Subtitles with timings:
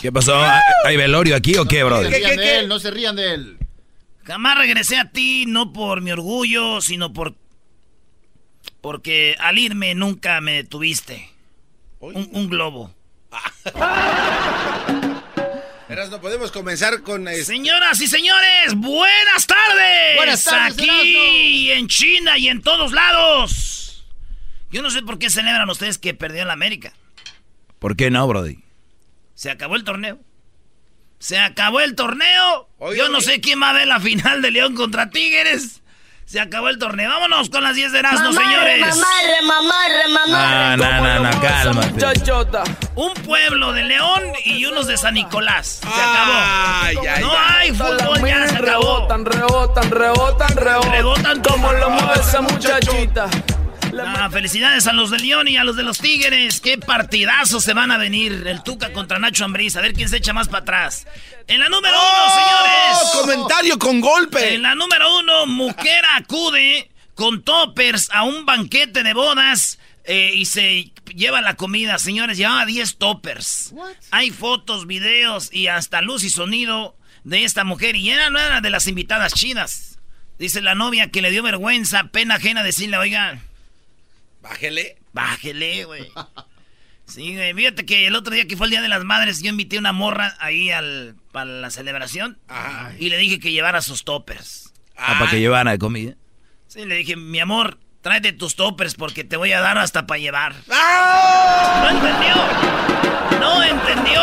[0.00, 0.40] ¿Qué pasó?
[0.84, 2.12] ¿Hay velorio aquí o qué, No brother?
[2.12, 3.58] se rían de él, no se rían de él.
[4.24, 7.34] Jamás regresé a ti, no por mi orgullo, sino por.
[8.80, 11.30] Porque al irme nunca me detuviste.
[12.00, 12.94] Un, un globo.
[15.88, 17.28] Erasmo, podemos comenzar con...
[17.28, 20.16] este- Señoras y señores, buenas tardes.
[20.16, 24.04] Buenas tardes, Aquí en China y en todos lados.
[24.70, 26.92] Yo no sé por qué celebran ustedes que perdió la América.
[27.78, 28.58] ¿Por qué no, brody?
[29.34, 30.18] Se acabó el torneo.
[31.18, 32.68] Se acabó el torneo.
[32.78, 33.26] Oye, Yo no oye.
[33.26, 35.82] sé quién va a ver la final de León contra Tigres.
[36.26, 37.08] Se acabó el torneo.
[37.08, 38.80] Vámonos con las 10 de Erasmo, señores.
[38.80, 40.76] Mamarre, mamarre, mamarre.
[40.76, 42.04] No, no, no, no, cálmate.
[42.96, 45.80] Un pueblo de León y unos de San Nicolás.
[45.82, 46.32] Se acabó.
[46.34, 47.68] ay, no ay.
[47.68, 49.06] hay fútbol, ya se acabó.
[49.06, 50.90] Rebotan, rebotan, rebotan, rebotan.
[50.92, 53.28] Rebotan como lo mueve esa muchachita.
[54.04, 56.60] Ah, felicidades a los de León y a los de los Tigres.
[56.60, 58.44] Qué partidazos se van a venir.
[58.46, 59.76] El Tuca contra Nacho Ambriz.
[59.76, 61.06] A ver quién se echa más para atrás.
[61.46, 62.98] En la número uno, señores.
[63.02, 63.20] ¡Oh!
[63.20, 64.54] Comentario con golpe.
[64.54, 70.46] En la número uno, mujer acude con toppers a un banquete de bodas eh, y
[70.46, 71.98] se lleva la comida.
[71.98, 73.74] Señores, llevaba 10 toppers.
[74.10, 77.96] Hay fotos, videos y hasta luz y sonido de esta mujer.
[77.96, 79.98] Y era, no era de las invitadas chidas.
[80.38, 83.40] Dice la novia que le dio vergüenza, pena ajena decirle, oiga,
[84.48, 84.96] Bájele.
[85.12, 86.10] bájele, güey.
[87.06, 87.54] Sí, güey.
[87.54, 89.92] Fíjate que el otro día que fue el Día de las Madres, yo invité una
[89.92, 92.38] morra ahí al, para la celebración.
[92.48, 92.92] Ajá.
[92.98, 94.72] Y le dije que llevara sus toppers.
[94.96, 96.14] Ah, para que llevaran de comida.
[96.68, 100.18] Sí, le dije, mi amor, tráete tus toppers porque te voy a dar hasta para
[100.18, 100.54] llevar.
[100.70, 101.80] ¡Ah!
[101.82, 102.34] No entendió.
[103.40, 104.20] No entendió.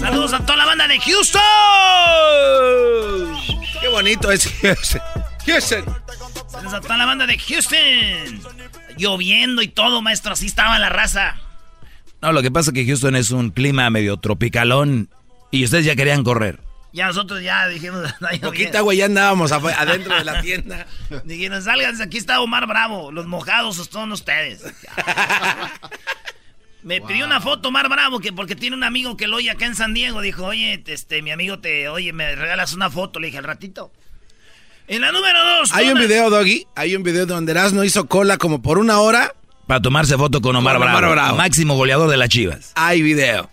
[0.00, 1.42] Saludos a toda la banda de Houston.
[3.80, 5.00] Qué bonito es Houston.
[5.46, 5.84] Houston.
[6.56, 8.40] Saludos a toda la banda de Houston.
[8.96, 10.32] Lloviendo y todo, maestro.
[10.32, 11.36] Así estaba la raza.
[12.22, 15.10] No, lo que pasa es que Houston es un clima medio tropicalón
[15.50, 16.60] y ustedes ya querían correr.
[16.94, 18.10] Ya nosotros ya dijimos...
[18.42, 20.86] Poquita, güey, ya andábamos adentro de la tienda.
[21.24, 23.12] Dijeron, salgan, aquí está Omar Bravo.
[23.12, 24.62] Los mojados son ustedes.
[26.82, 29.66] Me pidió una foto Omar Bravo que porque tiene un amigo que lo oye acá
[29.66, 30.22] en San Diego.
[30.22, 33.20] Dijo, oye, este, mi amigo te, oye, me regalas una foto.
[33.20, 33.92] Le dije, al ratito.
[34.88, 35.72] En la número dos.
[35.72, 36.66] Hay un Donald- video, Doggy.
[36.76, 39.34] Hay un video donde Erasmo hizo cola como por una hora.
[39.66, 41.36] Para tomarse foto con Omar, Con Omar Bravo, Bravo.
[41.36, 42.72] máximo goleador de las Chivas.
[42.76, 43.50] Hay video.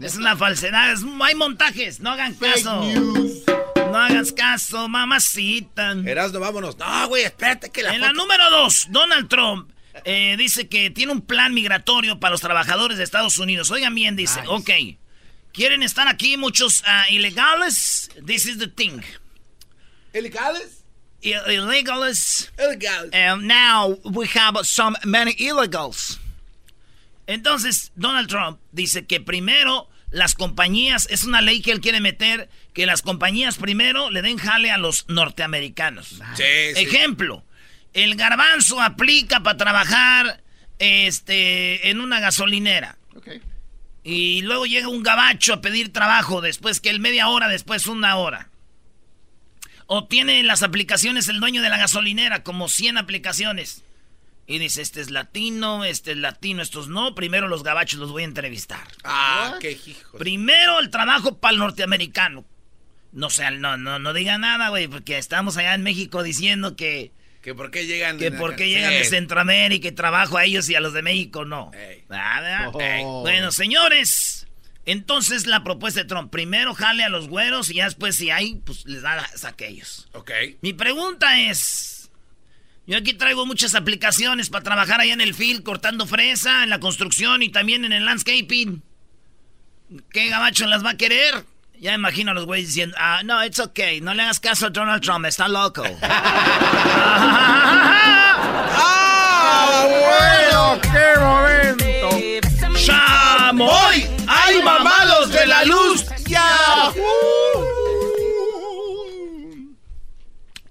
[0.00, 2.82] Es una falsedad, es- hay montajes, no hagan caso.
[3.90, 5.92] No hagas caso, mamacita.
[6.04, 6.76] Erasmo, vámonos.
[6.76, 9.70] No, güey, espérate que la En la número dos, Donald Trump
[10.04, 13.70] eh, dice que tiene un plan migratorio para los trabajadores de Estados Unidos.
[13.70, 14.68] Oigan bien, dice, ok,
[15.54, 18.10] quieren estar aquí muchos ah, ilegales.
[18.26, 19.00] This is the thing.
[20.16, 20.84] ¿Ilegales?
[21.22, 22.50] I- Illegals.
[22.58, 23.10] Ilegales.
[23.14, 26.18] And now we have some many illegals.
[27.26, 32.48] Entonces, Donald Trump dice que primero las compañías, es una ley que él quiere meter,
[32.72, 36.20] que las compañías primero le den jale a los norteamericanos.
[36.36, 36.44] Sí,
[36.74, 36.82] sí.
[36.82, 37.44] Ejemplo,
[37.92, 40.42] el garbanzo aplica para trabajar
[40.78, 42.98] este, en una gasolinera.
[44.04, 48.14] Y luego llega un gabacho a pedir trabajo después que él media hora, después una
[48.16, 48.50] hora.
[49.86, 53.82] O tiene en las aplicaciones el dueño de la gasolinera, como 100 aplicaciones.
[54.48, 57.14] Y dice, este es latino, este es latino, estos no.
[57.14, 58.86] Primero los gabachos los voy a entrevistar.
[59.04, 60.18] Ah, qué hijo.
[60.18, 62.44] Primero el trabajo para el norteamericano.
[63.12, 67.12] No sé, no, no, no diga nada, güey, porque estamos allá en México diciendo que,
[67.42, 68.18] ¿Que por qué llegan?
[68.18, 68.70] que de- por qué Sí.
[68.70, 71.70] llegan de Centroamérica y trabajo a ellos y a los de México no.
[71.74, 72.04] Ey.
[72.10, 72.70] Ah.
[72.72, 72.80] Oh.
[72.80, 73.02] Ey.
[73.04, 74.45] Bueno, señores,
[74.86, 78.54] entonces la propuesta de Trump, primero jale a los güeros y ya después si hay,
[78.64, 80.08] pues les da a aquellos.
[80.12, 80.30] Ok.
[80.62, 82.08] Mi pregunta es,
[82.86, 86.78] yo aquí traigo muchas aplicaciones para trabajar allá en el field, cortando fresa, en la
[86.78, 88.80] construcción y también en el landscaping.
[90.12, 91.44] ¿Qué gabacho las va a querer?
[91.80, 94.66] Ya me imagino a los güeyes diciendo, ah, no, it's okay, no le hagas caso
[94.66, 95.82] a Donald Trump, está loco.
[98.78, 100.80] ¡Ah, bueno!
[100.80, 102.78] ¡Qué momento!
[102.78, 104.15] ¡Chamoy!
[104.56, 106.04] ¡Ay, mamados de la luz!
[106.26, 106.92] ¡Ya!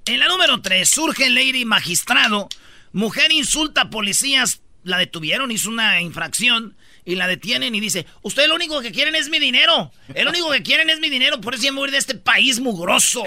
[0.07, 2.49] En la número 3, surge Lady Magistrado.
[2.93, 8.47] Mujer insulta a policías la detuvieron, hizo una infracción y la detienen y dice, ustedes
[8.47, 9.91] lo único que quieren es mi dinero.
[10.13, 12.59] El único que quieren es mi dinero, por eso ya me voy de este país
[12.59, 13.23] mugroso.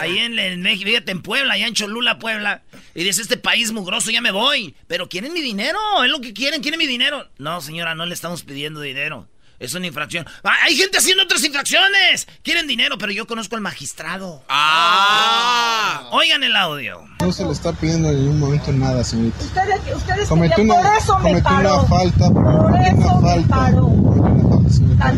[0.00, 2.62] Ahí en, en México, fíjate, en Puebla, allá en Cholula, Puebla.
[2.94, 4.74] Y dice, este país mugroso, ya me voy.
[4.86, 7.30] Pero quieren mi dinero, es lo que quieren, quieren mi dinero.
[7.38, 9.28] No, señora, no le estamos pidiendo dinero.
[9.64, 10.26] Es una infracción.
[10.42, 12.26] Ah, hay gente haciendo otras infracciones.
[12.42, 14.42] Quieren dinero, pero yo conozco al magistrado.
[14.48, 16.08] Ah.
[16.12, 17.02] Oigan el audio.
[17.20, 19.42] No se le está pidiendo en ningún momento nada, señorita.
[19.44, 21.78] Ustedes, ustedes Cometió una, por eso me paró.
[21.80, 22.30] una falta.
[22.30, 23.56] Por eso una me falta.
[23.56, 23.86] paró.
[23.86, 25.14] una falta.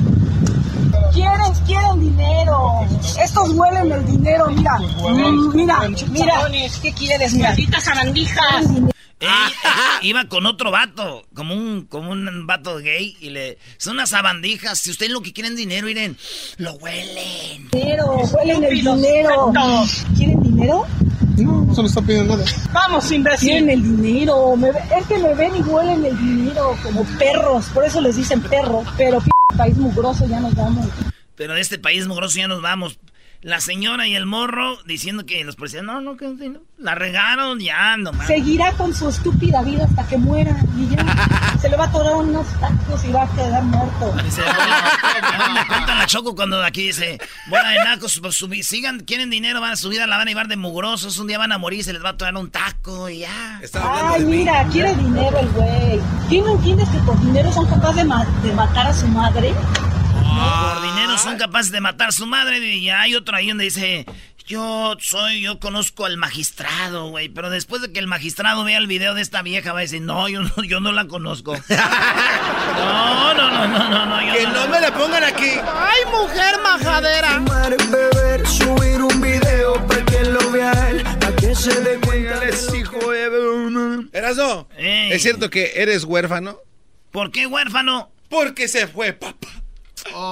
[1.13, 2.87] Quieren, quieren dinero.
[3.21, 4.79] Estos huelen el dinero, mira.
[5.55, 6.35] Mira, mira.
[6.83, 7.35] ¿Qué quieres?
[7.35, 7.89] Malditas
[9.21, 9.27] eh,
[10.03, 13.59] iba con otro vato, como un, como un vato gay, y le.
[13.79, 14.79] Son unas sabandijas.
[14.79, 16.17] Si ustedes lo que quieren dinero, miren,
[16.59, 17.69] lo huelen.
[17.71, 19.53] Dinero, huelen el dinero.
[20.17, 20.87] ¿Quieren dinero?
[21.37, 22.51] No, no se le está pidiendo nada.
[22.73, 23.49] Vamos, imbécil.
[23.49, 24.57] Quieren el dinero.
[24.57, 27.67] Me es que me ven y huelen el dinero como perros.
[27.75, 28.85] Por eso les dicen perro.
[28.97, 30.87] Pero p país mugroso ya nos vamos.
[31.37, 32.99] Pero de este país mugroso ya nos vamos.
[33.47, 36.59] La señora y el morro diciendo que los policías, no, no, que no.
[36.79, 38.27] La regaron, ya, nomás.
[38.27, 40.51] Seguirá con su estúpida vida hasta que muera.
[40.77, 41.57] Y ya.
[41.61, 44.13] Se le va a atorar unos tacos y va a quedar muerto.
[44.25, 49.31] Dice, bueno, me cuenta la Choco cuando aquí dice, bola de nacos, pues, sigan, quieren
[49.31, 51.59] dinero, van a subir a la van a llevar de mugrosos, un día van a
[51.59, 53.61] morir, se les va a tomar un taco y ya.
[53.81, 56.01] Ay, mira, quiere dinero el güey.
[56.29, 59.55] ¿Quién no entiendes que por dinero son capaces de, ma- de matar a su madre?
[59.55, 63.65] Por dinero son capaces de matar a su madre y ya hay otro ahí donde
[63.65, 64.07] dice,
[64.47, 68.87] yo soy, yo conozco al magistrado, güey, pero después de que el magistrado vea el
[68.87, 71.57] video de esta vieja va a decir, no, yo no, yo no la conozco.
[72.77, 74.27] No, no, no, no, no, no.
[74.27, 75.51] yo Que no me la pongan aquí.
[75.65, 77.43] ¡Ay, mujer majadera!
[77.91, 82.17] beber, subir un video para que lo vea él, para que se dé cuenta.
[84.13, 85.13] Erasno, Ey.
[85.13, 86.59] ¿es cierto que eres huérfano?
[87.11, 88.11] ¿Por qué huérfano?
[88.31, 89.49] Porque se fue papá.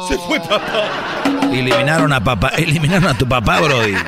[0.09, 1.23] Se fue papá.
[1.53, 3.95] Eliminaron a papá, eliminaron a tu papá, Brody.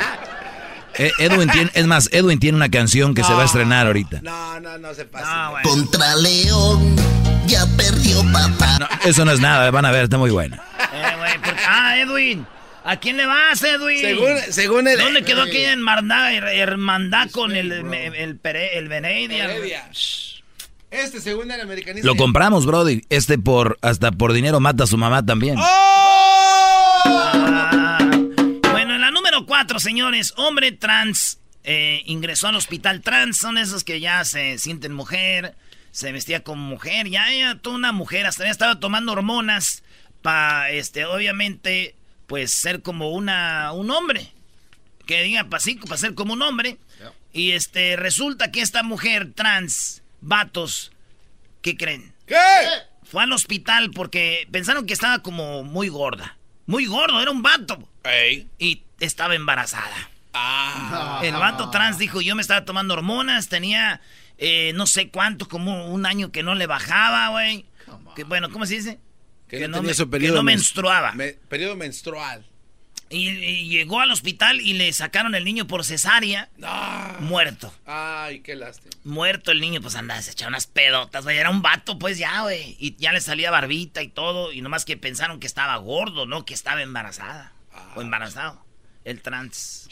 [0.98, 4.20] Eh, Edwin tiene, es más, Edwin tiene una canción que se va a estrenar ahorita.
[4.22, 5.50] No, no, no se pasa.
[5.50, 5.68] Bueno.
[5.68, 6.96] Contra León,
[7.46, 8.78] ya perdió papá.
[8.80, 10.56] No, eso no es nada, van a ver, está muy buena.
[10.94, 12.46] Eh, porque- ah, Edwin.
[12.82, 14.00] ¿A quién le vas, Edwin?
[14.00, 14.98] Según, según el.
[14.98, 18.38] ¿Dónde quedó aquella hermandad, her- hermandad con el, el, el,
[18.92, 19.72] el.
[20.90, 22.06] Este, según el americanista.
[22.06, 23.02] Lo compramos, Brody.
[23.10, 25.56] Este por, hasta por dinero mata a su mamá también.
[25.58, 27.18] Ah,
[28.70, 31.38] bueno, en la número cuatro, señores, hombre trans
[31.68, 33.36] eh, ingresó al hospital trans.
[33.36, 35.56] Son esos que ya se sienten mujer,
[35.90, 39.82] se vestía como mujer, ya era toda una mujer, hasta ya estaba tomando hormonas
[40.22, 41.96] para, este, obviamente,
[42.28, 44.32] pues ser como una, un hombre.
[45.06, 46.78] Que diga para para ser como un hombre.
[47.32, 50.93] Y este, resulta que esta mujer trans, vatos,
[51.62, 52.12] ¿qué creen?
[52.26, 52.37] ¿Qué?
[53.05, 56.37] Fue al hospital porque pensaron que estaba como muy gorda.
[56.67, 57.88] Muy gordo, era un vato.
[58.05, 58.49] Ey.
[58.58, 60.11] Y estaba embarazada.
[60.34, 61.20] Ah.
[61.23, 64.00] El vato trans dijo, yo me estaba tomando hormonas, tenía
[64.38, 67.64] eh, no sé cuánto, como un año que no le bajaba, güey.
[68.17, 68.99] Que, bueno, ¿cómo se dice?
[69.49, 71.12] Que, no, me- que menstruaba.
[71.12, 72.44] me- periodo menstrual.
[73.08, 77.16] Y, y llegó al hospital y le sacaron el niño por cesárea, Ah.
[77.20, 77.72] muerto.
[77.86, 78.90] Ay, qué lástima.
[79.04, 81.38] Muerto el niño, pues andaba, se echaba unas pedotas, güey.
[81.38, 82.76] Era un vato, pues ya, güey.
[82.80, 84.52] Y ya le salía barbita y todo.
[84.52, 86.44] Y nomás que pensaron que estaba gordo, ¿no?
[86.44, 87.52] Que estaba embarazada.
[87.94, 88.64] O embarazado.
[89.04, 89.88] El trans.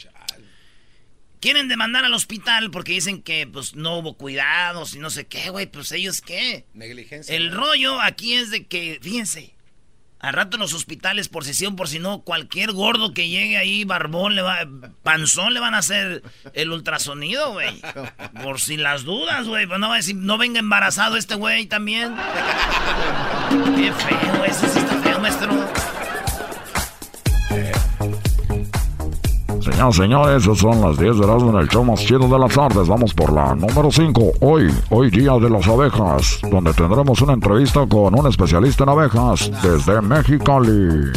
[1.39, 5.51] Quieren demandar al hospital porque dicen que, pues, no hubo cuidados y no sé qué,
[5.51, 5.67] güey.
[5.67, 6.65] Pues, ¿ellos qué?
[6.73, 7.35] Negligencia.
[7.35, 7.57] El ¿no?
[7.57, 9.54] rollo aquí es de que, fíjense,
[10.25, 13.85] al rato en los hospitales, por sesión, por si no, cualquier gordo que llegue ahí,
[13.85, 14.57] barbón, le va,
[15.03, 17.79] panzón, le van a hacer el ultrasonido, güey.
[18.41, 19.67] Por si las dudas, güey.
[19.67, 22.15] Pues no va a decir, no venga embarazado este güey también.
[23.75, 25.84] Qué feo, eso sí está feo, maestro.
[29.65, 32.37] Señoras y señores, esas son las 10 de Erasmo en el show más chido de
[32.37, 32.87] las tardes.
[32.87, 34.33] Vamos por la número 5.
[34.41, 39.49] Hoy, hoy día de las abejas, donde tendremos una entrevista con un especialista en abejas
[39.63, 41.09] desde Mexicali.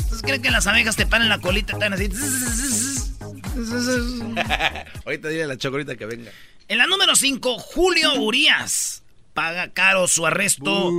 [0.00, 2.08] ¿Ustedes creen que las abejas te paran la colita y están así?
[5.04, 6.30] ahorita dile a la choco ahorita que venga.
[6.68, 9.01] En la número 5, Julio Urias.
[9.34, 10.90] Paga caro su arresto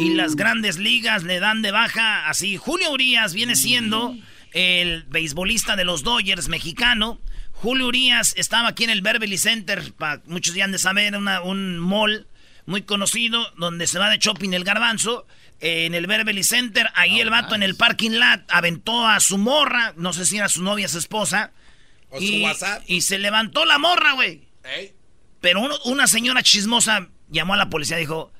[0.00, 2.28] y las grandes ligas le dan de baja.
[2.28, 4.14] Así, Julio Urias viene siendo
[4.52, 7.20] el beisbolista de los Dodgers mexicano.
[7.52, 11.42] Julio Urias estaba aquí en el Beverly Center, pa- muchos ya han de saber, una-
[11.42, 12.26] un mall
[12.64, 15.26] muy conocido donde se va de shopping el garbanzo.
[15.58, 19.92] En el Beverly Center, ahí el vato en el parking lot aventó a su morra,
[19.96, 21.50] no sé si era su novia, su esposa.
[22.08, 22.82] O su y, WhatsApp.
[22.86, 24.42] y se levantó la morra, güey.
[24.64, 24.92] Ey.
[25.40, 28.30] Pero una señora chismosa llamó a la policía y dijo...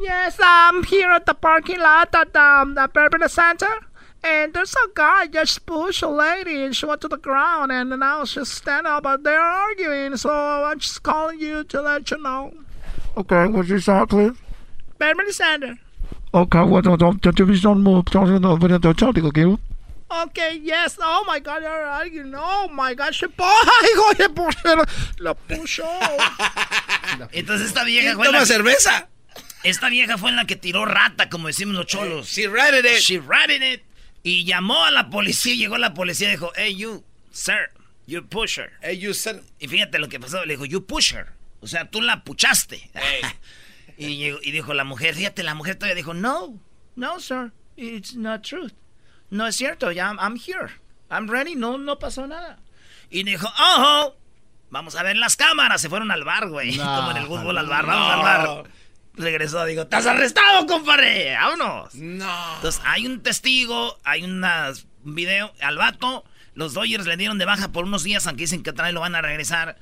[0.00, 3.80] yes, I'm here at the parking lot at um, the Beverly Center.
[4.22, 7.90] And there's a guy just pushed a lady and she went to the ground and
[7.90, 10.16] now she's standing up but they're arguing.
[10.16, 12.52] So I'm just calling you to let you know.
[13.16, 14.36] Okay, what's your shot, please?
[14.98, 15.78] Beverly Center.
[16.34, 18.04] Okay, what don't don't don't don't move.
[18.06, 19.60] Don't don't don't don't don't don't
[20.08, 20.98] Okay, yes.
[21.00, 22.32] Oh my God, you're arguing.
[22.36, 24.52] Oh my God, she Ay, oye, por
[25.18, 25.84] la puso.
[27.32, 28.46] Entonces esta vieja fue toma la...
[28.46, 29.08] cerveza?
[29.64, 32.28] Esta vieja fue en la que tiró rata, como decimos los cholos.
[32.28, 33.00] She ratted it.
[33.00, 33.82] She ratted it.
[34.22, 37.70] Y llamó a la policía, llegó la policía y dijo, hey you, sir,
[38.06, 38.72] you pusher.
[38.82, 39.42] Hey you, sir.
[39.58, 41.26] Y fíjate lo que pasó, le dijo, you pusher.
[41.60, 42.90] O sea, tú la puchaste.
[43.98, 46.60] y, y dijo la mujer, fíjate, la mujer todavía dijo, no,
[46.94, 48.70] no, sir, it's not true.
[49.30, 50.72] No es cierto, ya I'm, here.
[51.10, 52.58] I'm ready, no, no pasó nada.
[53.10, 54.16] Y dijo, ojo,
[54.70, 55.80] vamos a ver las cámaras.
[55.80, 56.76] Se fueron al bar, güey.
[56.76, 58.64] Como en el fútbol al bar, vamos al bar.
[59.14, 61.34] Regresó, digo, estás arrestado, compadre.
[61.34, 61.94] Vámonos.
[61.94, 62.54] No.
[62.56, 64.44] Entonces, hay un testigo, hay un
[65.02, 66.24] video al vato.
[66.54, 69.00] Los Dodgers le dieron de baja por unos días, aunque dicen que otra vez lo
[69.00, 69.76] van a regresar.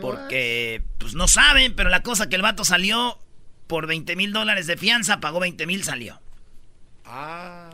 [0.00, 3.18] Porque, pues no saben, pero la cosa que el vato salió
[3.66, 6.20] por 20 mil dólares de fianza, pagó 20 mil, salió.
[7.04, 7.67] Ah.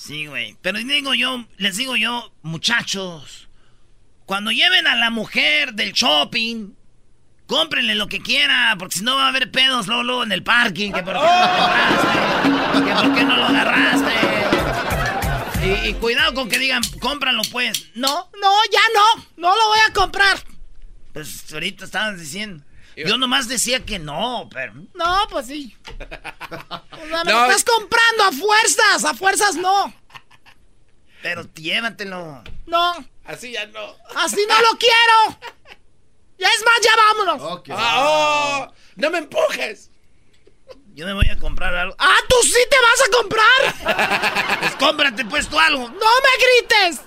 [0.00, 0.56] Sí, güey.
[0.62, 3.48] Pero digo yo, les digo yo, muchachos,
[4.24, 6.70] cuando lleven a la mujer del shopping,
[7.46, 10.92] cómprenle lo que quiera, porque si no va a haber pedos Lolo en el parking,
[10.92, 12.08] que por qué no lo agarraste,
[12.86, 14.12] que por qué no lo agarraste.
[15.86, 17.90] Y, cuidado con que digan, cómpralo pues.
[17.94, 20.38] No, no, ya no, no lo voy a comprar.
[21.12, 22.64] Pues ahorita estaban diciendo.
[22.96, 24.74] Yo nomás decía que no, pero.
[24.94, 25.76] No, pues sí.
[27.24, 29.92] me lo estás comprando a fuerzas, a fuerzas no.
[31.22, 32.42] Pero llévatelo.
[32.66, 32.92] No.
[33.24, 33.96] Así ya no.
[34.16, 35.38] Así no lo quiero.
[36.38, 37.62] Ya es más, ya vámonos.
[37.70, 39.90] Ah, oh, no me empujes.
[40.94, 41.94] Yo me voy a comprar algo.
[41.98, 44.58] ¡Ah, tú sí te vas a comprar!
[44.60, 45.88] pues cómprate pues tú algo.
[45.88, 47.00] ¡No me grites!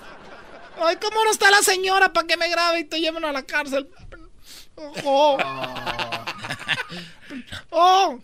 [0.80, 3.42] Ay, ¿cómo no está la señora para que me grabe y te lleven a la
[3.44, 3.88] cárcel?
[7.70, 8.20] Oh.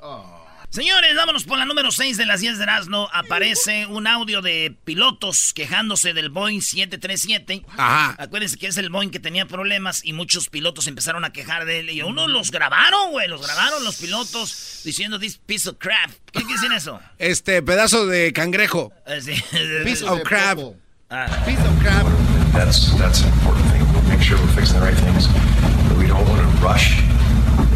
[0.00, 0.46] oh.
[0.70, 3.08] Señores, vámonos por la número 6 de las 10 de Erasmo.
[3.12, 7.64] Aparece un audio de pilotos quejándose del Boeing 737.
[7.78, 8.14] Ajá.
[8.22, 11.80] Acuérdense que es el Boeing que tenía problemas y muchos pilotos empezaron a quejar de
[11.80, 11.90] él.
[11.90, 13.26] Y uno los grabaron, güey.
[13.26, 16.10] Los grabaron los pilotos diciendo this piece of crap.
[16.32, 17.00] ¿Qué decir eso?
[17.18, 18.92] Este, pedazo de cangrejo.
[19.20, 19.34] Sí.
[19.84, 20.58] Piece of crap.
[21.08, 21.26] Ah.
[21.46, 22.06] Piece of crap.
[22.52, 23.65] That's, that's an important
[24.16, 25.28] make sure we're fixing the right things.
[25.88, 27.02] But we don't want to rush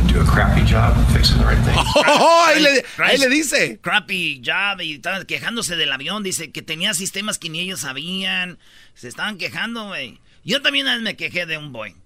[0.09, 1.77] do a crappy job fixing the right thing.
[1.97, 3.79] Oh, ahí, le, ahí, le, dice.
[3.81, 6.23] Crappy job y estaban quejándose del avión.
[6.23, 8.59] Dice que tenía sistemas que ni ellos sabían.
[8.95, 10.19] Se estaban quejando, güey.
[10.43, 11.97] Yo también me quejé de un Boeing.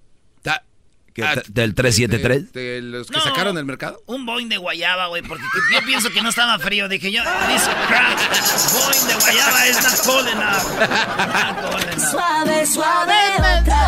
[1.23, 2.53] Ah, ¿Del 373?
[2.53, 4.03] De, de, los que sacaron del mercado?
[4.07, 6.89] Un Boeing de guayaba, güey, porque yo pienso que no estaba frío.
[6.89, 8.19] Dije yo, this crap,
[8.73, 10.63] Boeing de guayaba es not cold enough.
[12.11, 13.15] Suave, suave,
[13.61, 13.84] otra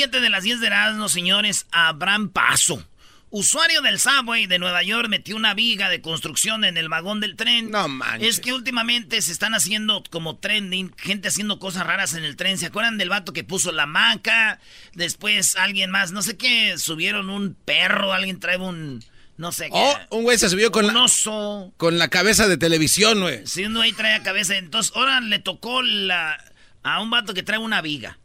[0.00, 2.82] 7 de las 10 de Erasmo, señores, Abraham Paso.
[3.28, 7.36] Usuario del subway de Nueva York metió una viga de construcción en el vagón del
[7.36, 7.70] tren.
[7.70, 8.26] No manches.
[8.26, 12.56] Es que últimamente se están haciendo como trending, gente haciendo cosas raras en el tren.
[12.56, 14.58] ¿Se acuerdan del vato que puso la maca?
[14.94, 19.04] Después alguien más, no sé qué, subieron un perro, alguien trae un
[19.36, 19.72] no sé qué.
[19.74, 21.74] Oh, un güey se subió con un la, oso.
[21.76, 23.46] Con la cabeza de televisión, güey.
[23.46, 24.56] Sí, un güey trae cabeza.
[24.56, 26.42] Entonces, ahora le tocó la
[26.82, 28.18] a un vato que trae una viga.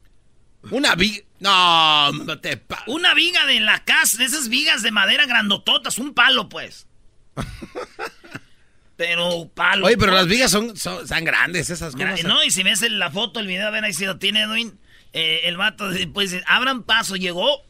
[0.71, 1.23] Una viga.
[1.39, 6.13] No, no te Una viga de la casa, de esas vigas de madera grandototas, un
[6.13, 6.87] palo, pues.
[8.95, 9.85] pero palo.
[9.85, 12.23] Oye, pero las vigas son, son, grandes esas cosas.
[12.23, 14.79] No, y si ves la foto, el video, a ver ahí si lo tiene Edwin.
[15.13, 17.63] Eh, el vato, pues, abran paso, llegó.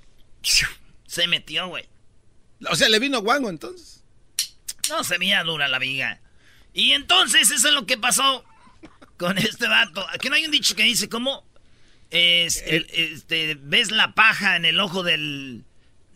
[1.05, 1.85] Se metió, güey.
[2.69, 4.03] O sea, le vino guango entonces.
[4.89, 6.21] No, se veía dura la viga.
[6.73, 8.43] Y entonces, eso es lo que pasó
[9.17, 10.05] con este vato.
[10.13, 11.45] Aquí no hay un dicho que dice, ¿cómo?
[12.15, 15.63] Es, este, ves la paja en el ojo del,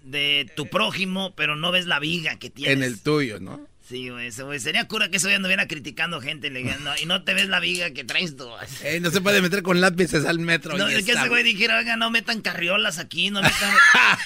[0.03, 2.77] de tu prójimo, pero no ves la viga que tienes.
[2.77, 3.67] En el tuyo, ¿no?
[3.89, 6.53] Sí, güey, sería cura que eso ya anduviera criticando gente
[7.01, 8.47] y no te ves la viga que traes tú.
[9.01, 10.77] no se puede meter con lápices al metro.
[10.77, 13.73] No, es que ese güey dijera, oiga, no metan carriolas aquí, no metan...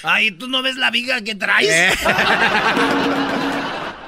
[0.02, 1.98] Ay, ¿tú no ves la viga que traes?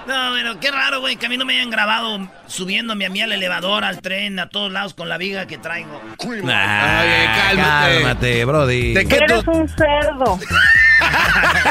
[0.06, 0.08] Eh.
[0.08, 3.20] No, bueno, qué raro, güey, que a mí no me hayan grabado subiéndome a mí
[3.20, 6.00] al elevador, al tren, a todos lados con la viga que traigo.
[6.20, 7.56] Ay, cálmate.
[7.56, 8.94] Cálmate, Brody.
[8.94, 10.38] ¿De qué Eres un cerdo.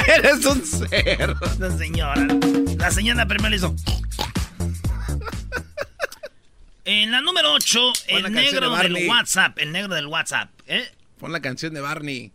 [0.18, 1.40] Eres un cerdo.
[1.60, 2.28] La señora.
[2.78, 3.76] La señora primero le hizo.
[6.84, 9.10] En la número 8, Pon la el negro de del.
[9.10, 9.58] WhatsApp.
[9.58, 10.52] El negro del WhatsApp.
[10.68, 10.88] ¿Eh?
[11.20, 12.32] Pon la canción de Barney.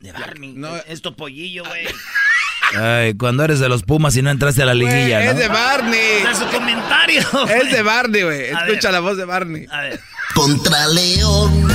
[0.00, 0.54] De Barney.
[0.54, 0.74] No.
[0.76, 1.86] Es tu pollillo, güey.
[2.76, 5.30] Ay, cuando eres de los Pumas y no entraste a la liguilla, Güey, ¿no?
[5.32, 6.22] Es de Barney.
[6.30, 7.20] Es su comentario.
[7.48, 8.40] Es de Barney, güey.
[8.44, 8.92] Escucha ver.
[8.92, 9.66] la voz de Barney.
[9.70, 10.00] A ver.
[10.34, 11.68] Contra León,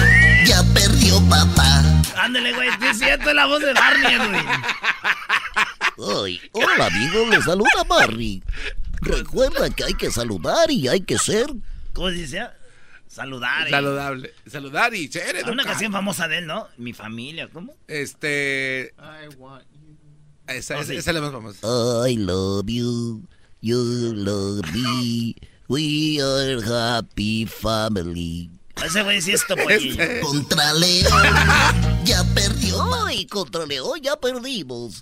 [0.45, 1.83] ya perdió papá.
[2.17, 2.69] Ándale, güey.
[2.79, 4.41] Sí, es cierto, es la voz de Barney, güey.
[6.25, 8.41] Ay, hola amigo, le saluda Barry.
[9.01, 11.47] Recuerda que hay que saludar y hay que ser.
[11.93, 12.41] ¿Cómo se dice?
[13.07, 13.67] Saludar.
[13.67, 13.71] eh.
[13.71, 14.33] Saludable.
[14.49, 16.67] Saludar y ser una canción famosa de él, ¿no?
[16.77, 17.73] Mi familia, ¿cómo?
[17.87, 18.87] Este.
[18.87, 19.59] Esa, Oh,
[20.47, 20.95] esa, sí.
[20.95, 22.09] esa es la más famosa.
[22.09, 23.23] I love you,
[23.61, 25.35] you love me.
[25.67, 28.49] We are happy family.
[28.83, 30.01] Ese güey sí es tu pollillo.
[30.01, 30.19] Este.
[30.19, 31.23] Contra León,
[32.03, 33.05] ya perdió.
[33.05, 35.01] Ay, contra León ya perdimos.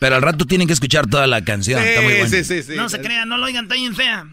[0.00, 1.82] Pero al rato tienen que escuchar toda la canción.
[1.82, 2.28] Está muy buena.
[2.28, 2.74] sí, sí, sí.
[2.76, 4.26] No se crean, no lo oigan tan bien fea.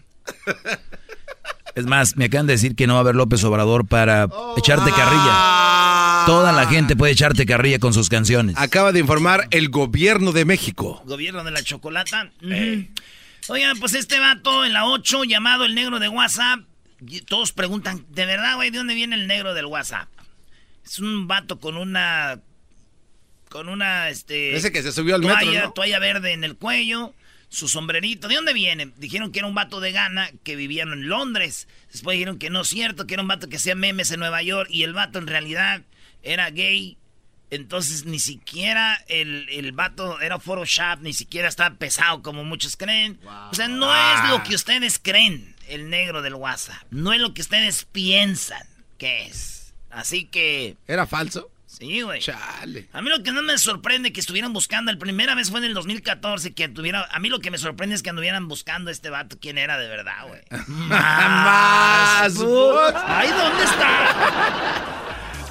[1.76, 4.90] Es más, me acaban de decir que no va a haber López Obrador para echarte
[4.90, 5.28] carrilla.
[5.28, 6.24] Ah.
[6.26, 8.56] Toda la gente puede echarte carrilla con sus canciones.
[8.58, 11.02] Acaba de informar el gobierno de México.
[11.04, 12.30] Gobierno de la chocolata.
[13.48, 16.60] Oigan, pues este vato en la 8, llamado el negro de WhatsApp.
[17.06, 20.08] y Todos preguntan, ¿de verdad, güey, de dónde viene el negro del WhatsApp?
[20.82, 22.40] Es un vato con una.
[23.50, 24.56] Con una, este.
[24.56, 25.72] Ese que se subió al metro, toalla, ¿no?
[25.72, 27.12] toalla verde en el cuello,
[27.48, 28.28] su sombrerito.
[28.28, 28.92] ¿De dónde viene?
[28.96, 31.68] Dijeron que era un vato de Ghana que vivía en Londres.
[31.92, 34.42] Después dijeron que no es cierto, que era un vato que hacía memes en Nueva
[34.42, 34.68] York.
[34.70, 35.82] Y el vato en realidad
[36.22, 36.98] era gay.
[37.50, 43.20] Entonces ni siquiera el, el vato era Photoshop, ni siquiera está pesado como muchos creen.
[43.50, 46.82] O sea, no es lo que ustedes creen, el negro del WhatsApp.
[46.90, 48.66] No es lo que ustedes piensan
[48.98, 49.74] que es.
[49.90, 50.76] Así que...
[50.88, 51.50] ¿Era falso?
[51.78, 52.20] Sí, güey.
[52.20, 52.88] Chale.
[52.92, 55.66] A mí lo que no me sorprende que estuvieran buscando, la primera vez fue en
[55.66, 58.92] el 2014 que tuviera, a mí lo que me sorprende es que anduvieran buscando a
[58.92, 60.40] este vato quién era de verdad, güey.
[60.68, 62.34] Más.
[63.06, 64.92] Ay, ¿dónde está?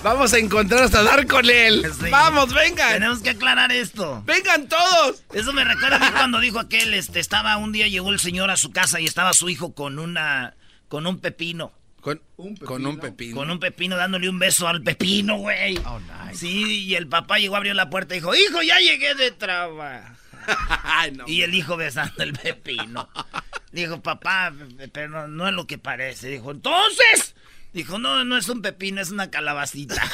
[0.02, 1.86] Vamos a encontrar hasta dar con él.
[2.00, 2.10] Sí.
[2.10, 2.94] Vamos, vengan.
[2.94, 4.24] Tenemos que aclarar esto.
[4.26, 5.24] Vengan todos.
[5.34, 8.50] Eso me recuerda a mí cuando dijo aquel, este, estaba un día llegó el señor
[8.50, 10.56] a su casa y estaba su hijo con una,
[10.88, 11.72] con un pepino.
[12.06, 12.68] Con un pepino.
[12.68, 13.36] Con un pepino.
[13.36, 15.76] Con un pepino dándole un beso al pepino, güey.
[15.88, 16.38] Oh, nice.
[16.38, 20.14] Sí, y el papá llegó, abrió la puerta y dijo, hijo, ya llegué de trabajo.
[20.84, 21.24] Ay, no.
[21.26, 23.10] Y el hijo besando el pepino.
[23.72, 24.54] Dijo, papá,
[24.94, 26.30] pero no, no es lo que parece.
[26.30, 27.36] Dijo, entonces.
[27.74, 29.96] Dijo, no, no es un pepino, es una calabacita.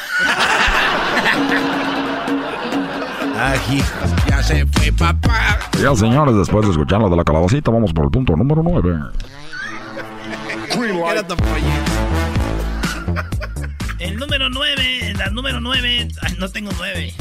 [3.70, 4.00] Hijo.
[4.30, 5.60] Ya se fue, papá.
[5.80, 9.00] Ya, señores, después de escuchar la de la calabacita, vamos por el punto número 9.
[10.72, 11.92] Tan pollito.
[14.00, 16.08] El número 9, la número 9.
[16.22, 17.14] Ay, no tengo 9.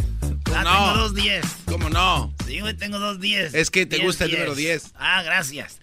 [0.55, 0.71] Ah, No.
[0.73, 1.45] tengo dos 10.
[1.67, 2.33] ¿Cómo no?
[2.47, 3.55] Sí, güey, tengo dos 10.
[3.55, 4.41] Es que te Diez, gusta el diez.
[4.41, 4.93] número 10.
[4.97, 5.81] Ah, gracias.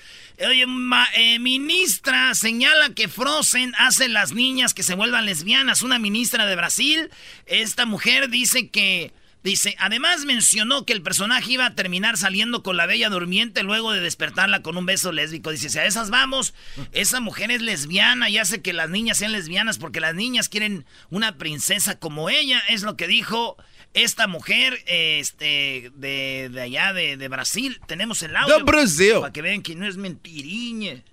[0.47, 5.81] Oye, ma- eh, ministra señala que Frozen hace las niñas que se vuelvan lesbianas.
[5.81, 7.09] Una ministra de Brasil.
[7.45, 9.11] Esta mujer dice que.
[9.43, 13.91] Dice, además mencionó que el personaje iba a terminar saliendo con la bella durmiente luego
[13.93, 15.51] de despertarla con un beso lésbico.
[15.51, 16.53] Dice, si a esas vamos,
[16.91, 20.85] esa mujer es lesbiana y hace que las niñas sean lesbianas porque las niñas quieren
[21.09, 22.61] una princesa como ella.
[22.67, 23.55] Es lo que dijo
[23.93, 27.79] esta mujer este, de, de allá de, de Brasil.
[27.87, 28.57] Tenemos el audio.
[28.57, 29.13] De Brasil.
[29.21, 31.03] Para que vean que no es mentiriña.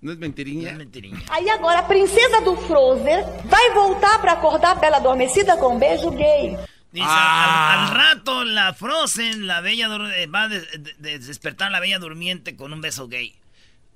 [0.00, 0.70] ¿No es No mentiriña?
[0.70, 1.20] es mentiriña.
[1.30, 5.78] Aí agora a princesa do Frozen vai voltar pra acordar a Bela Adormecida com um
[5.78, 6.56] beijo gay.
[6.96, 7.74] Dice, Ah.
[7.74, 11.70] al, al rato la Frozen, la bella eh, va a de- de- de- despertar a
[11.70, 13.34] la bella durmiente con un beso gay.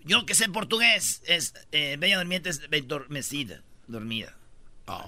[0.05, 4.37] Yo que sé portugués, es eh, bella durmiente es dormecida, dormida.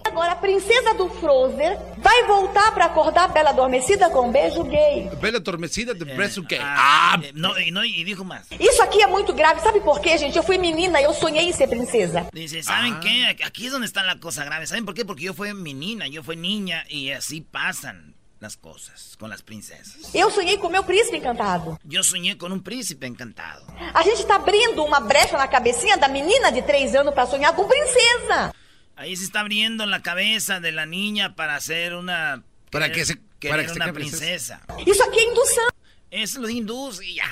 [0.04, 4.62] Agora a princesa do Frozen vai voltar pra acordar a Bela Adormecida com um beijo
[4.64, 5.08] gay.
[5.20, 6.58] Bela adormecida de Breast Gay.
[6.60, 8.46] Ah, Ah, eh, no, y, no, y dijo más.
[8.58, 10.36] Isso aqui é muito grave, sabe por quê, gente?
[10.36, 12.26] Eu fui menina e eu sonhei em ser princesa.
[12.32, 13.00] Dice, ¿saben Ah.
[13.00, 13.44] qué?
[13.44, 14.66] Aquí es donde está la cosa grave.
[14.66, 15.04] ¿Saben por qué?
[15.04, 20.14] Porque yo fui menina, yo fui niña y así pasan las cosas con las princesas.
[20.14, 21.78] Eu sonhei com meu príncipe encantado.
[21.84, 23.64] Yo soñé con un príncipe encantado.
[23.94, 27.54] A gente tá abrindo uma brecha na cabecinha da menina de 3 anos pra sonhar
[27.54, 28.52] com princesa.
[29.02, 32.44] Ahí se está abriendo la cabeza de la niña para hacer una...
[32.70, 34.60] Para querer- que se- querer para que se una princesa.
[34.86, 35.68] Isso aqui é indução.
[36.12, 37.24] Es los hindús y ya.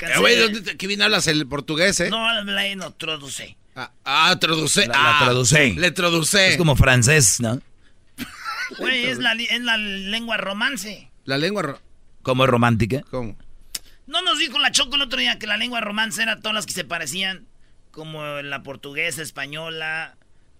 [0.00, 2.10] Eh, güey, ¿dónde- ¿qué bien hablas el portugués, eh?
[2.10, 3.56] No hablé, no traduce.
[3.76, 4.86] Ah, ah, traduce.
[4.88, 5.74] La- la ah, traduce.
[5.74, 6.48] Le traduce.
[6.48, 7.60] Es como francés, ¿no?
[8.78, 11.10] Güey, es la, es la lengua romance.
[11.24, 11.62] La lengua...
[11.62, 11.80] ro-
[12.22, 13.02] Como es romántica.
[13.10, 13.36] ¿Cómo?
[14.08, 16.66] No nos dijo la Choco el otro día que la lengua romance era todas las
[16.66, 17.46] que se parecían,
[17.92, 20.16] como la portuguesa, española,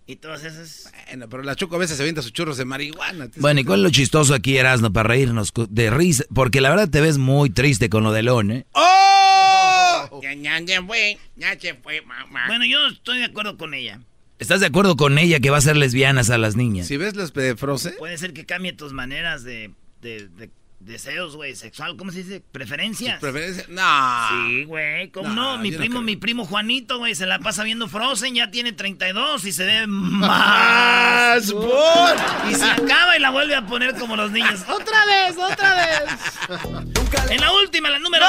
[0.07, 0.93] Y todas esas.
[1.09, 3.29] Bueno, pero la Choco a veces se avienta sus churros de marihuana.
[3.37, 6.25] Bueno, ¿y cuál es lo chistoso aquí, Erasno, para reírnos de risa?
[6.35, 8.67] Porque la verdad te ves muy triste con lo de León, ¿eh?
[8.73, 10.21] ¡Oh!
[10.23, 12.47] Ya, ya se fue, ya se fue, mamá.
[12.49, 14.01] Bueno, yo estoy de acuerdo con ella.
[14.39, 16.89] ¿Estás de acuerdo con ella que va a ser lesbianas a las niñas?
[16.89, 20.51] Si ves los de Frozen, Puede ser que cambie tus maneras de, de, de
[20.85, 22.41] deseos, güey, sexual, ¿cómo se dice?
[22.41, 23.21] ¿Preferencias?
[23.21, 23.65] preferencia.
[23.69, 24.29] No.
[24.49, 25.59] Sí, güey, ¿cómo No, no?
[25.63, 29.45] Mi no primo, mi primo Juanito, güey, se la pasa viendo Frozen, ya tiene 32
[29.45, 31.53] y se ve Más más.
[31.53, 32.51] por.
[32.51, 34.61] Y se acaba y la vuelve a poner como los niños.
[34.69, 37.31] ¡Otra vez, otra vez!
[37.31, 38.27] En la última, la número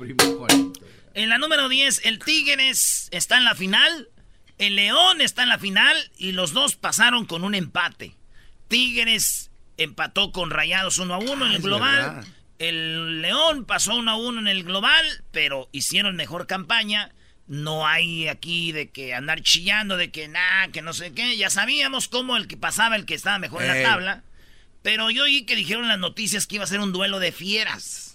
[0.00, 0.16] 10.
[1.14, 4.08] En la número 10, el Tigres está en la final,
[4.58, 8.16] el León está en la final y los dos pasaron con un empate.
[8.68, 12.24] Tigres empató con Rayados 1 a 1 en el es global.
[12.58, 17.10] El León pasó 1 a 1 en el global, pero hicieron mejor campaña.
[17.48, 21.36] No hay aquí de que andar chillando, de que nada, que no sé qué.
[21.36, 24.22] Ya sabíamos cómo el que pasaba, el que estaba mejor en la tabla.
[24.82, 28.12] Pero yo oí que dijeron las noticias que iba a ser un duelo de fieras.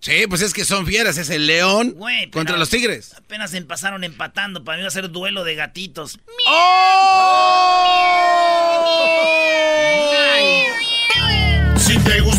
[0.00, 1.18] Sí, pues es que son fieras.
[1.18, 3.14] Es el León Güey, contra los Tigres.
[3.14, 4.62] Apenas pasaron empatando.
[4.64, 6.12] Para mí iba a ser duelo de gatitos.
[6.12, 6.30] Si te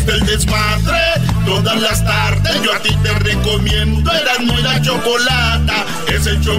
[0.08, 1.00] gusta el desmadre,
[1.44, 5.84] todas las tardes yo a ti te recomiendo Eran muy la chocolata.
[6.08, 6.58] Es el show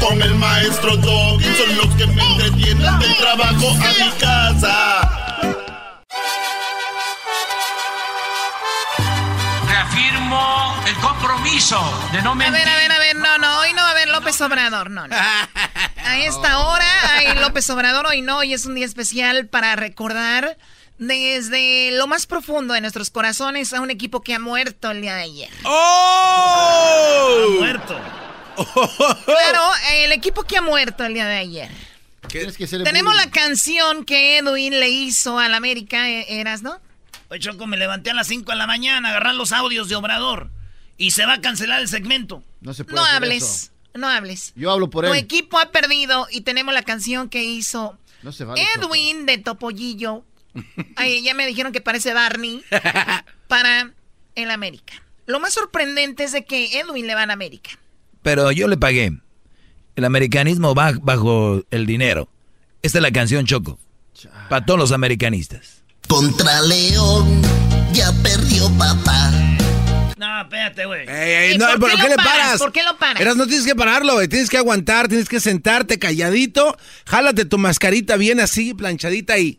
[0.00, 1.44] con el maestro Doggy.
[1.44, 5.00] Son los que me entretienen del trabajo a mi casa.
[9.66, 11.80] Reafirmo el compromiso
[12.12, 12.54] de no A mentir.
[12.54, 15.08] ver, a ver, a ver, no, no, hoy no va a haber López Obrador, no,
[15.08, 15.16] no.
[15.16, 20.56] A esta hora hay López Obrador, hoy no, hoy es un día especial para recordar
[21.06, 25.16] desde lo más profundo de nuestros corazones a un equipo que ha muerto el día
[25.16, 25.50] de ayer.
[25.64, 27.44] ¡Oh!
[27.44, 28.00] Ha muerto.
[29.24, 29.62] Claro,
[29.94, 31.70] el equipo que ha muerto el día de ayer.
[32.84, 36.78] Tenemos la canción que Edwin le hizo al América, eh, ¿eras, no?
[37.30, 39.96] Oye, Choco, me levanté a las 5 de la mañana a agarrar los audios de
[39.96, 40.50] Obrador.
[40.98, 42.44] Y se va a cancelar el segmento.
[42.60, 43.70] No se puede No hables, eso.
[43.94, 44.52] no hables.
[44.54, 45.18] Yo hablo por Tu él.
[45.18, 48.62] equipo ha perdido y tenemos la canción que hizo No se vale.
[48.76, 50.24] Edwin de Topollillo.
[50.96, 52.62] Ay, ya me dijeron que parece Barney.
[53.48, 53.90] para
[54.34, 54.94] el América.
[55.26, 57.70] Lo más sorprendente es de que Edwin le va a la América.
[58.22, 59.12] Pero yo le pagué.
[59.96, 62.28] El americanismo va bajo el dinero.
[62.82, 63.78] Esta es la canción Choco.
[64.48, 65.82] Para todos los americanistas.
[66.08, 67.42] Contra León,
[67.92, 69.30] ya perdió papá.
[70.16, 71.08] No, espérate, güey.
[71.08, 72.32] Ey, ey, ¿Y no, por ¿pero qué le paras?
[72.32, 72.58] paras?
[72.58, 73.20] ¿Por qué lo paras?
[73.20, 74.28] Eras, no tienes que pararlo, güey.
[74.28, 76.76] Tienes que aguantar, tienes que sentarte calladito.
[77.06, 79.58] Jálate tu mascarita bien así, planchadita y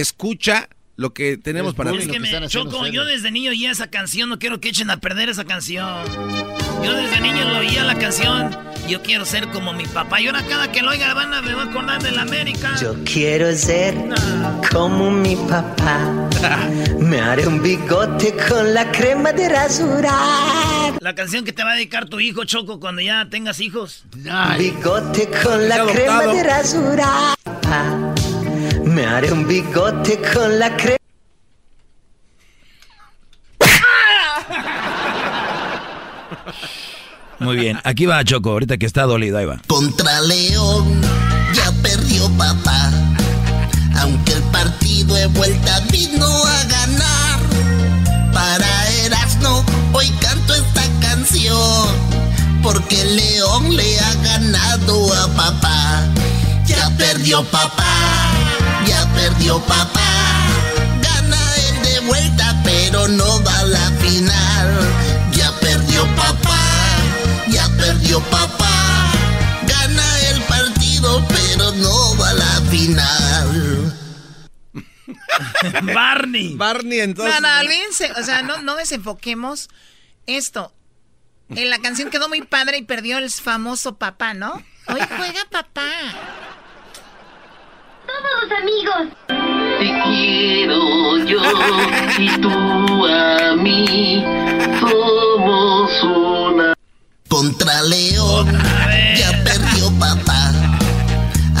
[0.00, 2.10] escucha lo que tenemos para Es ti.
[2.10, 5.28] que me choco, yo desde niño oía esa canción, no quiero que echen a perder
[5.28, 6.04] esa canción.
[6.82, 8.56] Yo desde niño lo oía la canción,
[8.88, 10.20] yo quiero ser como mi papá.
[10.20, 12.74] Y ahora cada que lo oiga van a, me va a acordar de la América.
[12.80, 13.94] Yo quiero ser
[14.72, 16.28] como mi papá.
[16.98, 20.94] Me haré un bigote con la crema de rasurar.
[21.00, 24.04] La canción que te va a dedicar tu hijo, Choco, cuando ya tengas hijos.
[24.58, 27.36] Bigote con la Es crema de rasurar.
[28.88, 30.96] Me haré un bigote con la crema.
[37.38, 37.78] Muy bien.
[37.84, 39.36] Aquí va Choco, ahorita que está dolido.
[39.38, 39.60] Ahí va.
[39.66, 41.00] Contra León,
[41.54, 42.90] ya perdió papá.
[44.00, 47.40] Aunque el partido de vuelta vino a ganar.
[48.32, 51.88] Para Erasmo, hoy canto esta canción.
[52.62, 56.04] Porque León le ha ganado a papá.
[56.66, 58.30] Ya perdió papá,
[59.28, 60.46] perdió papá.
[61.02, 65.32] Gana él de vuelta, pero no va a la final.
[65.32, 66.58] Ya perdió papá,
[67.48, 69.12] ya perdió papá.
[69.66, 73.94] Gana el partido, pero no va a la final.
[75.94, 76.54] Barney.
[76.56, 77.40] Barney, entonces.
[77.40, 79.68] No, no, olvídense, o sea, no, no desenfoquemos
[80.26, 80.72] esto.
[81.50, 84.62] En la canción quedó muy padre y perdió el famoso papá, ¿no?
[84.86, 85.88] Hoy juega papá.
[88.18, 89.14] Todos amigos.
[89.78, 91.40] Te quiero yo
[92.18, 94.24] y tú a mí.
[94.80, 96.74] Somos una.
[97.28, 98.46] Contra León,
[99.16, 100.52] ya perdió papá.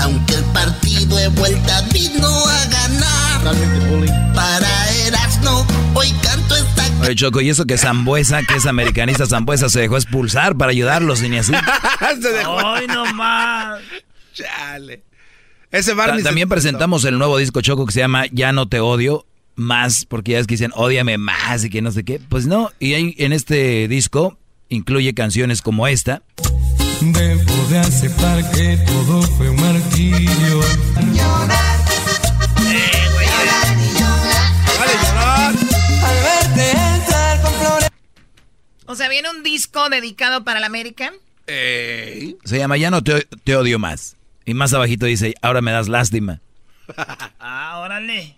[0.02, 3.54] Aunque el partido de vuelta vino a ganar.
[4.34, 9.68] Para Erasmo, hoy canto esta Oye, Choco, y eso que Zambuesa, que es americanista Zambuesa,
[9.68, 11.52] se dejó expulsar para ayudarlos y ni así.
[12.20, 12.58] Se dejó.
[12.66, 13.80] Ay, no más.
[14.32, 15.07] Chale.
[15.70, 16.18] Ese Ta- Barney.
[16.20, 20.04] se- También presentamos el nuevo disco Choco que se llama Ya no te odio más,
[20.06, 22.20] porque ya es que dicen ódiame más y que no sé qué.
[22.28, 26.22] Pues no, y ahí en este disco incluye canciones como esta.
[27.00, 30.60] Debo de aceptar que todo fue un martirio.
[31.14, 31.78] Llorar.
[36.04, 37.88] Al verte entrar con flores.
[38.86, 41.12] O sea, viene un disco dedicado para la América.
[41.46, 44.16] Se llama Ya no te, te odio más.
[44.48, 46.40] Y más abajito dice, ahora me das lástima.
[47.38, 48.34] ah, órale.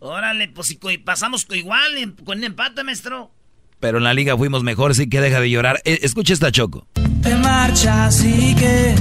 [0.00, 3.30] Órale, pues si co- pasamos co- igual, em- con empate, maestro.
[3.78, 5.82] Pero en la liga fuimos mejor, sí que deja de llorar.
[5.84, 6.86] Eh, escucha esta choco.
[7.22, 8.94] Te marchas y que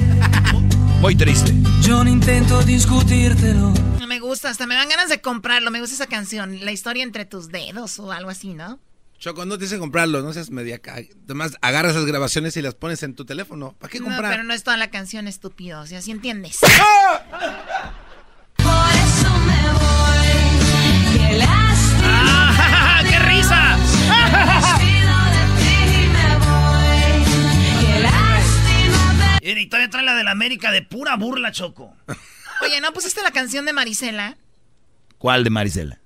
[1.01, 1.53] Muy triste.
[1.81, 3.73] yo no intento discutírtelo.
[4.05, 5.71] Me gusta, hasta me dan ganas de comprarlo.
[5.71, 6.59] Me gusta esa canción.
[6.65, 8.79] La historia entre tus dedos o algo así, ¿no?
[9.19, 12.75] Choco, no te dice comprarlo, no seas media ca- Además, agarras esas grabaciones y las
[12.75, 13.73] pones en tu teléfono.
[13.79, 14.31] ¿Para qué No, comprar?
[14.31, 15.81] pero no es toda la canción, estúpido.
[15.81, 16.57] O sea, ¿sí entiendes?
[22.03, 23.77] ¡Ah, qué risa!
[29.41, 31.93] Y todavía trae la de la América de pura burla, Choco.
[32.61, 34.37] Oye, ¿no pusiste la canción de Marisela?
[35.17, 35.99] ¿Cuál de Marisela?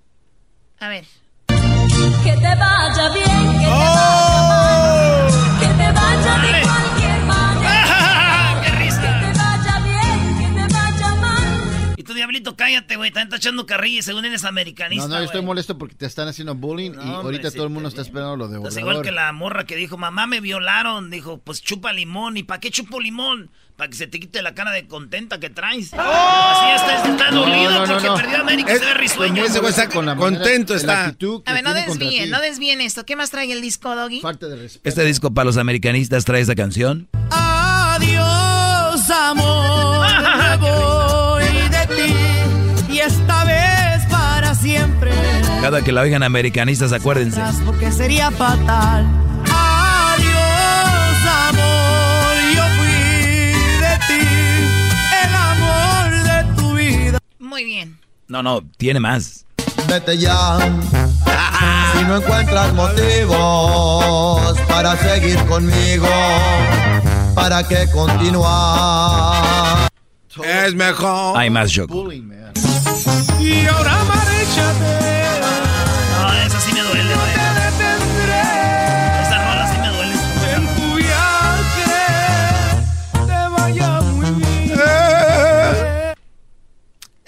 [0.80, 1.06] A ver.
[2.24, 4.40] Que te vaya bien, que te vaya
[12.32, 13.12] diablito, cállate, güey.
[13.12, 16.06] También está echando carrilla y según eres americanista, No, no, yo estoy molesto porque te
[16.06, 18.80] están haciendo bullying y hombre, ahorita sí, todo el mundo está esperando lo de Obrador.
[18.80, 21.10] igual que la morra que dijo, mamá, me violaron.
[21.10, 22.38] Dijo, pues chupa limón.
[22.38, 23.52] ¿Y para qué chupo limón?
[23.76, 25.91] Para que se te quite la cara de contenta que traes.
[25.94, 28.15] Así está, está No, dolido no, no, porque no.
[28.15, 29.44] perdió América y se ve risueño.
[29.44, 31.06] Ese güey está con la manera- contento la está.
[31.06, 33.06] actitud que A ver, no desvíen, no desvíen esto.
[33.06, 34.22] ¿Qué más trae el disco, Doggy?
[34.22, 34.88] Falta de respeto.
[34.88, 37.10] Este disco para los americanistas trae esa canción.
[37.32, 39.90] Adiós, amor.
[45.72, 47.42] Cada que la oigan americanistas, acuérdense.
[47.66, 49.08] Porque sería fatal.
[49.46, 50.36] Adiós,
[51.48, 52.36] amor.
[52.54, 52.92] Yo fui
[53.80, 54.20] de ti.
[55.24, 57.20] El amor de tu vida.
[57.40, 57.98] Muy bien.
[58.28, 59.46] No, no, tiene más.
[59.88, 60.60] Vete ya.
[61.94, 66.10] Si no encuentras motivos para seguir conmigo,
[67.34, 69.88] ¿para qué continuar?
[70.44, 71.38] Es mejor.
[71.38, 72.12] Hay más, Choco.
[72.12, 75.01] Y ahora márchate.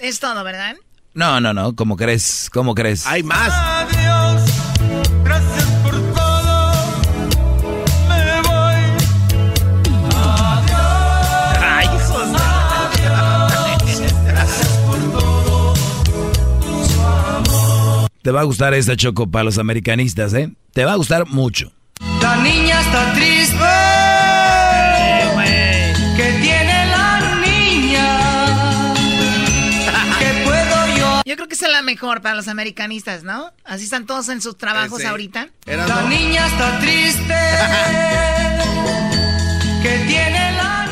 [0.04, 0.76] Es todo, ¿verdad?
[1.14, 2.50] No, no, no, ¿cómo crees?
[2.52, 3.06] ¿Cómo crees?
[3.06, 3.50] Hay más.
[3.50, 4.42] Adiós,
[5.24, 6.72] gracias por todo.
[8.06, 8.74] Me voy.
[10.14, 11.58] Adiós.
[11.58, 12.26] Ay, hijos
[13.00, 15.74] Adiós, gracias por todo.
[16.60, 18.10] Tu amor.
[18.20, 20.52] Te va a gustar esta Choco para los americanistas, ¿eh?
[20.74, 21.72] Te va a gustar mucho.
[22.20, 23.83] La niña está triste.
[31.54, 33.52] Que esa es la mejor para los americanistas, ¿no?
[33.64, 35.08] Así están todos en sus trabajos Ese.
[35.08, 35.48] ahorita.
[35.66, 36.08] Era La no.
[36.08, 37.22] niña está triste.
[39.82, 40.83] ¿Qué tiene la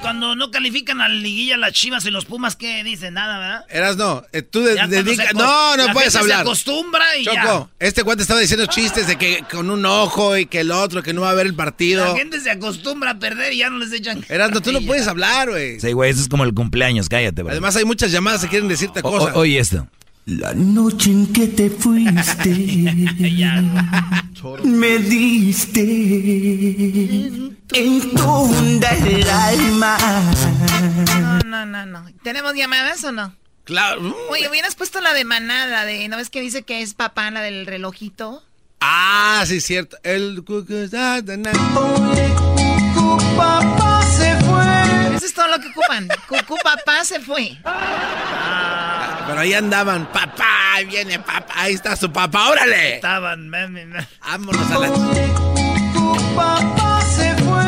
[0.00, 3.14] cuando no califican a la liguilla las chivas y los pumas, ¿qué dicen?
[3.14, 3.64] Nada, ¿verdad?
[3.68, 4.22] Eras no.
[4.32, 6.38] Eh, tú de- Ya cuando dedica- se acos- No, no la puedes gente hablar.
[6.38, 10.46] Se acostumbra y Choco, este cuate estaba diciendo chistes de que con un ojo y
[10.46, 11.56] que el otro, que no va a ver el ya.
[11.58, 12.04] partido.
[12.12, 14.24] La gente se acostumbra a perder y ya no les echan.
[14.28, 15.78] Eras no, tú no puedes hablar, güey.
[15.80, 17.52] Sí, güey, eso es como el cumpleaños, cállate, bro.
[17.52, 19.36] Además hay muchas llamadas que quieren decirte O- o- cosas.
[19.36, 19.86] oye esto.
[20.26, 22.50] La noche en que te fuiste,
[24.64, 25.80] me diste
[27.72, 29.96] en tu honda el alma.
[31.20, 32.04] No, no, no, no.
[32.22, 33.34] ¿Tenemos llamadas o no?
[33.64, 34.16] Claro.
[34.30, 37.40] Oye, hubieras puesto la de manada, de, ¿no ves que dice que es papá, la
[37.40, 38.42] del relojito?
[38.80, 39.96] Ah, sí, cierto.
[40.02, 40.42] El.
[40.44, 40.66] Tu
[43.36, 43.89] papá.
[45.20, 46.08] Eso es todo lo que ocupan.
[46.26, 47.58] Cucú papá se fue.
[49.26, 50.06] Pero ahí andaban.
[50.10, 51.52] Papá, ahí viene papá.
[51.56, 52.94] Ahí está su papá, órale.
[52.94, 54.06] Estaban, mami, mami.
[54.24, 54.86] Vámonos a la...
[55.92, 57.64] Tu papá se fue.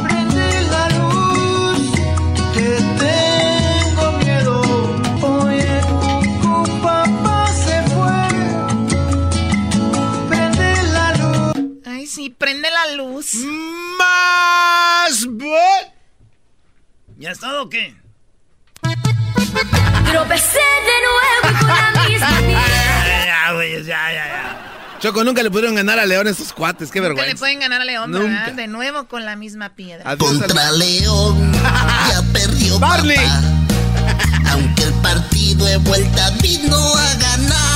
[0.00, 1.90] Prende la luz.
[2.54, 4.62] Que tengo miedo.
[5.22, 5.80] Oye,
[6.40, 8.28] tu papá se fue.
[10.28, 11.56] Prende la luz.
[11.84, 13.34] Ay, sí, prende la luz.
[13.98, 14.71] Más.
[15.26, 15.92] Bu-
[17.18, 17.94] ¿Ya has estado o qué?
[20.10, 23.06] Tropecé de nuevo y con la misma piedra.
[23.06, 24.98] Ya, ya, güey, ya, ya, ya.
[25.00, 26.90] Choco, nunca le pudieron ganar a León esos cuates.
[26.90, 27.40] Qué Nunca le vergüenza.
[27.40, 28.28] pueden ganar a León, Nunca.
[28.28, 28.52] ¿verdad?
[28.52, 30.08] De nuevo con la misma piedra.
[30.08, 31.52] Adiós, Contra al- León
[32.10, 33.16] ya perdió Barney.
[33.16, 33.42] papá.
[34.52, 37.71] Aunque el partido de vuelta vino a ganar.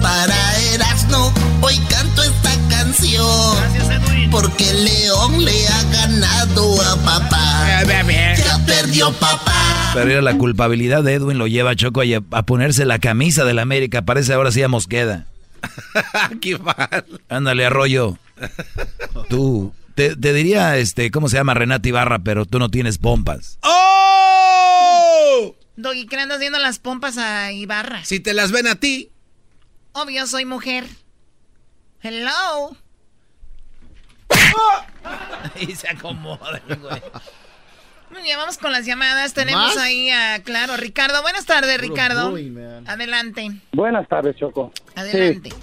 [0.00, 3.56] Para Erasmo hoy canto esta canción.
[3.74, 4.30] Gracias, Edwin.
[4.30, 7.82] porque el león le ha ganado a papá.
[7.84, 9.90] Ya perdió papá.
[9.94, 13.58] Pero era la culpabilidad de Edwin lo lleva a Choco a, ponerse la camisa del
[13.58, 14.02] América.
[14.02, 15.26] Parece ahora sí a Mosqueda.
[16.40, 17.04] Qué mal.
[17.28, 18.18] Ándale, Arroyo.
[19.28, 21.54] Tú, te, te diría, este, ¿cómo se llama?
[21.54, 23.58] Renata Ibarra, pero tú no tienes pompas.
[23.62, 25.56] ¡Oh!
[25.76, 28.04] Doggy, ¿qué le andas viendo las pompas a Ibarra?
[28.04, 29.10] Si te las ven a ti.
[29.92, 30.84] Obvio, soy mujer.
[32.02, 32.76] Hello.
[35.60, 37.02] y se acomoda, güey.
[38.10, 39.34] Muy bien, vamos con las llamadas.
[39.34, 39.76] Tenemos ¿Más?
[39.76, 41.22] ahí a, claro, Ricardo.
[41.22, 42.34] Buenas tardes, Ricardo.
[42.86, 43.50] Adelante.
[43.72, 44.72] Buenas tardes, Choco.
[44.96, 45.50] Adelante.
[45.50, 45.56] Sí.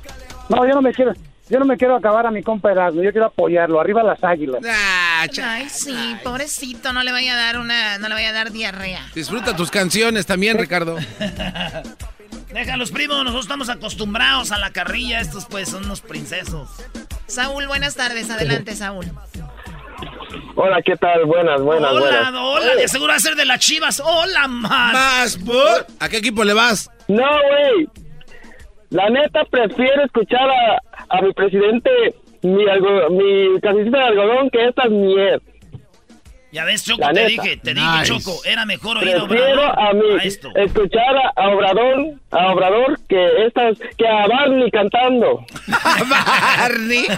[0.50, 1.14] No, yo no me quiero,
[1.50, 4.62] yo no me quiero acabar a mi compa Erasmo, yo quiero apoyarlo, arriba las águilas.
[4.66, 9.06] Ay, sí, pobrecito, no le vaya a dar una, no le vaya a dar diarrea.
[9.14, 10.98] Disfruta tus canciones también, Ricardo.
[12.52, 15.20] Déjalos, primo, nosotros estamos acostumbrados a la carrilla.
[15.20, 16.70] Estos, pues, son unos princesos.
[17.28, 18.30] Saúl, buenas tardes.
[18.30, 19.06] Adelante, Saúl.
[20.56, 21.26] Hola, ¿qué tal?
[21.26, 22.34] Buenas, buenas, hola, buenas.
[22.36, 24.02] hola, de seguro va a ser de las chivas.
[24.04, 24.94] Hola, más.
[24.94, 25.86] Más, ¿por?
[26.00, 26.90] ¿A qué equipo le vas?
[27.08, 27.88] No, güey.
[28.90, 31.90] La neta prefiero escuchar a, a mi presidente,
[32.42, 35.42] mi, algo, mi casicita de algodón, que esta miel.
[36.52, 37.28] Ya ves, Choco, La te neta.
[37.44, 38.04] dije, te dije.
[38.04, 40.50] Choco, era mejor oír a Obrador a mí a esto.
[40.56, 45.46] escuchar a, a Obrador, a Obrador que estas, que a Barney cantando.
[46.10, 47.06] Barney.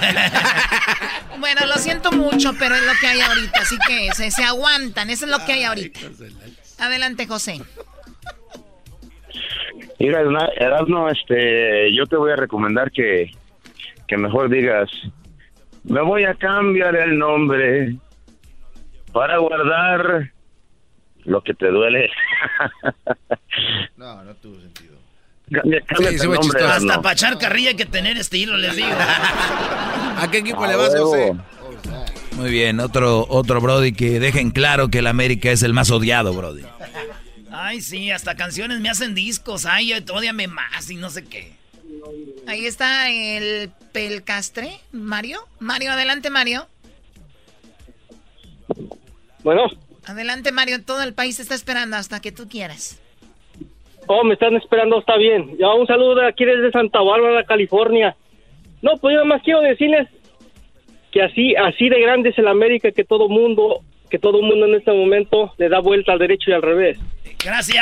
[1.40, 5.10] Bueno, lo siento mucho, pero es lo que hay ahorita, así que se, se aguantan,
[5.10, 5.98] eso es lo que hay ahorita.
[6.80, 7.62] Adelante, José.
[10.00, 10.22] Mira,
[10.58, 13.32] Erasmo, este, yo te voy a recomendar que,
[14.08, 14.90] que mejor digas,
[15.86, 17.96] me voy a cambiar el nombre
[19.12, 20.32] para guardar
[21.26, 22.10] lo que te duele.
[23.98, 24.98] No, no tuvo sentido.
[25.52, 28.88] Cambia, cámbiate el nombre, Hasta para echar carrilla hay que tener estilo, les digo.
[30.18, 30.96] ¿A qué equipo A le vas.
[30.96, 31.36] José?
[32.34, 36.34] Muy bien, otro, otro Brody que dejen claro que el América es el más odiado,
[36.34, 36.64] Brody.
[37.52, 39.66] Ay, sí, hasta canciones me hacen discos.
[39.66, 41.52] Ay, odiame más y no sé qué.
[42.48, 45.40] Ahí está el Pelcastre, Mario.
[45.60, 46.68] Mario, adelante, Mario.
[49.44, 49.68] Bueno,
[50.10, 50.84] Adelante, Mario.
[50.84, 53.00] Todo el país está esperando hasta que tú quieras.
[54.08, 55.56] oh, me están esperando, está bien.
[55.60, 58.16] Ya un saludo aquí desde Santa Bárbara, California.
[58.82, 60.08] No, pues yo nada más quiero decirles
[61.12, 64.76] que así, así de grande es el América que todo mundo, que todo mundo en
[64.76, 66.98] este momento le da vuelta al derecho y al revés.
[67.44, 67.76] Gracias,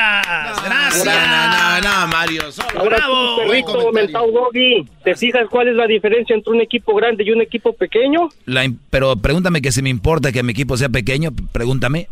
[0.64, 1.06] gracias.
[1.06, 2.52] No, no, no, Mario.
[2.52, 3.36] solo- Ahora Bravo.
[3.38, 7.32] tú, perrito mentado doggy, ¿te fijas cuál es la diferencia entre un equipo grande y
[7.32, 8.30] un equipo pequeño?
[8.46, 12.08] La pero pregúntame que si me importa que mi equipo sea pequeño, pregúntame.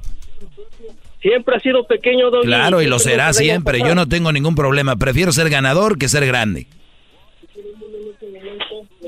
[1.22, 2.48] Siempre ha sido pequeño, Doggy.
[2.48, 3.80] Claro, y lo será siempre.
[3.80, 4.96] Yo no tengo ningún problema.
[4.96, 6.68] Prefiero ser ganador que ser grande.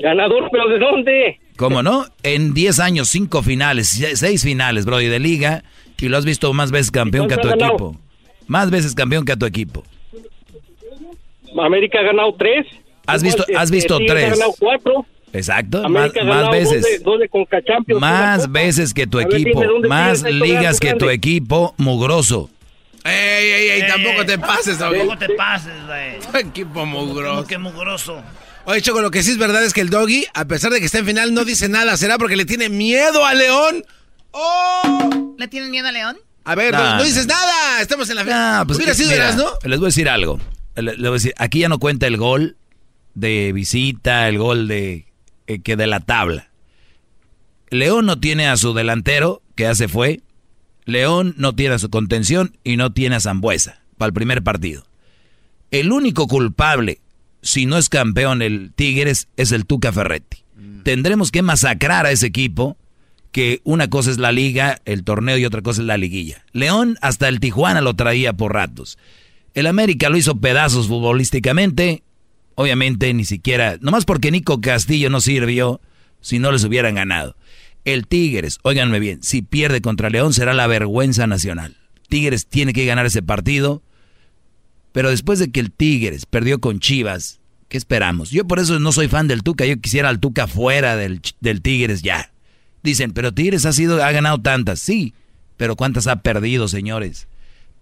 [0.00, 1.40] Ganador, pero ¿de dónde?
[1.56, 2.06] ¿Cómo no?
[2.22, 5.64] En 10 años, 5 finales, 6 finales, Brody, de liga.
[6.00, 7.96] Y lo has visto más veces campeón que a tu equipo.
[8.48, 9.84] Más veces campeón que a tu equipo.
[11.60, 12.66] América ha ganado tres.
[13.06, 14.24] Has visto- has visto tres.
[14.26, 15.06] Ha ganado cuatro.
[15.32, 16.82] Exacto, más, América veces.
[16.82, 19.60] Dos de, dos de Conca Champions, una Más veces que tu ver, equipo.
[19.60, 21.04] dime, ¿dónde Más ligas que grande?
[21.04, 22.50] tu equipo, mugroso.
[23.04, 24.98] Ey, ey, ey, tampoco te pases, Doggy.
[24.98, 26.18] Tampoco te pases, güey.
[26.32, 27.46] Tu equipo mugroso.
[27.46, 28.22] Que mugroso.
[28.64, 30.86] Oye, Choco, lo que sí es verdad es que el Doggy, a pesar de que
[30.86, 31.96] está en final, no dice nada.
[31.96, 33.84] ¿Será porque le tiene miedo a León?
[34.30, 35.34] ¡Oh!
[35.38, 36.18] ¿Le tienen miedo a León?
[36.48, 37.02] A ver, Nah, no, no nah.
[37.04, 37.80] dices nada.
[37.82, 38.38] Estamos en la final.
[38.60, 39.46] Ah, pues, Hubiera sido mira, ¿no?
[39.64, 40.38] Les voy a decir algo.
[40.76, 42.56] Le- les voy a decir, aquí ya no cuenta el gol
[43.14, 45.06] de visita, el gol de
[45.46, 46.48] eh, que de la tabla.
[47.70, 50.20] León no tiene a su delantero, que ya se fue.
[50.84, 54.84] León no tiene a su contención y no tiene a Zambuesa para el primer partido.
[55.70, 57.00] El único culpable,
[57.42, 60.44] si no es campeón el Tigres, es el Tuca Ferretti.
[60.82, 62.78] Tendremos que masacrar a ese equipo,
[63.32, 66.44] que una cosa es la liga, el torneo y otra cosa es la liguilla.
[66.52, 68.98] León hasta el Tijuana lo traía por ratos.
[69.54, 72.02] El América lo hizo pedazos futbolísticamente.
[72.54, 75.80] Obviamente ni siquiera, nomás porque Nico Castillo no sirvió,
[76.20, 77.36] si no les hubieran ganado.
[77.84, 81.76] El Tigres, óiganme bien, si pierde contra León será la vergüenza nacional.
[82.08, 83.82] Tigres tiene que ganar ese partido.
[84.92, 88.30] Pero después de que el Tigres perdió con Chivas, ¿qué esperamos?
[88.30, 91.62] Yo por eso no soy fan del Tuca, yo quisiera al Tuca fuera del, del
[91.62, 92.32] Tigres ya.
[92.88, 95.12] Dicen, pero Tigres ha sido, ha ganado tantas, sí,
[95.58, 97.28] pero ¿cuántas ha perdido, señores?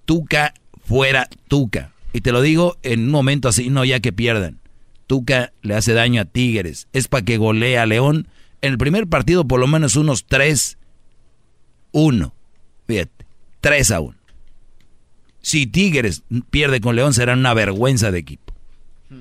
[0.05, 0.53] Tuca
[0.85, 1.93] fuera Tuca.
[2.13, 4.59] Y te lo digo en un momento así, no ya que pierdan.
[5.07, 6.89] Tuca le hace daño a Tigres.
[6.93, 8.27] Es para que golee a León.
[8.63, 10.75] En el primer partido por lo menos unos 3-1.
[12.89, 13.27] Fíjate,
[13.61, 14.17] 3 a 1.
[15.41, 18.53] Si Tigres pierde con León será una vergüenza de equipo.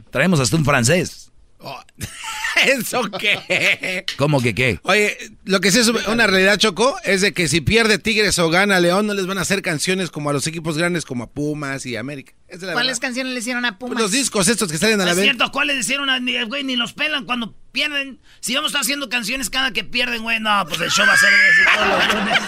[0.09, 1.31] Traemos hasta un francés.
[2.65, 4.05] ¿Eso qué?
[4.17, 4.79] ¿Cómo que qué?
[4.83, 8.49] Oye, lo que sí es una realidad, Choco, es de que si pierde Tigres o
[8.49, 11.27] gana León, no les van a hacer canciones como a los equipos grandes como a
[11.31, 12.33] Pumas y América.
[12.47, 13.01] Es la ¿Cuáles verdad.
[13.01, 13.93] canciones le hicieron a Pumas?
[13.95, 15.25] Pues los discos estos que salen a la es vez.
[15.25, 16.09] cierto, ¿cuáles hicieron?
[16.09, 18.19] a- ni- Güey, ni los pelan cuando pierden.
[18.39, 21.13] Si vamos a estar haciendo canciones cada que pierden, güey, no, pues el show va
[21.13, 22.39] a ser de todos los lunes.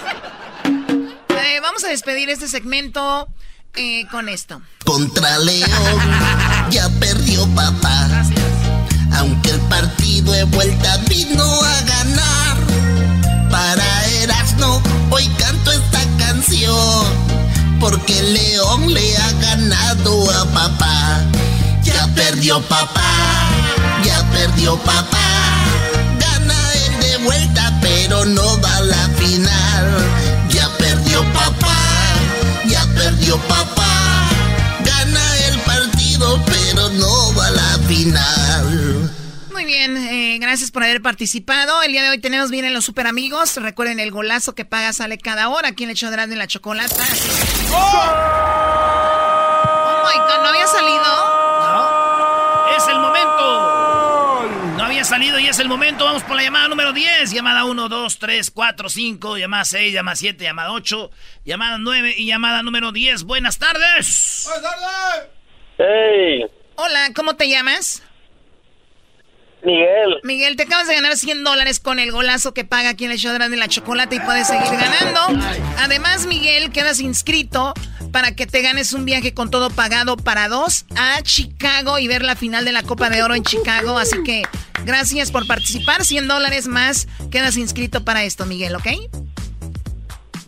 [1.42, 3.28] Eh, vamos a despedir este segmento
[3.76, 4.62] eh, con esto.
[4.86, 5.70] Contra León
[6.70, 8.08] ya perdió papá.
[9.18, 12.58] Aunque el partido de vuelta vino a ganar.
[13.50, 17.06] Para Erasmo hoy canto esta canción.
[17.80, 21.22] Porque León le ha ganado a papá.
[21.84, 23.12] Ya perdió papá.
[24.04, 25.28] Ya perdió papá.
[26.20, 29.86] Gana él de vuelta, pero no va a la final.
[30.50, 31.76] Ya perdió papá.
[32.68, 34.30] Ya perdió papá.
[34.86, 38.47] Gana el partido, pero no va a la final.
[39.68, 41.84] Muy bien, eh, gracias por haber participado.
[41.84, 43.58] El día de hoy tenemos bien en los super amigos.
[43.58, 45.68] Recuerden el golazo que paga sale cada hora.
[45.68, 46.96] Aquí en el hecho de la chocolata.
[46.96, 51.04] Que- Oh my God, ¿no había salido?
[51.60, 52.78] No.
[52.78, 54.44] Es el momento.
[54.78, 56.06] No había salido y es el momento.
[56.06, 57.32] Vamos por la llamada número 10.
[57.32, 59.36] Llamada 1, 2, 3, 4, 5.
[59.38, 61.12] Llamada 6, llamada 7, llamada 8.
[61.44, 63.24] Llamada 9 y llamada número 10.
[63.24, 64.44] Buenas tardes.
[64.46, 65.28] Buenas tardes.
[65.78, 66.46] Hey,
[66.76, 68.02] Hola, ¿cómo te llamas?
[69.64, 70.20] Miguel.
[70.24, 73.18] Miguel, te acabas de ganar 100 dólares con el golazo que paga aquí en el
[73.18, 75.46] show de la chocolate y puedes seguir ganando.
[75.80, 77.74] Además, Miguel, quedas inscrito
[78.12, 82.24] para que te ganes un viaje con todo pagado para dos a Chicago y ver
[82.24, 83.98] la final de la Copa de Oro en Chicago.
[83.98, 84.44] Así que
[84.86, 86.06] gracias por participar.
[86.06, 87.08] 100 dólares más.
[87.32, 88.88] Quedas inscrito para esto, Miguel, ¿ok?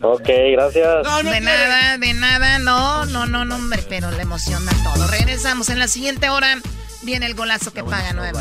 [0.02, 1.24] Ok, gracias.
[1.24, 2.58] de nada, de nada.
[2.58, 5.06] No, no, no, no, hombre, pero le emociona todo.
[5.08, 6.58] Regresamos en la siguiente hora.
[7.02, 8.38] Viene el golazo que paga nuevo.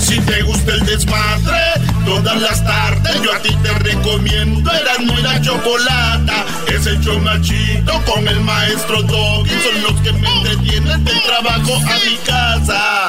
[0.00, 1.58] Si te gusta el desmadre,
[2.06, 6.46] todas las tardes yo a ti te recomiendo Eran muy la chocolata.
[6.66, 9.50] Es el show más chido con el maestro Doggy.
[9.50, 13.08] Son los que me entretienen del trabajo a mi casa.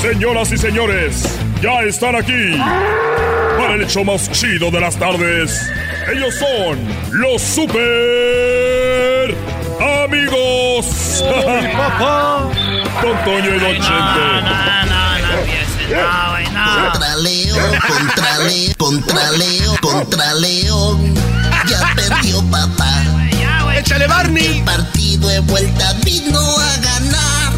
[0.00, 2.56] Señoras y señores, ya están aquí
[3.58, 5.68] para el hecho más chido de las tardes.
[6.12, 6.78] Ellos son
[7.10, 9.34] los super
[10.04, 10.86] amigos.
[13.00, 14.20] Con Toño y Don Chente.
[16.76, 21.14] Contra León, contra León, contra León, contra León.
[21.66, 23.02] Ya perdió papá.
[23.76, 24.58] Échale Barney.
[24.58, 27.52] El partido de vuelta vino a ganar.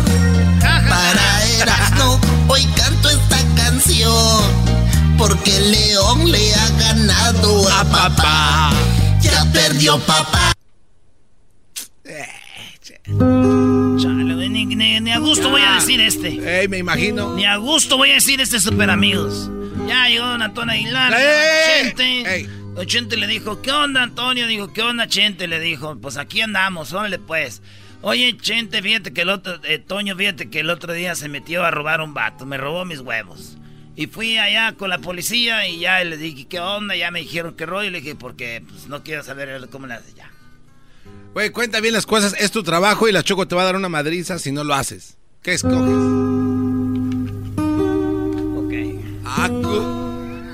[0.89, 2.19] Para Erasmo,
[2.49, 4.78] hoy canto esta canción.
[5.19, 8.71] Porque León le ha ganado a papá.
[9.21, 10.53] Ya perdió papá.
[13.05, 16.61] Chale, güey, ni, ni- ni a gusto voy a decir este.
[16.61, 17.35] Ey, me imagino.
[17.35, 19.51] Ni a gusto voy a decir este super amigos.
[19.87, 21.13] Ya llegó Don Antonio Aguilar.
[21.15, 22.49] ¡Ey, llegó ey, Chente.
[22.75, 24.47] Don Chente le dijo, ¿qué onda, Antonio?
[24.47, 25.49] Dijo, ¿qué onda, Chente?
[25.49, 27.61] Le dijo, pues aquí andamos, órale pues.
[28.03, 31.65] Oye, Chente, fíjate que el otro, eh, Toño, fíjate que el otro día se metió
[31.65, 33.57] a robar un vato, me robó mis huevos.
[33.99, 36.95] Y fui allá con la policía y ya le dije, ¿qué onda?
[36.95, 37.89] Ya me dijeron que rollo.
[37.89, 40.31] Y le dije, porque pues, no quiero saber cómo le hace ya.
[41.35, 42.37] Güey, cuenta bien las cosas.
[42.39, 44.75] Es tu trabajo y la Choco te va a dar una madriza si no lo
[44.75, 45.17] haces.
[45.43, 45.97] ¿Qué escoges?
[49.25, 49.51] Ah,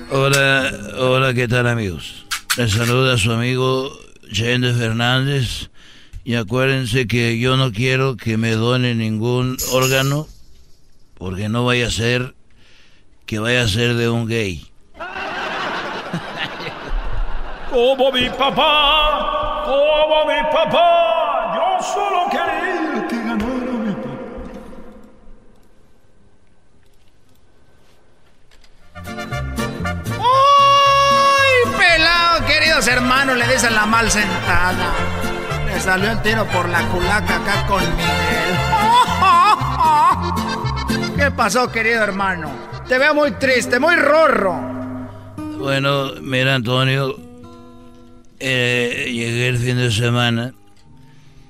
[0.09, 2.25] Hola, hola, ¿qué tal amigos?
[2.57, 3.95] Les saluda su amigo
[4.31, 5.69] Chente Fernández
[6.23, 10.27] y acuérdense que yo no quiero que me donen ningún órgano
[11.13, 12.33] porque no vaya a ser
[13.25, 14.71] que vaya a ser de un gay.
[17.69, 24.09] Como mi papá, como mi papá, yo solo quería que ganara mi papá.
[30.19, 33.37] ¡Ay, pelado, queridos hermanos!
[33.37, 34.93] Le dicen la mal sentada.
[35.65, 38.55] Le salió el tiro por la culaca acá con Miguel.
[41.17, 42.74] ¿Qué pasó, querido hermano?
[42.87, 44.53] Te veo muy triste, muy rorro.
[45.57, 47.19] Bueno, mira Antonio,
[48.39, 50.53] eh, llegué el fin de semana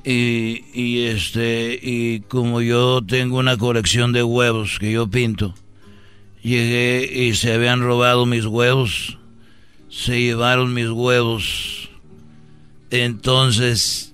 [0.05, 5.53] y, y este y como yo tengo una colección de huevos que yo pinto,
[6.41, 9.17] llegué y se habían robado mis huevos,
[9.89, 11.89] se llevaron mis huevos,
[12.91, 14.13] entonces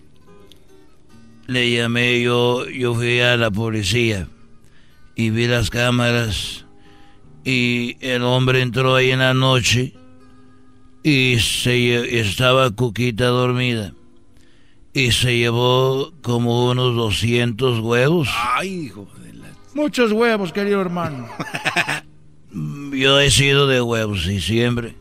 [1.46, 4.28] le llamé yo, yo fui a la policía
[5.16, 6.66] y vi las cámaras
[7.44, 9.94] y el hombre entró ahí en la noche
[11.04, 13.94] y se estaba Cuquita dormida
[14.94, 18.30] y se llevó como unos 200 huevos.
[18.56, 19.48] Ay, hijo de la...
[19.74, 21.28] Muchos huevos, querido hermano.
[22.92, 24.96] Yo he sido de huevos, y siempre.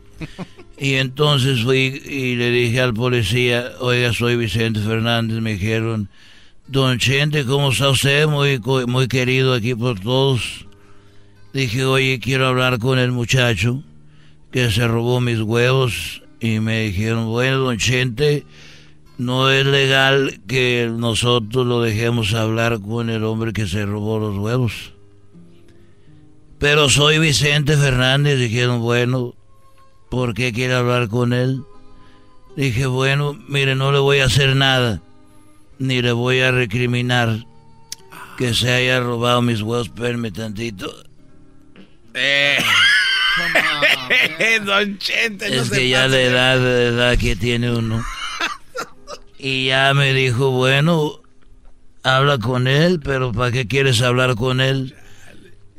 [0.77, 6.09] Y entonces fui y le dije al policía, oiga, soy Vicente Fernández, me dijeron,
[6.67, 8.27] don Chente, ¿cómo está usted?
[8.27, 10.65] Muy, muy querido aquí por todos.
[11.53, 13.83] Dije, oye, quiero hablar con el muchacho
[14.51, 16.23] que se robó mis huevos.
[16.39, 18.45] Y me dijeron, bueno, don Chente,
[19.17, 24.37] no es legal que nosotros lo dejemos hablar con el hombre que se robó los
[24.37, 24.93] huevos.
[26.57, 28.39] Pero soy Vicente Fernández.
[28.39, 29.35] Dijeron, bueno,
[30.09, 31.63] ¿por qué quiere hablar con él?
[32.55, 35.01] Dije, bueno, mire, no le voy a hacer nada.
[35.79, 37.45] Ni le voy a recriminar
[38.37, 39.91] que se haya robado mis huevos.
[40.33, 41.10] Tantito.
[42.13, 42.57] Eh.
[44.65, 48.03] Don Chente, no es que ya de- edad, la edad que tiene uno.
[49.43, 51.13] Y ya me dijo, bueno,
[52.03, 54.93] habla con él, pero ¿para qué quieres hablar con él?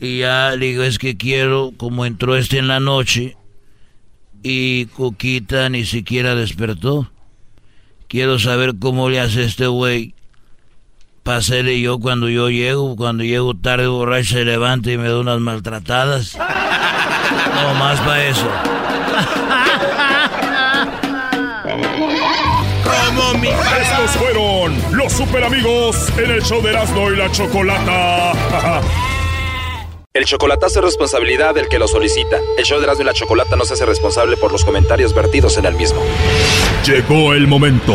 [0.01, 3.37] Y ya le digo, es que quiero, como entró este en la noche
[4.43, 7.13] y Coquita ni siquiera despertó,
[8.09, 10.17] quiero saber cómo le hace este güey.
[11.23, 15.39] Pasele yo cuando yo llego, cuando llego tarde borracho se levanta y me da unas
[15.39, 16.37] maltratadas.
[16.37, 18.49] No más para eso.
[23.07, 28.33] Como mi Estos fueron los super amigos en el show de Erasmo y la Chocolata.
[30.15, 32.39] El chocolatazo es responsabilidad del que lo solicita.
[32.59, 35.57] El show de Erasmo y la Chocolata no se hace responsable por los comentarios vertidos
[35.57, 36.03] en el mismo.
[36.85, 37.95] Llegó el momento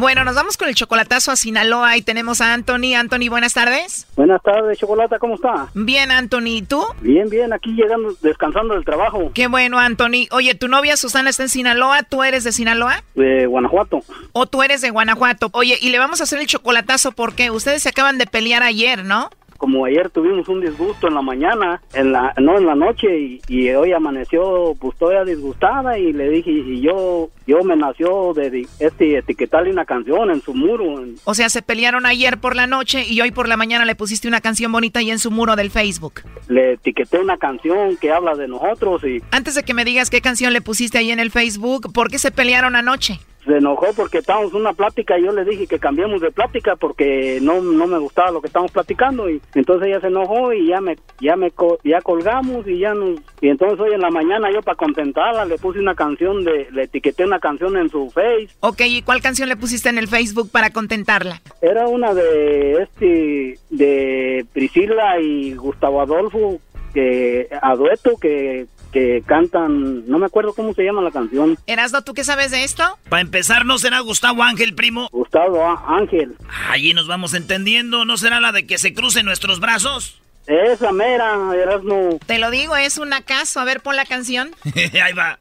[0.00, 2.94] Bueno, nos vamos con el chocolatazo a Sinaloa y tenemos a Anthony.
[2.96, 4.06] Anthony, buenas tardes.
[4.16, 5.68] Buenas tardes, Chocolata, ¿cómo está?
[5.74, 6.82] Bien, Anthony, ¿y tú?
[7.02, 10.26] Bien, bien, aquí llegando, descansando del trabajo Qué bueno, Anthony.
[10.30, 13.04] Oye, tu novia Susana está en Sinaloa, ¿tú eres de Sinaloa?
[13.14, 14.00] de Guanajuato.
[14.32, 15.50] ¿O tú eres de Guanajuato?
[15.52, 19.04] Oye, y le vamos a hacer el chocolatazo porque ustedes se acaban de pelear ayer,
[19.04, 19.28] ¿no?
[19.60, 23.42] Como ayer tuvimos un disgusto en la mañana, en la, no en la noche, y,
[23.46, 28.66] y hoy amaneció pues todavía disgustada y le dije, y yo, yo me nació de
[28.78, 31.04] este etiquetarle una canción en su muro.
[31.24, 34.28] O sea, se pelearon ayer por la noche y hoy por la mañana le pusiste
[34.28, 36.22] una canción bonita ahí en su muro del Facebook.
[36.48, 40.22] le etiqueté una canción que habla de nosotros y Antes de que me digas qué
[40.22, 43.20] canción le pusiste ahí en el Facebook, ¿por qué se pelearon anoche?
[43.50, 46.76] Se enojó porque estábamos en una plática y yo le dije que cambiemos de plática
[46.76, 50.68] porque no, no me gustaba lo que estábamos platicando y entonces ella se enojó y
[50.68, 51.52] ya me ya me
[51.84, 55.58] ya colgamos y ya nos y entonces hoy en la mañana yo para contentarla le
[55.58, 59.48] puse una canción de le etiqueté una canción en su face Ok, ¿y cuál canción
[59.48, 61.40] le pusiste en el Facebook para contentarla?
[61.60, 66.60] era una de este de Priscila y Gustavo Adolfo
[66.94, 72.02] que a dueto que que cantan no me acuerdo cómo se llama la canción Erasno,
[72.02, 72.98] ¿tú qué sabes de esto?
[73.08, 75.08] Para empezar, ¿no será Gustavo Ángel, primo?
[75.12, 76.36] Gustavo Ángel
[76.70, 78.04] Allí nos vamos entendiendo.
[78.04, 80.20] ¿No será la de que se crucen nuestros brazos?
[80.46, 83.60] esa mera Erasmo Te lo digo, es un acaso.
[83.60, 84.50] A ver, pon la canción.
[84.74, 85.38] Ahí va.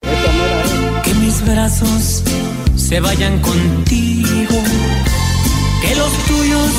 [1.04, 2.24] Que mis brazos
[2.76, 4.56] se vayan contigo.
[5.82, 6.72] Que los tuyos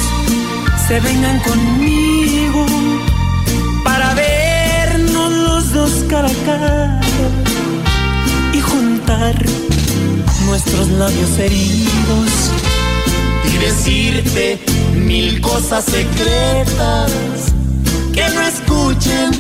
[0.87, 2.10] se vengan conmigo.
[5.75, 6.21] Los dos.
[8.53, 9.35] Y juntar
[10.47, 12.51] nuestros labios heridos.
[13.45, 14.59] Y decirte
[14.95, 17.13] mil cosas secretas.
[18.13, 19.31] Que no escuchen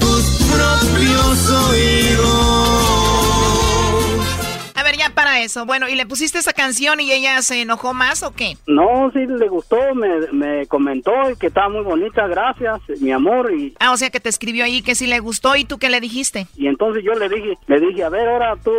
[0.00, 3.03] tus propios oídos.
[4.94, 5.66] Ver, ya para eso.
[5.66, 8.56] Bueno, ¿y le pusiste esa canción y ella se enojó más o qué?
[8.66, 13.74] No, sí le gustó, me, me comentó que estaba muy bonita, gracias, mi amor, y,
[13.80, 16.00] Ah, o sea que te escribió ahí que sí le gustó y tú qué le
[16.00, 16.46] dijiste.
[16.56, 18.72] y entonces yo le dije, le dije, a ver, ahora tú,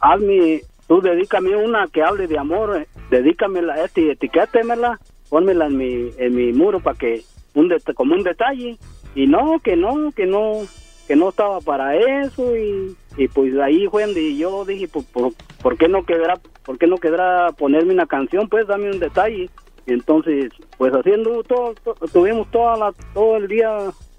[0.00, 4.98] hazme, tú dedícame una que hable de amor, eh, dedícamela, este, etiquétemela,
[5.28, 7.22] pónmela en mi, en mi muro para que,
[7.54, 8.78] un como un detalle,
[9.14, 10.62] y no, que no, que no,
[11.08, 15.32] que no estaba para eso, y, y pues ahí fue donde yo dije, pues, por,
[15.62, 19.50] ¿por qué no quedará, por qué no quedará ponerme una canción, pues dame un detalle,
[19.86, 23.70] entonces, pues haciendo todo, to- tuvimos toda la, todo el día,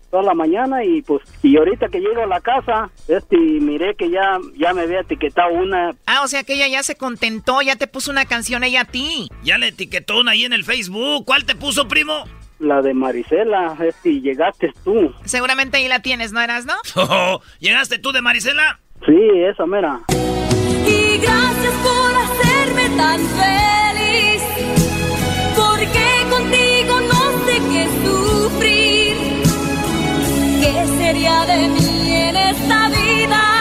[0.09, 4.09] toda la mañana y pues, y ahorita que llego a la casa, este, miré que
[4.09, 7.75] ya, ya me había etiquetado una, Ah, o sea que ella ya se contentó, ya
[7.75, 9.29] te puso una canción ella a ti.
[9.43, 11.25] Ya le etiquetó una ahí en el Facebook.
[11.25, 12.23] ¿Cuál te puso, primo?
[12.59, 15.13] La de Marisela, este, y llegaste tú.
[15.25, 16.73] Seguramente ahí la tienes, ¿no eras, no?
[16.95, 18.79] Oh, ¿Llegaste tú de Marisela?
[19.05, 19.15] Sí,
[19.49, 19.99] esa mera.
[20.85, 24.43] Y gracias por hacerme tan feliz.
[25.55, 29.15] Porque contigo no sé qué sufrir.
[30.61, 33.58] ¿Qué sería de mí en esta vida?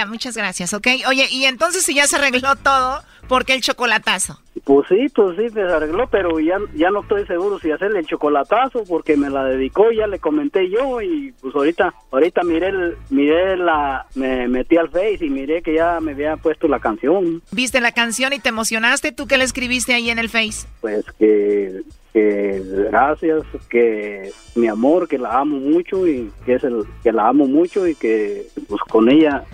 [0.00, 0.86] Ya, muchas gracias, ¿ok?
[1.08, 4.40] Oye, y entonces si ya se arregló todo, ¿por qué el chocolatazo?
[4.64, 8.06] Pues sí, pues sí, se arregló, pero ya, ya no estoy seguro si hacerle el
[8.06, 12.96] chocolatazo porque me la dedicó, ya le comenté yo y pues ahorita, ahorita miré, el,
[13.10, 17.42] miré la, me metí al Face y miré que ya me había puesto la canción.
[17.50, 19.12] ¿Viste la canción y te emocionaste?
[19.12, 20.66] ¿Tú qué le escribiste ahí en el Face?
[20.80, 21.82] Pues que,
[22.12, 27.28] que gracias, que mi amor, que la amo mucho y que es el, que la
[27.28, 29.44] amo mucho y que pues con ella,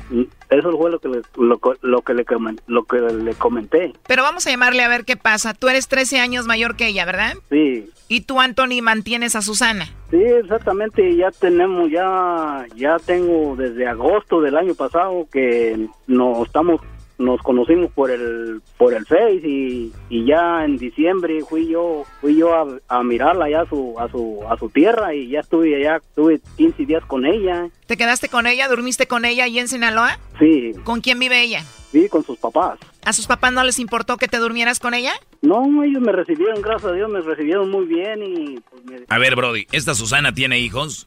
[0.51, 2.25] eso fue lo que le, lo, lo que le,
[2.67, 3.93] lo que le comenté.
[4.07, 5.55] Pero vamos a llamarle a ver qué pasa.
[5.55, 7.35] Tú eres 13 años mayor que ella, ¿verdad?
[7.51, 9.87] Sí, Y tú, Anthony, mantienes a Susana.
[10.11, 16.81] Sí, exactamente, ya tenemos, ya, ya tengo desde agosto del año pasado que nos estamos,
[17.19, 22.37] nos conocimos por el, por el Face y, y ya en diciembre fui yo, fui
[22.37, 25.75] yo a, a mirarla ya a su, a su, a su tierra y ya estuve
[25.77, 28.69] allá, estuve 15 días con ella, ¿Te quedaste con ella?
[28.69, 30.19] ¿Durmiste con ella ahí en Sinaloa?
[30.39, 31.65] sí, ¿Con quién vive ella?
[31.93, 32.79] sí, con sus papás.
[33.05, 35.13] ¿A sus papás no les importó que te durmieras con ella?
[35.41, 39.19] No, ellos me recibieron, gracias a Dios, me recibieron muy bien y pues me A
[39.19, 41.07] ver, Brody, ¿esta Susana tiene hijos?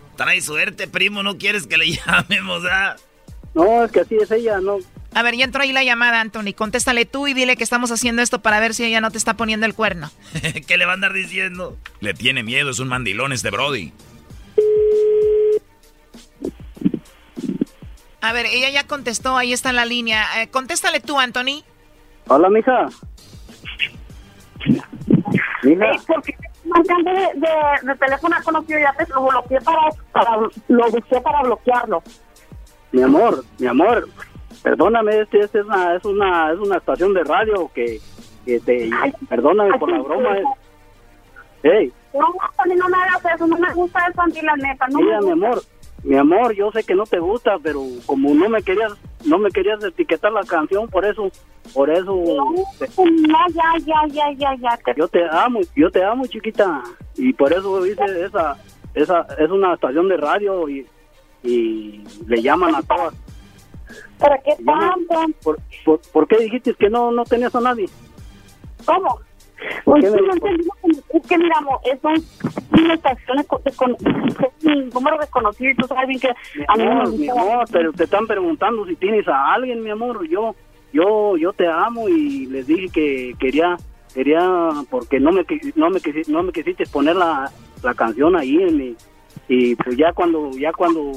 [0.21, 2.95] Trae suerte, primo, no quieres que le llamemos, ¿ah?
[3.55, 4.77] No, es que así es ella, no.
[5.15, 6.53] A ver, ya entró ahí la llamada, Anthony.
[6.55, 9.35] Contéstale tú y dile que estamos haciendo esto para ver si ella no te está
[9.35, 10.11] poniendo el cuerno.
[10.67, 11.75] ¿Qué le va a andar diciendo?
[12.01, 13.93] Le tiene miedo, es un mandilón este Brody.
[18.21, 20.43] A ver, ella ya contestó, ahí está en la línea.
[20.43, 21.63] Eh, contéstale tú, Anthony.
[22.27, 22.89] Hola, mija.
[25.63, 25.93] Mija.
[26.23, 26.35] Sí,
[26.79, 29.79] de, de, de teléfono conocido ya te lo bloqueé para,
[30.11, 32.03] para lo busqué para bloquearlo.
[32.91, 34.07] Mi amor, mi amor,
[34.63, 37.99] perdóname, este, este es una, es una, es una estación de radio que,
[38.45, 38.89] que te,
[39.29, 40.37] perdóname por la broma.
[40.37, 40.43] eh.
[41.63, 42.25] Hey, No,
[42.57, 44.87] Anthony, no me hagas eso, no me gusta eso, la neta.
[44.87, 45.61] No mira, me mi amor,
[46.03, 48.93] mi amor, yo sé que no te gusta, pero como no me querías,
[49.25, 51.31] no me querías etiquetar la canción, por eso,
[51.73, 54.77] por eso, No, ya, ya, ya, ya, ya.
[54.83, 56.81] te- yo te amo, yo te amo, chiquita,
[57.15, 58.57] y por eso hice esa,
[58.95, 60.87] esa, es una estación de radio y,
[61.43, 63.13] y le llaman a todas.
[64.19, 65.35] ¿Pero qué tanto?
[65.43, 67.87] ¿Por, por, por qué dijiste que no, no tenías a nadie?
[68.85, 69.19] ¿Cómo?
[69.85, 70.39] ¿Por Pues sí, no es
[71.27, 71.55] que mira,
[73.63, 73.97] de con- con-
[74.63, 77.27] un número desconocido y tú sabes bien que Mi a mí no me amor, mi
[77.27, 77.41] gusta.
[77.41, 80.27] amor, pero te están preguntando si tienes a alguien, mi amor.
[80.27, 80.55] Yo,
[80.93, 83.77] yo, yo te amo y les dije que quería,
[84.13, 85.45] quería, porque no me,
[85.75, 87.51] no me, quisi- no me quisiste poner la,
[87.83, 88.95] la canción ahí en mi,
[89.47, 91.11] y pues ya cuando, ya cuando,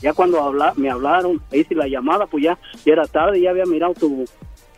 [0.00, 3.64] ya cuando habla, me hablaron, hice la llamada, pues ya, ya era tarde, ya había
[3.66, 4.24] mirado tu,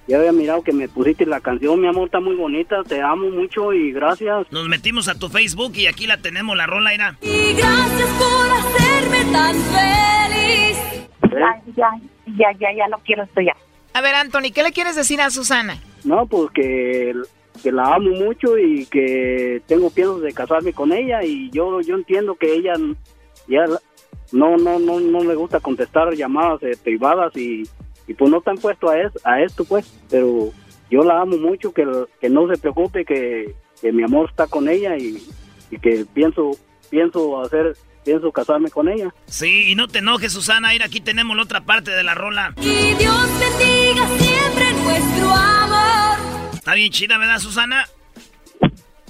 [0.07, 3.29] ya había mirado que me pusiste la canción, mi amor, está muy bonita, te amo
[3.31, 4.47] mucho y gracias.
[4.51, 7.17] Nos metimos a tu Facebook y aquí la tenemos, la rola era.
[7.21, 10.79] Y gracias por hacerme tan feliz.
[11.23, 11.91] Ya, ya,
[12.27, 13.57] ya, ya, ya no quiero esto ya.
[13.95, 15.79] A ver, Anthony, ¿qué le quieres decir a Susana?
[16.05, 17.15] No, pues que,
[17.63, 21.97] que la amo mucho y que tengo piensos de casarme con ella y yo yo
[21.97, 22.75] entiendo que ella
[23.49, 23.65] ya
[24.33, 27.65] no no no no le gusta contestar llamadas eh, privadas y,
[28.07, 30.53] y pues no están puesto a, es, a esto pues, pero
[30.91, 31.85] yo la amo mucho, que,
[32.21, 35.23] que no se preocupe que, que mi amor está con ella y,
[35.71, 36.53] y que pienso
[36.91, 39.13] pienso hacer pienso casarme con ella.
[39.27, 40.69] Sí, y no te enojes, Susana.
[40.71, 42.55] Mira, aquí tenemos la otra parte de la rola.
[42.59, 46.19] Y Dios bendiga siempre nuestro amor.
[46.55, 47.89] Está bien chida, ¿verdad, Susana?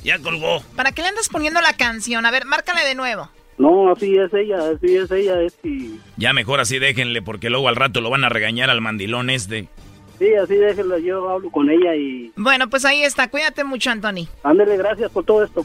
[0.03, 0.62] Ya colgó.
[0.76, 2.24] ¿Para qué le andas poniendo la canción?
[2.24, 3.28] A ver, márcale de nuevo.
[3.59, 5.98] No, así es ella, así es ella, es y...
[6.16, 9.68] Ya mejor así déjenle, porque luego al rato lo van a regañar al mandilón este.
[10.18, 12.32] Sí, así déjenlo, yo hablo con ella y...
[12.36, 13.28] Bueno, pues ahí está.
[13.28, 14.28] Cuídate mucho, Anthony.
[14.42, 15.64] Ándele, gracias por todo esto.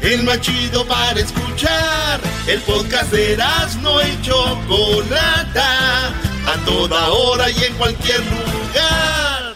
[0.00, 2.20] El más chido para escuchar.
[2.46, 6.08] El podcast de Erasmo y Chocolata.
[6.46, 9.54] A toda hora y en cualquier lugar.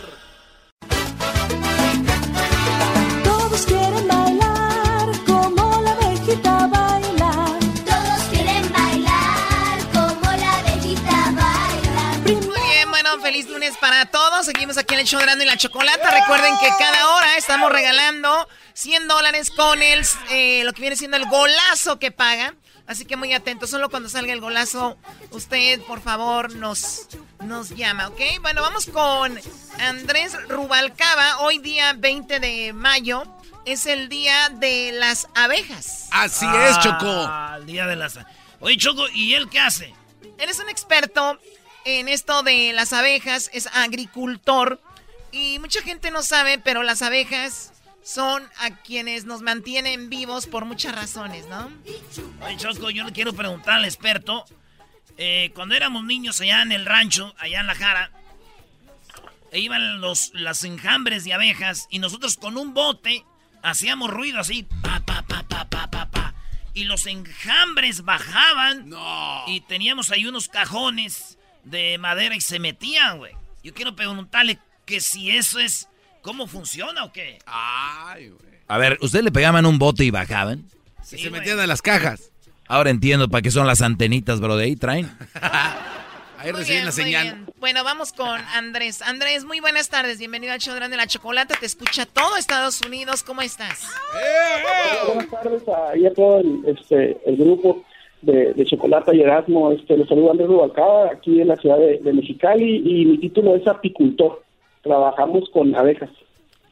[3.25, 7.59] Todos quieren bailar como la abejita baila.
[7.87, 12.19] Todos quieren bailar como la abejita baila.
[12.25, 14.45] Muy bien, bueno, feliz lunes para todos.
[14.45, 16.11] Seguimos aquí en el show de Erasmo y la Chocolata.
[16.11, 21.17] Recuerden que cada hora estamos regalando 100 dólares con el, eh, lo que viene siendo
[21.17, 22.55] el golazo que paga.
[22.87, 24.99] Así que muy atentos, solo cuando salga el golazo,
[25.31, 27.07] usted por favor nos,
[27.41, 28.21] nos llama, ¿ok?
[28.41, 29.39] Bueno, vamos con
[29.79, 31.41] Andrés Rubalcaba.
[31.41, 33.23] Hoy día 20 de mayo
[33.65, 36.09] es el día de las abejas.
[36.11, 37.07] Así es, Choco.
[37.07, 38.19] Ah, el día de las...
[38.61, 39.95] Oye, Choco, ¿y él qué hace?
[40.39, 41.39] Eres un experto
[41.85, 44.81] en esto de las abejas, es agricultor
[45.31, 47.72] y mucha gente no sabe, pero las abejas
[48.03, 51.71] son a quienes nos mantienen vivos por muchas razones, ¿no?
[52.45, 54.45] Oye, Choco, yo le quiero preguntar al experto.
[55.19, 58.11] eh, cuando éramos niños allá en el rancho, allá en la Jara,
[59.53, 63.25] e iban los, las enjambres de abejas y nosotros con un bote
[63.63, 66.35] hacíamos ruido así, pa, pa, pa, pa, pa, pa, pa.
[66.75, 68.91] Y los enjambres bajaban
[69.47, 73.35] y teníamos ahí unos cajones de madera y se metían, güey.
[73.63, 75.87] Yo quiero preguntarle que si eso es,
[76.23, 77.39] ¿cómo funciona o qué?
[77.47, 78.53] Ay, güey.
[78.69, 80.65] A ver, ¿ustedes le pegaban un bote y bajaban?
[81.13, 82.31] Y se metían en las cajas.
[82.69, 85.11] Ahora entiendo para qué son las antenitas, bro, de ahí traen.
[86.39, 87.23] Ahí Muy reciben bien, la señal.
[87.23, 87.47] bien.
[87.61, 89.01] Bueno, vamos con Andrés.
[89.03, 90.19] Andrés, muy buenas tardes.
[90.19, 91.55] Bienvenido al show de la chocolate.
[91.61, 93.23] Te escucha todo Estados Unidos.
[93.23, 93.87] ¿Cómo estás?
[95.07, 97.85] Buenas tardes a, a todo el, este, el grupo
[98.23, 99.71] de, de Chocolata y Erasmo.
[99.71, 103.55] Este, les saludo Andrés Rubalcaba, aquí en la ciudad de, de Mexicali, y mi título
[103.55, 104.42] es apicultor.
[104.83, 106.11] Trabajamos con abejas.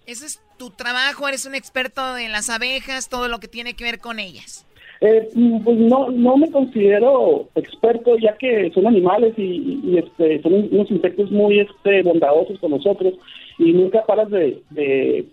[0.07, 1.29] Ese es tu trabajo.
[1.29, 4.67] Eres un experto en las abejas, todo lo que tiene que ver con ellas.
[5.01, 10.43] Eh, mm, pues no, no me considero experto ya que son animales y, y, este,
[10.43, 13.15] son unos insectos muy este, bondadosos con nosotros
[13.59, 15.25] y nunca paras de, de,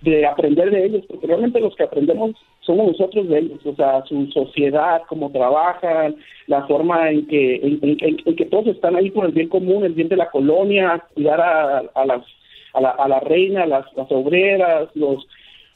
[0.00, 2.34] de aprender de ellos, porque realmente los que aprendemos
[2.70, 6.14] somos nosotros de ellos, o sea, su sociedad, cómo trabajan,
[6.46, 10.08] la forma en que, en, que todos están ahí por el bien común, el bien
[10.08, 12.22] de la colonia, cuidar a, a las
[12.72, 15.26] a la, a la reina, las, las obreras, los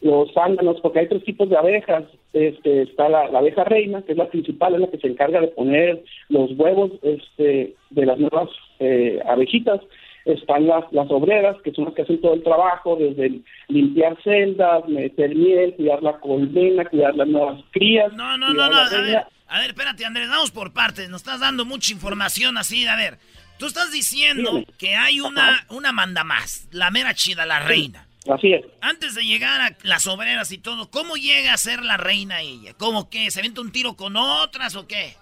[0.00, 2.04] los zánganos, porque hay tres tipos de abejas.
[2.34, 5.40] Este, está la, la abeja reina, que es la principal, es la que se encarga
[5.40, 9.80] de poner los huevos este, de las nuevas eh, abejitas.
[10.24, 14.88] Están las, las obreras, que son las que hacen todo el trabajo, desde limpiar celdas,
[14.88, 18.12] meter miel, cuidar la colmena, cuidar las nuevas crías.
[18.14, 18.76] No, no, no, no.
[18.76, 21.08] A ver, a ver, espérate, Andrés, vamos por partes.
[21.10, 22.86] Nos estás dando mucha información así.
[22.86, 23.18] A ver,
[23.58, 24.66] tú estás diciendo Dígame.
[24.78, 28.06] que hay una, una manda más, la mera chida, la reina.
[28.28, 28.64] Así es.
[28.80, 32.72] Antes de llegar a las obreras y todo, ¿cómo llega a ser la reina ella?
[32.78, 33.30] ¿Cómo que?
[33.30, 35.12] ¿Se avienta un tiro con otras o qué?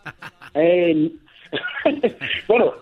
[0.55, 1.11] Eh,
[2.49, 2.73] bueno,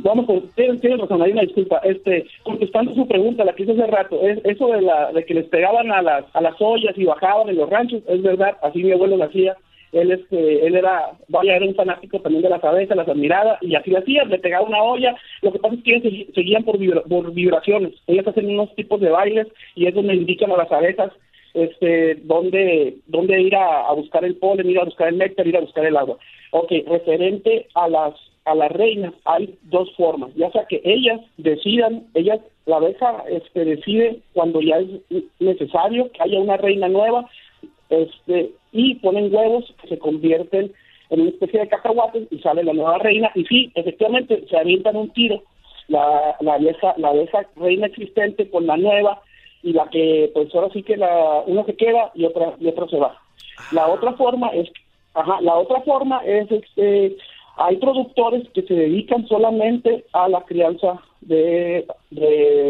[0.00, 1.78] vamos, tienes, tienes razón, hay una disculpa.
[1.84, 5.34] Este, contestando su pregunta, la que hice hace rato, es, eso de, la, de que
[5.34, 8.82] les pegaban a las, a las ollas y bajaban en los ranchos, es verdad, así
[8.82, 9.56] mi abuelo lo hacía.
[9.90, 13.74] Él, este, él era, vaya, era un fanático también de las abejas, las admiraba, y
[13.74, 15.16] así lo hacía, le pegaba una olla.
[15.40, 17.94] Lo que pasa es que segui- seguían por, vibra- por vibraciones.
[18.06, 21.10] Ellas hacen unos tipos de bailes y es donde indican a las abejas
[21.54, 25.56] este, dónde, dónde ir a, a buscar el polen, ir a buscar el néctar, ir
[25.56, 26.18] a buscar el agua.
[26.50, 32.06] Ok, referente a las a las reinas hay dos formas, ya sea que ellas decidan,
[32.14, 34.88] ellas, la abeja este, decide cuando ya es
[35.38, 37.28] necesario que haya una reina nueva,
[37.90, 40.72] este, y ponen huevos que se convierten
[41.10, 44.96] en una especie de cacahuates y sale la nueva reina, y sí, efectivamente se avientan
[44.96, 45.42] un tiro,
[45.88, 49.20] la, la vieja, la vieja reina existente con la nueva,
[49.62, 52.86] y la que pues ahora sí que la una se queda y otra y otra
[52.88, 53.20] se va.
[53.72, 54.70] La otra forma es
[55.14, 57.16] ajá, la otra forma es este
[57.58, 61.84] hay productores que se dedican solamente a la crianza de,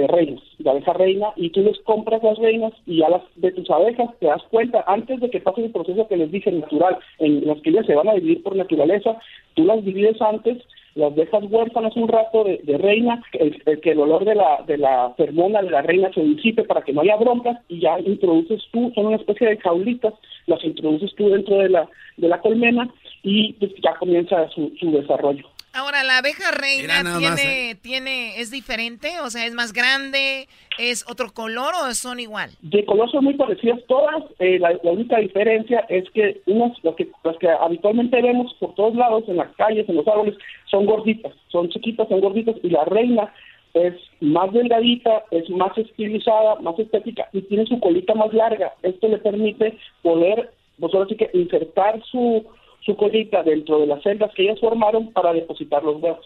[0.09, 3.71] reinas, de abeja reina, y tú les compras las reinas y ya las de tus
[3.71, 7.47] abejas te das cuenta, antes de que pase el proceso que les dije natural, en
[7.47, 9.19] las que ellas se van a dividir por naturaleza,
[9.55, 10.57] tú las divides antes,
[10.99, 14.65] las dejas huérfanas un rato de, de reina, el- el- que el olor de la,
[14.67, 17.99] de la fermona de la reina se disipe para que no haya broncas, y ya
[18.01, 20.15] introduces tú, son una especie de jaulitas,
[20.47, 22.89] las introduces tú dentro de la, de la colmena,
[23.23, 25.47] y pues, ya comienza su, su desarrollo.
[25.79, 27.77] Ahora, la abeja reina nada tiene, más, ¿eh?
[27.81, 32.51] tiene, es diferente, o sea, es más grande, es otro color o son igual.
[32.63, 36.97] De color son muy parecidas todas, eh, la, la única diferencia es que unas, las
[36.97, 40.35] que, las que habitualmente vemos por todos lados, en las calles, en los árboles,
[40.69, 43.33] son gorditas, son chiquitas, son gorditas, y la reina
[43.75, 48.73] es más delgadita, es más estilizada, más estética, y tiene su colita más larga.
[48.83, 50.51] Esto le permite poder,
[50.81, 52.45] pues ahora sí que insertar su,
[52.89, 56.25] su colita dentro de las celdas que ellas formaron para depositar los huevos.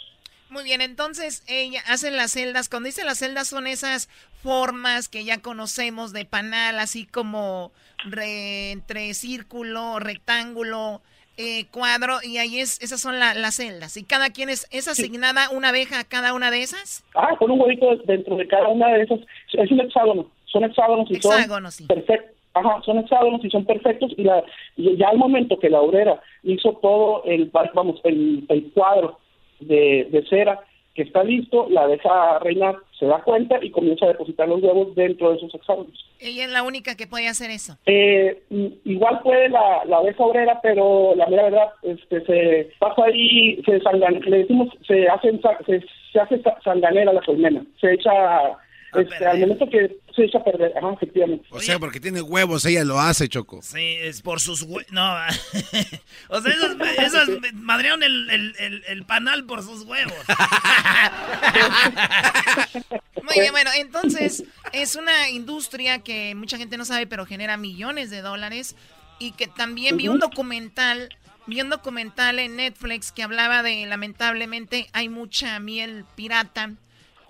[0.49, 2.69] Muy bien, entonces ella hacen las celdas.
[2.69, 4.09] Cuando dice las celdas son esas
[4.43, 7.73] formas que ya conocemos de panal, así como
[8.05, 11.01] re- entre círculo, rectángulo,
[11.39, 13.97] eh, cuadro, y ahí es, esas son la- las celdas.
[13.97, 17.03] Y cada quien es, es asignada una abeja a cada una de esas.
[17.15, 19.21] Ah, con un huevito dentro de cada una de esas.
[19.55, 20.31] Es un hexágono.
[20.45, 21.87] Son hexágonos y Hexágonos, sí.
[21.87, 22.37] son perfectos.
[22.55, 24.13] Ajá, son hexágonos y son perfectos.
[24.17, 24.43] Y, la,
[24.77, 29.19] y ya al momento que la obrera hizo todo el, vamos, el, el cuadro
[29.61, 30.61] de, de cera
[30.95, 34.95] que está listo, la deja reinar, se da cuenta y comienza a depositar los huevos
[34.95, 36.05] dentro de esos hexágonos.
[36.21, 37.79] Ella es la única que puede hacer eso.
[37.87, 43.05] Eh, mm, igual puede la, la abeja obrera, pero la mera verdad, este, se pasa
[43.07, 45.33] ahí, se sangan, le decimos, se hace,
[45.65, 45.83] se,
[46.13, 48.13] se hace sa- sanganera la colmena, se echa,
[48.95, 51.47] este, al momento que se echa a perder, ajá, efectivamente.
[51.51, 53.61] O sea, porque tiene huevos, ella lo hace, Choco.
[53.63, 55.15] Sí, es por sus hue- No,
[56.29, 60.15] o sea, esos, esos me- madrearon el, el, el, el panal por sus huevos.
[63.23, 68.11] Muy bien, bueno, entonces es una industria que mucha gente no sabe, pero genera millones
[68.11, 68.75] de dólares
[69.19, 71.09] y que también vi un documental,
[71.47, 76.73] vi un documental en Netflix que hablaba de, lamentablemente, hay mucha miel pirata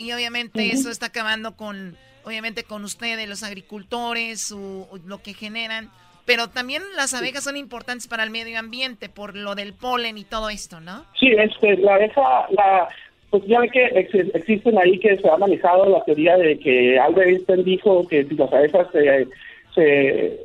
[0.02, 5.90] y obviamente eso está acabando con, obviamente con ustedes, los agricultores, su, lo que generan.
[6.24, 10.24] Pero también las abejas son importantes para el medio ambiente por lo del polen y
[10.24, 11.04] todo esto, ¿no?
[11.18, 12.88] Sí, este, la abeja, la,
[13.30, 16.98] pues ya ve que ex- existen ahí que se ha manejado la teoría de que
[16.98, 19.26] Albert Einstein dijo que si las abejas se,
[19.74, 20.38] se,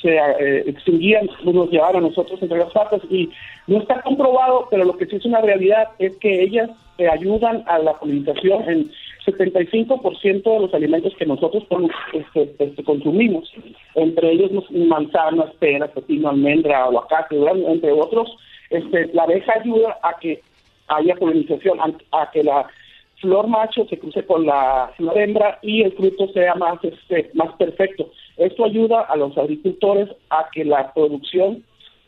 [0.00, 3.28] se eh, extinguían, pues nos llevaban a nosotros entre las patas y
[3.66, 7.64] no está comprobado, pero lo que sí es una realidad es que ellas eh, ayudan
[7.66, 8.90] a la polinización en
[9.26, 11.64] 75% de los alimentos que nosotros
[12.12, 13.52] este, este, consumimos,
[13.94, 18.36] entre ellos los manzanas, peras, pepino, almendra, aguacate, entre otros,
[18.70, 20.40] este, la abeja ayuda a que
[20.88, 22.66] haya polinización, a, a que la
[23.20, 27.52] flor macho se cruce con la flor hembra y el fruto sea más, este, más
[27.56, 28.10] perfecto.
[28.38, 31.64] Esto ayuda a los agricultores a que la producción,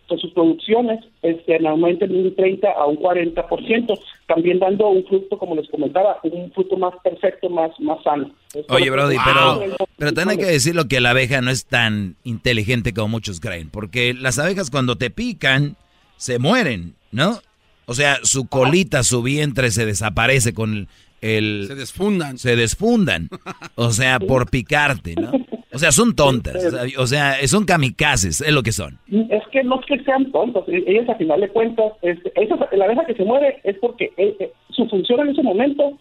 [0.09, 5.37] pues sus producciones este, aumenten de un 30 a un 40%, también dando un fruto,
[5.37, 8.31] como les comentaba, un fruto más perfecto, más, más sano.
[8.68, 12.95] Oye, Brody, pero, pero también hay que decirlo que la abeja no es tan inteligente
[12.95, 15.76] como muchos creen, porque las abejas cuando te pican
[16.16, 17.41] se mueren, ¿no?
[17.87, 20.87] O sea, su colita, su vientre se desaparece con
[21.20, 21.64] el...
[21.68, 22.38] Se desfundan.
[22.38, 23.28] Se desfundan.
[23.74, 25.32] O sea, por picarte, ¿no?
[25.72, 26.56] O sea, son tontas.
[26.98, 28.98] O sea, son kamikazes, es lo que son.
[29.08, 32.56] Es que no es que sean tontos, e- ellas a final de cuentas, este, esa-
[32.72, 35.96] la abeja que se muere es porque eh, eh, su función en ese momento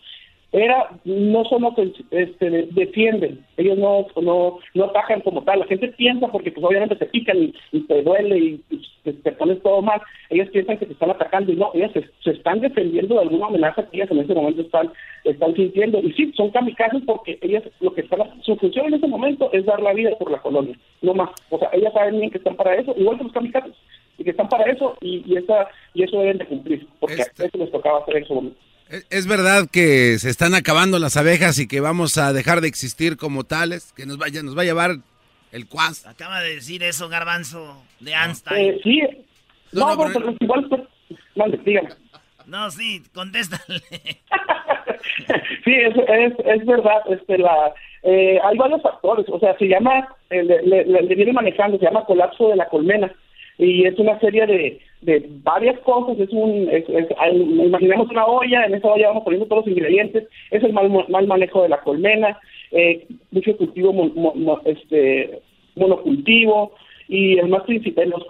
[0.51, 5.65] era no solo que este, de- defienden, ellos no, no no atacan como tal, la
[5.67, 9.31] gente piensa porque pues obviamente te pican y, y te duele y, y te, te
[9.33, 12.61] pones todo mal, ellas piensan que te están atacando y no, ellas se, se están
[12.61, 14.91] defendiendo de alguna amenaza que ellas en ese momento están
[15.25, 15.99] están sintiendo.
[15.99, 19.65] Y sí, son kamikazes porque ellas lo que están, su función en ese momento es
[19.65, 22.55] dar la vida por la colonia, no más, o sea, ellas saben bien que están
[22.55, 23.73] para eso, igual que los kamikazes,
[24.17, 27.45] y que están para eso y, y, esa, y eso deben de cumplir, porque Este
[27.45, 28.57] eso les tocaba hacer en su momento.
[28.89, 32.67] ¿Es- ¿Es verdad que se están acabando las abejas y que vamos a dejar de
[32.67, 33.93] existir como tales?
[33.95, 34.97] ¿Que nos vaya, nos va a llevar
[35.51, 36.05] el cuas?
[36.07, 38.69] Acaba de decir eso, Garbanzo, de Einstein.
[38.75, 39.01] Eh, sí,
[39.71, 40.81] no, No, no, pero igual, pues,
[41.35, 41.89] mande, dígame.
[42.47, 43.81] No, sí, contéstale.
[45.63, 47.01] Sí, es, es, es verdad.
[47.09, 47.73] Este, la,
[48.03, 49.25] eh, hay varios factores.
[49.29, 52.67] O sea, se llama, eh, le, le- le viene manejando, se llama colapso de la
[52.67, 53.13] colmena.
[53.57, 56.19] Y es una serie de, de varias cosas.
[56.19, 56.85] Es un, es,
[57.65, 60.27] imaginemos una olla, en esa olla vamos poniendo todos los ingredientes.
[60.51, 62.39] Es el mal, mal manejo de la colmena,
[62.71, 63.93] eh, mucho cultivo,
[64.65, 65.39] este,
[65.75, 66.73] monocultivo.
[67.07, 68.27] Y el más principal, los-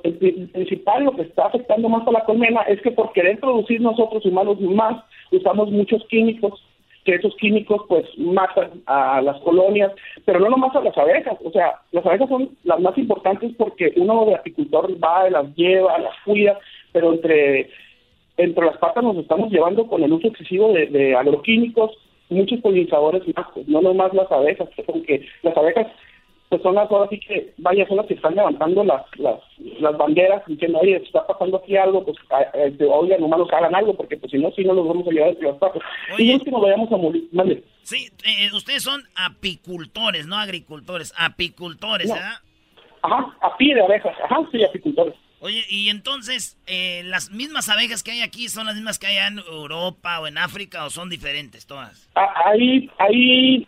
[0.53, 4.25] principal, lo que está afectando más a la colmena es que por querer producir nosotros
[4.25, 6.63] humanos más, usamos muchos químicos
[7.05, 9.91] que esos químicos pues matan a las colonias,
[10.25, 13.93] pero no nomás a las abejas, o sea, las abejas son las más importantes porque
[13.95, 16.59] uno de apicultor va, las lleva, las cuida,
[16.91, 17.69] pero entre
[18.37, 21.91] entre las patas nos estamos llevando con el uso excesivo de, de agroquímicos
[22.29, 25.87] muchos polinizadores más, pues, no nomás las abejas, porque las abejas
[26.49, 29.39] pues son las ahora sí que, vaya, son las que están levantando las, las,
[29.79, 33.75] las banderas diciendo, oye, está pasando aquí algo, pues, a- a- oigan, nomás los hagan
[33.75, 35.81] algo, porque pues si no, si no los vamos a llevar entre los patos.
[36.17, 37.63] Y es que nos vayamos a morir, mande.
[37.83, 42.15] Sí, eh, ustedes son apicultores, no agricultores, apicultores, No.
[42.15, 42.35] ¿verdad?
[43.03, 45.13] Ajá, a pie de abejas, ajá, sí, apicultores.
[45.41, 49.17] Oye, y entonces, eh, ¿las mismas abejas que hay aquí son las mismas que hay
[49.27, 52.09] en Europa o en África o son diferentes todas?
[52.15, 53.65] Ah, Hay, hay,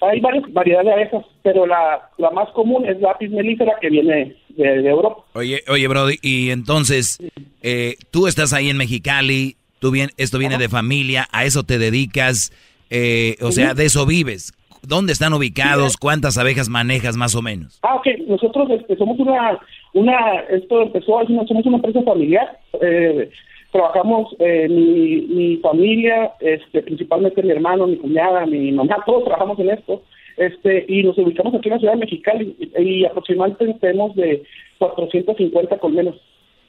[0.00, 3.90] hay varias variedades de abejas, pero la, la más común es la apis mellifera que
[3.90, 5.22] viene de, de Europa.
[5.34, 7.18] Oye, oye, Brody, y entonces,
[7.62, 11.78] eh, tú estás ahí en Mexicali, tú bien, esto viene de familia, a eso te
[11.78, 12.50] dedicas,
[12.88, 14.52] eh, o sea, de eso vives.
[14.82, 15.98] ¿Dónde están ubicados?
[15.98, 17.78] ¿Cuántas abejas manejas más o menos?
[17.82, 18.06] Ah, ok.
[18.26, 19.60] Nosotros este, somos una,
[19.94, 22.58] una, esto empezó, una- somos una empresa familiar.
[22.80, 23.30] Eh,
[23.72, 29.58] trabajamos, eh, mi, mi familia, este, principalmente mi hermano, mi cuñada, mi mamá, todos trabajamos
[29.60, 30.02] en esto.
[30.36, 34.42] Este, y nos ubicamos aquí en la ciudad de Mexicali y, aproximadamente tenemos de
[34.78, 36.14] 450 colmenas.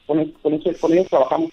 [0.07, 1.51] Con, con, con ellos trabajamos.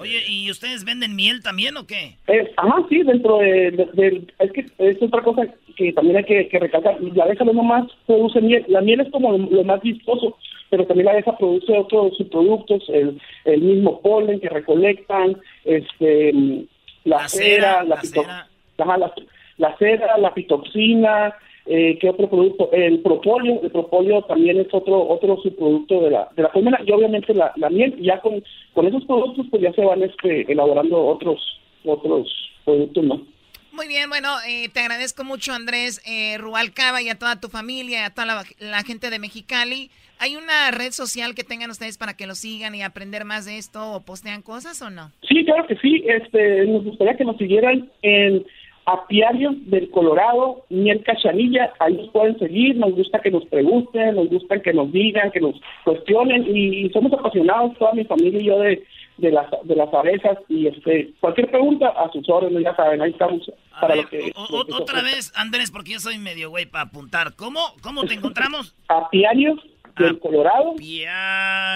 [0.00, 2.16] Oye, ¿y ustedes venden miel también o qué?
[2.28, 5.42] Eh, ajá, sí, dentro de, de- del- es que es otra cosa
[5.76, 6.96] que también hay que, que recalcar.
[7.14, 10.36] La abeja no nomás produce miel, la miel es como lo, lo más vistoso,
[10.70, 16.60] pero también la abeja produce otros subproductos, el, el mismo polen que recolectan, este, mm,
[17.04, 18.48] la, La cera, cera, la, la cera.
[18.78, 19.12] ajá, la,
[19.58, 21.34] la cera, la pitoxina,
[21.68, 22.70] eh, ¿qué otro producto?
[22.72, 26.90] El propóleo, el propóleo también es otro otro subproducto de la de la colmena y
[26.92, 28.42] obviamente la, la miel, ya con,
[28.74, 31.40] con esos productos pues ya se van este elaborando otros
[31.84, 32.28] otros
[32.64, 33.26] productos, ¿no?
[33.72, 38.00] Muy bien, bueno, eh, te agradezco mucho, Andrés eh, Rubalcaba y a toda tu familia,
[38.00, 39.90] y a toda la, la gente de Mexicali.
[40.18, 43.56] ¿Hay una red social que tengan ustedes para que lo sigan y aprender más de
[43.56, 45.12] esto o postean cosas o no?
[45.28, 46.02] Sí, claro que sí.
[46.08, 48.44] Este, nos gustaría que nos siguieran en
[48.90, 51.72] Apiarios del Colorado, Miel Cachanilla.
[51.78, 52.74] Ahí nos pueden seguir.
[52.76, 56.46] Nos gusta que nos pregunten, nos gusta que nos digan, que nos cuestionen.
[56.56, 58.82] Y somos apasionados, toda mi familia y yo, de,
[59.18, 60.38] de, las, de las abejas.
[60.48, 63.50] Y este, cualquier pregunta, a sus órdenes, ya saben, ahí estamos.
[63.78, 66.64] Para lo que, O- lo que se otra vez, Andrés, porque yo soy medio güey
[66.64, 67.34] para apuntar.
[67.36, 68.74] ¿Cómo, ¿Cómo te encontramos?
[68.88, 69.58] Apiarios
[69.98, 70.74] del Colorado.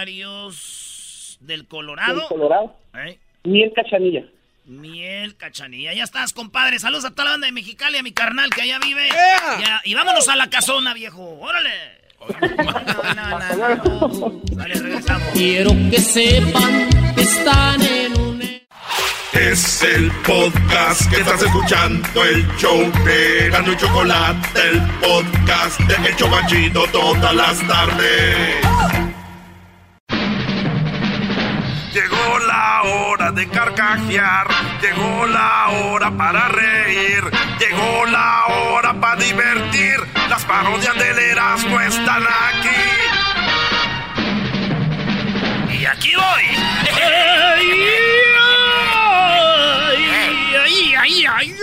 [0.02, 2.20] Diarios del Colorado.
[2.20, 2.74] Del Colorado.
[3.06, 3.18] ¿Eh?
[3.44, 4.24] Miel Cachanilla.
[4.64, 5.92] Miel Cachanilla.
[5.92, 6.78] Ya estás, compadre.
[6.78, 9.08] Saludos a toda la banda de Mexicali, a mi carnal que allá vive.
[9.60, 11.38] Ya, y vámonos a la casona, viejo.
[11.40, 12.02] Órale.
[14.52, 15.28] Dale, regresamos.
[15.32, 18.42] Quiero que sepan que están en un...
[19.32, 26.08] Es el podcast que estás escuchando, el show de Gano y Chocolate, el podcast de
[26.08, 29.01] El Chocachito todas las tardes.
[33.33, 34.47] Hora de carcajear,
[34.80, 37.24] llegó la hora para reír,
[37.59, 39.97] llegó la hora para divertir.
[40.28, 42.68] Las parodias del Erasmo están aquí.
[45.78, 46.45] Y aquí voy.
[50.64, 51.57] Ay, ay, ay, ay.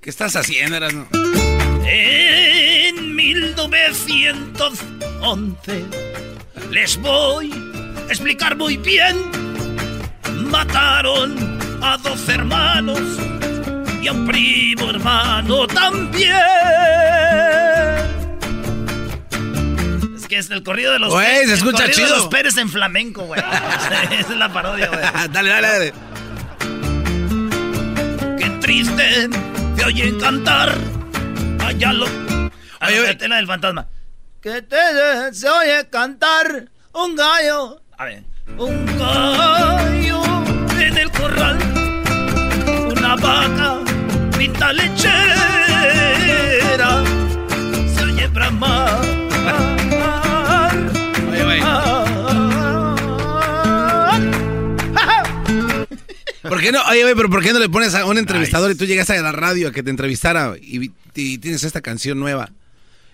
[0.00, 1.08] ¿Qué estás haciendo, Erasmo?
[1.84, 5.84] En 1911
[6.70, 7.69] les voy a
[8.10, 9.16] explicar muy bien.
[10.50, 13.00] Mataron a dos hermanos
[14.02, 16.34] y a un primo hermano también.
[20.16, 22.28] Es que es el corrido de los Güey, Pérez- se el escucha corrido de los
[22.28, 23.40] Pérez en flamenco, güey.
[24.10, 25.00] Esa es la parodia, güey.
[25.32, 25.92] dale, dale, dale.
[28.38, 29.28] Qué triste
[29.76, 30.74] te oyen cantar.
[31.64, 32.06] Allá lo.
[32.80, 33.86] Espérate, la del fantasma.
[34.40, 34.76] Que te
[35.34, 37.80] se oye cantar un gallo.
[38.00, 38.24] A ver.
[38.56, 40.22] Un gallo
[40.80, 41.58] en el corral.
[42.96, 43.80] Una vaca
[44.38, 45.12] pinta lechera.
[47.94, 49.02] Se oye bramar.
[56.48, 56.80] ¿Por qué no?
[56.88, 59.20] Oye, güey, pero ¿por qué no le pones a un entrevistador y tú llegas a
[59.20, 62.50] la radio a que te entrevistara y, y tienes esta canción nueva?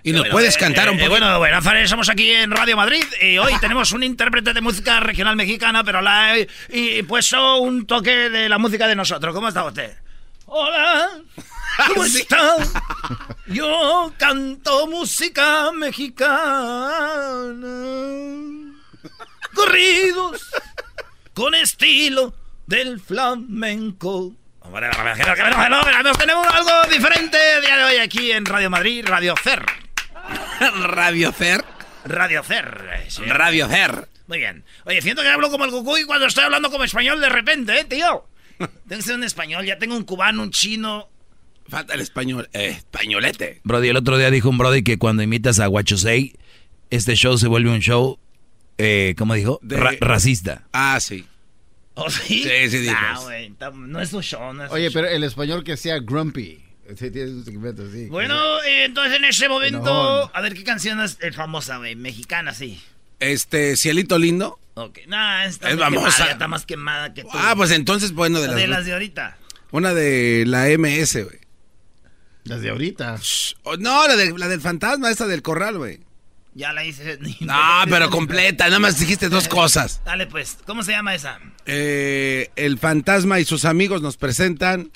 [0.07, 1.11] Y nos Bueno, puedes eh, cantar un eh, poco.
[1.11, 5.01] bueno, bueno, Fares, estamos aquí en Radio Madrid y hoy tenemos un intérprete de música
[5.01, 9.35] regional mexicana, pero la he y puesto un toque de la música de nosotros.
[9.35, 9.97] ¿Cómo está usted?
[10.45, 11.11] Hola,
[11.89, 12.55] ¿cómo está?
[13.49, 16.29] Yo canto música mexicana.
[19.55, 20.51] Corridos
[21.35, 22.33] con estilo
[22.65, 24.35] del flamenco.
[26.17, 29.86] Tenemos algo diferente el día de hoy aquí en Radio Madrid, Radio Cer.
[30.83, 31.65] ¿Radio Cer?
[32.05, 33.05] Radio Cer.
[33.09, 33.23] sí.
[33.25, 34.09] Radio Cer.
[34.29, 34.65] Muy bien.
[34.85, 37.79] Oye, siento que hablo como el Goku y cuando estoy hablando como español de repente,
[37.81, 38.27] ¿eh, tío?
[38.59, 41.09] Tengo que ser un español, ya tengo un cubano, un chino.
[41.69, 43.61] Falta el español, eh, españolete.
[43.65, 46.35] Brody, el otro día dijo un Brody que cuando imitas a Guachosei,
[46.91, 48.19] este show se vuelve un show,
[48.79, 49.59] eh, ¿cómo dijo?
[49.63, 50.63] De- Ra- racista.
[50.73, 51.27] Ah, sí.
[51.95, 52.43] ¿Oh, sí?
[52.45, 52.95] Sí, sí, dijo.
[52.97, 54.95] Ah, güey, tam- no es un show, no es un Oye, show.
[54.95, 56.63] pero el español que sea grumpy.
[56.97, 58.07] Sí, tienes un segmento así.
[58.07, 62.55] Bueno, eh, entonces en ese momento, a ver qué canción es eh, famosa, güey, mexicana,
[62.55, 62.81] sí.
[63.19, 64.59] Este, Cielito Lindo.
[64.75, 66.31] Ok, nah, está Es quemada, famosa.
[66.31, 67.31] está más quemada que tú.
[67.33, 69.39] Ah, pues entonces, bueno, de de, las, las de ahorita.
[69.71, 71.41] Una de la MS, güey.
[72.45, 73.19] Las de ahorita.
[73.65, 76.01] Oh, no, la, de, la del fantasma, esa del corral, güey.
[76.55, 77.19] Ya la hice.
[77.41, 77.55] No,
[77.91, 80.01] pero completa, nada más dijiste dos cosas.
[80.05, 81.41] Dale, pues, ¿cómo se llama esa?
[81.67, 84.91] Eh, el fantasma y sus amigos nos presentan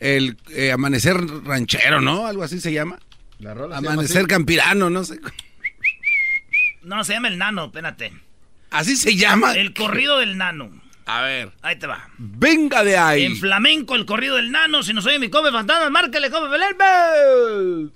[0.00, 2.26] el eh, amanecer ranchero, ¿no?
[2.26, 2.98] Algo así se llama.
[3.38, 5.18] La rola se llama Amanecer campirano, no sé.
[6.82, 8.12] No, se llama El Nano, espérate.
[8.70, 9.54] Así se llama.
[9.54, 10.70] El corrido del Nano.
[11.06, 11.52] A ver.
[11.62, 12.08] Ahí te va.
[12.18, 13.24] Venga de ahí.
[13.24, 14.82] En flamenco, el corrido del Nano.
[14.82, 17.90] Si nos oye mi come fantasma, márcale, come Belerbe.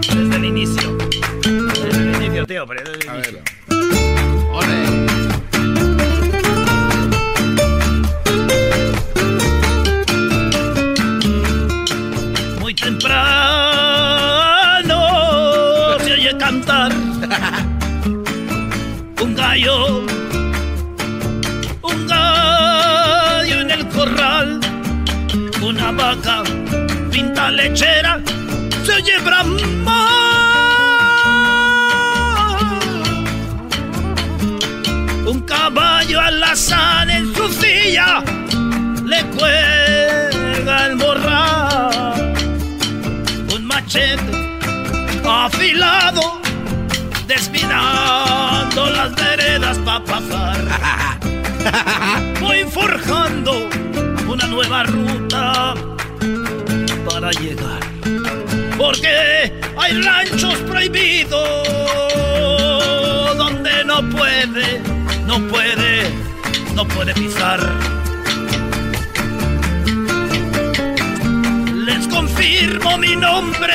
[0.00, 0.96] Desde el inicio.
[0.96, 3.42] Desde el inicio, tío, pero desde el inicio.
[4.52, 4.93] Muy
[26.14, 26.42] vaca
[27.10, 28.20] pinta lechera
[28.84, 29.64] se oye bramar.
[35.26, 38.22] Un caballo alazán en su silla
[39.04, 42.34] le cuelga el morral.
[43.54, 44.58] Un machete
[45.24, 46.40] afilado
[47.26, 50.58] desminando las veredas para pasar.
[52.40, 53.68] Voy forjando
[54.28, 55.93] una nueva ruta
[57.24, 57.80] para llegar.
[58.76, 61.68] Porque hay ranchos prohibidos
[63.38, 64.82] donde no puede,
[65.26, 66.10] no puede,
[66.74, 67.60] no puede pisar.
[71.86, 73.74] Les confirmo mi nombre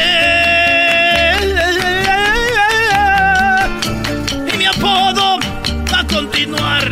[4.54, 5.40] y mi apodo
[5.98, 6.92] a continuar.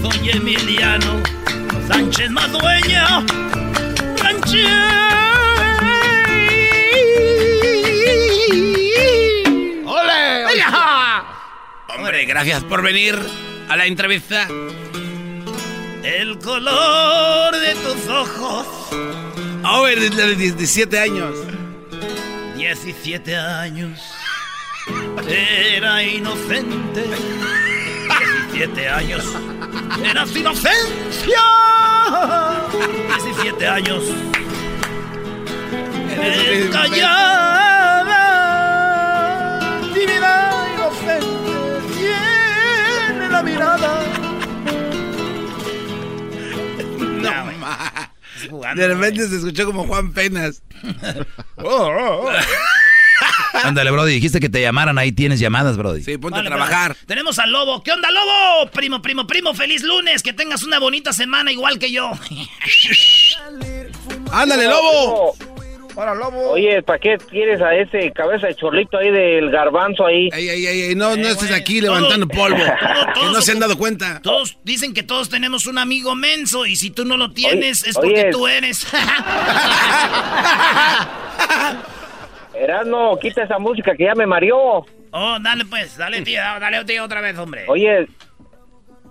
[0.00, 1.20] Soy Emiliano
[1.88, 3.24] Sánchez Madueña,
[4.22, 5.19] ranchero.
[12.26, 13.18] Gracias por venir
[13.68, 14.46] a la entrevista.
[16.02, 18.66] El color de tus ojos.
[19.64, 21.34] Oh, eres de 17 años.
[22.56, 24.00] 17 años.
[25.28, 27.04] Era inocente.
[28.52, 29.24] 17 años.
[30.04, 31.42] Eras inocencia.
[33.24, 34.02] 17 años.
[36.22, 36.70] Eres.
[43.60, 44.00] Mirada.
[47.20, 48.10] No, ma.
[48.74, 50.62] De repente se escuchó como Juan Penas.
[53.64, 56.02] Ándale, Brody, dijiste que te llamaran, ahí tienes llamadas, Brody.
[56.02, 56.96] Sí, ponte Vale, a trabajar.
[57.06, 57.82] tenemos al Lobo.
[57.82, 58.70] ¿Qué onda, Lobo?
[58.70, 60.22] Primo, primo, primo, feliz lunes.
[60.22, 62.12] Que tengas una bonita semana igual que yo.
[64.32, 65.36] ¡Ándale, Lobo!
[65.96, 66.50] Hola, lobo.
[66.50, 70.28] Oye, ¿para qué quieres a ese cabeza de chorlito ahí del garbanzo ahí?
[70.32, 72.56] Ey, ey, ey, ey, no, no estés aquí levantando polvo.
[72.56, 74.20] que no se han dado cuenta.
[74.22, 77.90] Todos dicen que todos tenemos un amigo menso y si tú no lo tienes Oye,
[77.90, 78.30] es porque oye.
[78.30, 78.86] tú eres.
[82.54, 84.84] Erasmo, quita esa música que ya me mareó.
[85.12, 87.64] oh, dale pues, dale tío, dale tío otra vez, hombre.
[87.68, 88.06] Oye,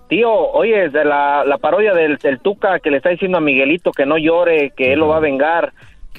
[0.08, 3.92] tío, oye, de la, la parodia del, del Tuca que le está diciendo a Miguelito
[3.92, 5.72] que no llore, que él lo va a vengar,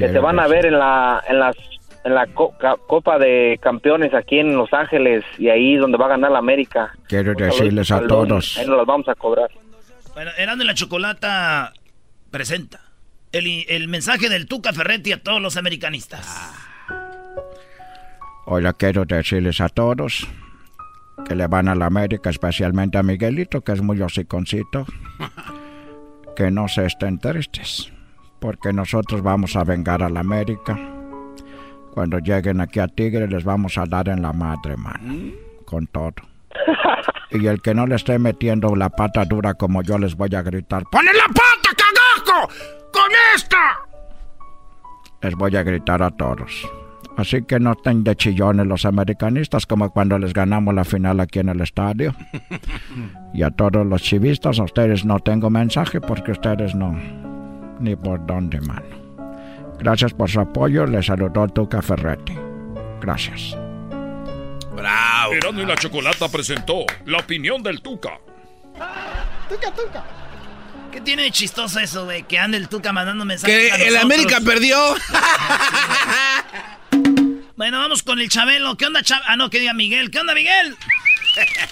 [0.07, 1.55] que se van a ver en la en las
[2.03, 2.53] en la co-
[2.87, 6.91] Copa de Campeones aquí en Los Ángeles y ahí donde va a ganar la América.
[7.07, 8.57] Quiero decirles a todos.
[8.57, 9.49] Ahí nos las vamos a cobrar.
[10.15, 11.73] Bueno, Erasmo y la Chocolata
[12.31, 12.81] presenta
[13.31, 16.51] el, el mensaje del Tuca Ferretti a todos los americanistas.
[18.45, 20.27] Hola, quiero decirles a todos
[21.27, 24.85] que le van a la América, especialmente a Miguelito, que es muy hociconcito,
[26.35, 27.93] que no se estén tristes,
[28.41, 30.77] porque nosotros vamos a vengar a la América.
[31.93, 35.33] Cuando lleguen aquí a Tigre les vamos a dar en la madre, man,
[35.65, 36.15] con todo.
[37.33, 40.41] Y el que no le esté metiendo la pata dura como yo les voy a
[40.41, 42.49] gritar, ¡Pone la pata, cagajo!
[42.91, 43.79] ¡Con esta!
[45.21, 46.69] Les voy a gritar a todos.
[47.15, 51.39] Así que no estén de chillones los americanistas como cuando les ganamos la final aquí
[51.39, 52.13] en el estadio.
[53.33, 56.97] Y a todos los chivistas, a ustedes no tengo mensaje porque ustedes no,
[57.81, 59.01] ni por dónde mano.
[59.79, 62.33] Gracias por su apoyo, les saludó Tuca Ferretti.
[63.01, 63.57] Gracias.
[64.75, 65.33] ¡Bravo!
[65.33, 68.19] Erasmo y la Chocolata presentó la opinión del Tuca.
[69.49, 70.03] Tuca, tuca.
[70.91, 72.23] ¿Qué tiene de chistoso eso, güey?
[72.23, 73.73] Que ande el Tuca mandando mensajes.
[73.73, 73.97] Que el?
[73.97, 74.77] América perdió.
[77.57, 78.75] Bueno, vamos con el Chabelo.
[78.75, 79.25] ¿Qué onda, Chabelo?
[79.29, 80.09] Ah, no, que diga Miguel.
[80.09, 80.75] ¿Qué onda, Miguel?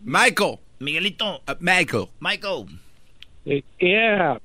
[0.00, 0.58] Michael.
[0.78, 1.42] Miguelito.
[1.58, 2.06] Michael.
[2.20, 2.66] Michael.
[3.44, 4.38] Yeah.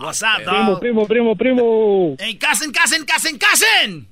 [0.00, 0.80] What's up, Primo, dog?
[0.80, 2.16] primo, primo, primo.
[2.18, 4.08] ¡Ey, casen, casen, casen, casen!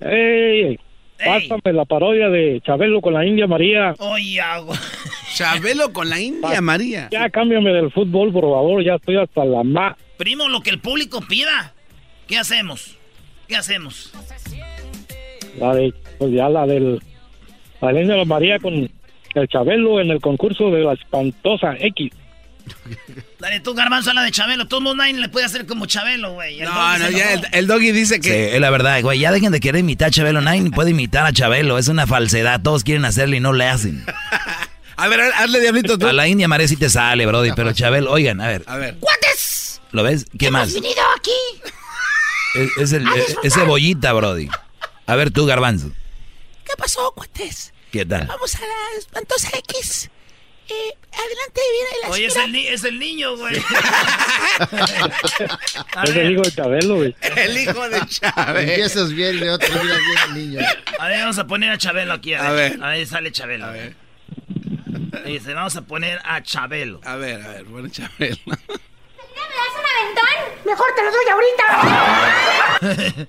[0.00, 0.78] Ey,
[1.18, 3.94] pásame la parodia de Chabelo con la India María.
[3.98, 4.78] Oye, agua.
[5.34, 7.08] Chabelo con la India María.
[7.10, 8.82] Ya cámbiame del fútbol, por favor.
[8.82, 9.96] Ya estoy hasta la ma.
[10.16, 11.74] Primo, lo que el público pida.
[12.26, 12.96] ¿Qué hacemos?
[13.48, 14.12] ¿Qué hacemos?
[15.58, 17.02] La de, pues ya la del.
[17.82, 18.74] La de India María con
[19.34, 22.10] el Chabelo en el concurso de la espantosa X.
[23.38, 24.66] Dale tú, garbanzo, a la de Chabelo.
[24.66, 26.58] Todo el mundo nadie le puede hacer como Chabelo, güey.
[26.60, 28.54] No, no, ya el, el doggy dice Sí, que.
[28.54, 29.18] es la verdad, güey.
[29.20, 30.40] Ya dejen de querer imitar a Chabelo.
[30.40, 31.78] Nadie puede imitar a Chabelo.
[31.78, 32.60] Es una falsedad.
[32.62, 34.04] Todos quieren hacerlo y no le hacen.
[34.98, 36.06] A ver, hazle diablito tú.
[36.06, 37.52] A la India María sí te sale, Brody.
[37.54, 38.62] Pero Chabelo, oigan, a ver.
[38.66, 38.96] A ver.
[38.98, 39.82] ¡Cuates!
[39.92, 40.24] ¿Lo ves?
[40.38, 40.72] ¿Qué más?
[40.72, 41.30] Venido aquí
[42.54, 43.46] Es, es el, a es- disfrutar.
[43.46, 44.48] ese bollita, Brody.
[45.06, 45.90] A ver tú, Garbanzo.
[46.64, 47.74] ¿Qué pasó, cuates?
[47.92, 48.26] ¿Qué tal?
[48.26, 50.08] Vamos a la espantosa X.
[50.68, 53.54] Eh, adelante viene la Oye, es el, ni- es el niño, güey.
[56.04, 57.14] Es el hijo de Chabelo, güey.
[57.20, 58.68] El hijo de Chávez.
[58.68, 60.60] Empiezas bien y de otro miras bien, niño.
[60.98, 62.34] a ver, vamos a poner a Chabelo aquí.
[62.34, 62.84] A A ver, ver.
[62.84, 63.66] a ver sale Chabelo.
[63.66, 63.94] A ver.
[65.24, 67.00] Dice, vamos a poner a Chabelo.
[67.04, 68.36] A ver, a ver, bueno, Chabelo.
[68.46, 70.36] ¿Me das un aventón?
[70.64, 71.66] Mejor te lo doy ahorita.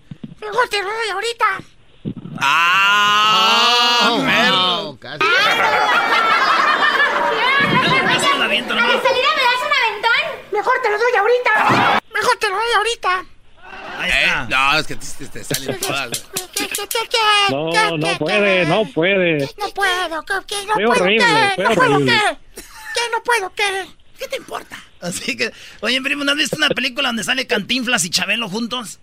[0.42, 1.46] Mejor te lo doy ahorita.
[2.40, 4.18] ¡Ah!
[4.50, 5.24] No, casi.
[8.16, 10.52] Eso lo aviento ¿A la salida me das un aventón?
[10.54, 12.02] Mejor te lo doy ahorita.
[12.14, 13.26] Mejor te lo doy ahorita.
[14.00, 14.46] Ahí Eh, está.
[14.46, 16.10] no, es que te, te- te salen todas.
[16.56, 17.18] ¿Qué, qué, qué, qué?
[17.52, 19.38] No, ¿Qué, no puede, no puede.
[19.58, 20.66] No puedo, ¿qué, qué?
[20.66, 21.26] No puedo, horrible,
[21.56, 21.64] ¿qué?
[21.64, 21.98] No puedo.
[22.00, 22.38] ¿qué?
[22.56, 23.02] ¿Qué?
[23.12, 23.86] No puedo, ¿qué?
[24.18, 24.78] ¿Qué te importa?
[25.02, 25.52] Así que,
[25.82, 29.00] oye, primo, ¿no has visto una película donde sale Cantinflas y Chabelo juntos?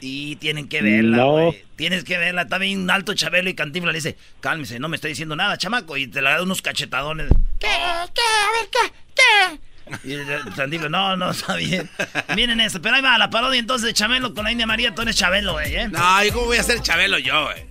[0.00, 1.32] Y tienen que verla, No.
[1.32, 1.64] güey.
[1.76, 2.42] Tienes que verla.
[2.42, 5.96] Está bien alto Chabelo y Cantinflas le dice, cálmese, no me estoy diciendo nada, chamaco.
[5.96, 7.28] Y te la da unos cachetadones.
[7.58, 7.66] ¿Qué?
[7.66, 7.68] ¿Qué?
[7.68, 8.92] A ver, ¿qué?
[9.14, 9.60] ¿Qué?
[10.08, 11.90] Y el Cantinflas, no, no, está bien.
[12.36, 14.94] Miren eso, pero ahí va la parodia entonces de Chabelo con la India María.
[14.94, 15.88] Tú eres Chabelo, güey, ¿eh?
[15.88, 17.68] No, ¿y cómo voy a ser Chabelo yo, güey?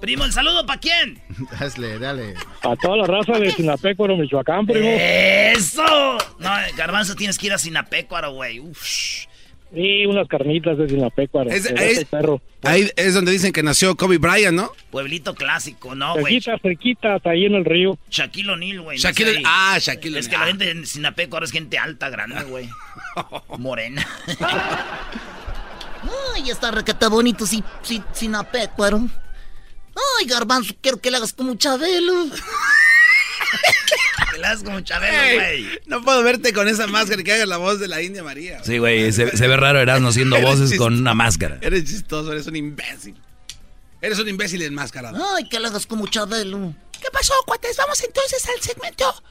[0.00, 1.20] Primo, ¿el saludo para quién?
[1.58, 2.34] Hazle, dale.
[2.62, 4.88] A toda la raza de Sinapecuaro, Michoacán, primo.
[4.88, 6.18] ¡Eso!
[6.38, 8.60] No, Garbanzo, tienes que ir a Sinapecuaro, güey.
[8.60, 9.26] Uf.
[9.74, 11.50] Y unas carnitas de Sinapecuaro.
[11.50, 12.40] Es- de es- perro.
[12.62, 14.72] Ahí es donde dicen que nació Kobe Bryant, ¿no?
[14.90, 16.40] Pueblito clásico, ¿no, güey?
[16.40, 17.98] Cerquita, cerquita, hasta ahí en el río.
[18.10, 18.98] Shaquille O'Neal, güey.
[18.98, 20.58] no Shaquille- ah, Shaquille Es que O'Neal.
[20.58, 22.68] la gente en Sinapecuaro es gente alta, grande, güey.
[23.58, 24.06] Morena.
[26.34, 29.00] Ay, está requete bonito, sí, sí, Sinapecuaro.
[30.20, 32.14] Ay, garbanzo, quiero que le hagas como Chabelo.
[34.40, 35.80] Das como Chabelo, Ey, güey.
[35.86, 38.62] no puedo verte con esa máscara y que hagas la voz de la India María.
[38.64, 39.12] Sí, güey.
[39.12, 40.84] Se, se ve raro Erasmo haciendo voces chistoso.
[40.84, 41.58] con una máscara.
[41.60, 43.20] Eres chistoso, eres un imbécil.
[44.00, 45.18] Eres un imbécil enmascarado.
[45.36, 46.74] Ay, que le hagas como Chabelo.
[46.92, 47.76] ¿Qué pasó, cuates?
[47.76, 49.22] Vamos entonces al segmento.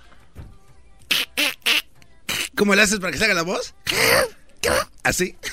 [2.56, 3.74] ¿Cómo le haces para que se haga la voz?
[5.04, 5.34] ¿Así?
[5.42, 5.50] ¿Qué,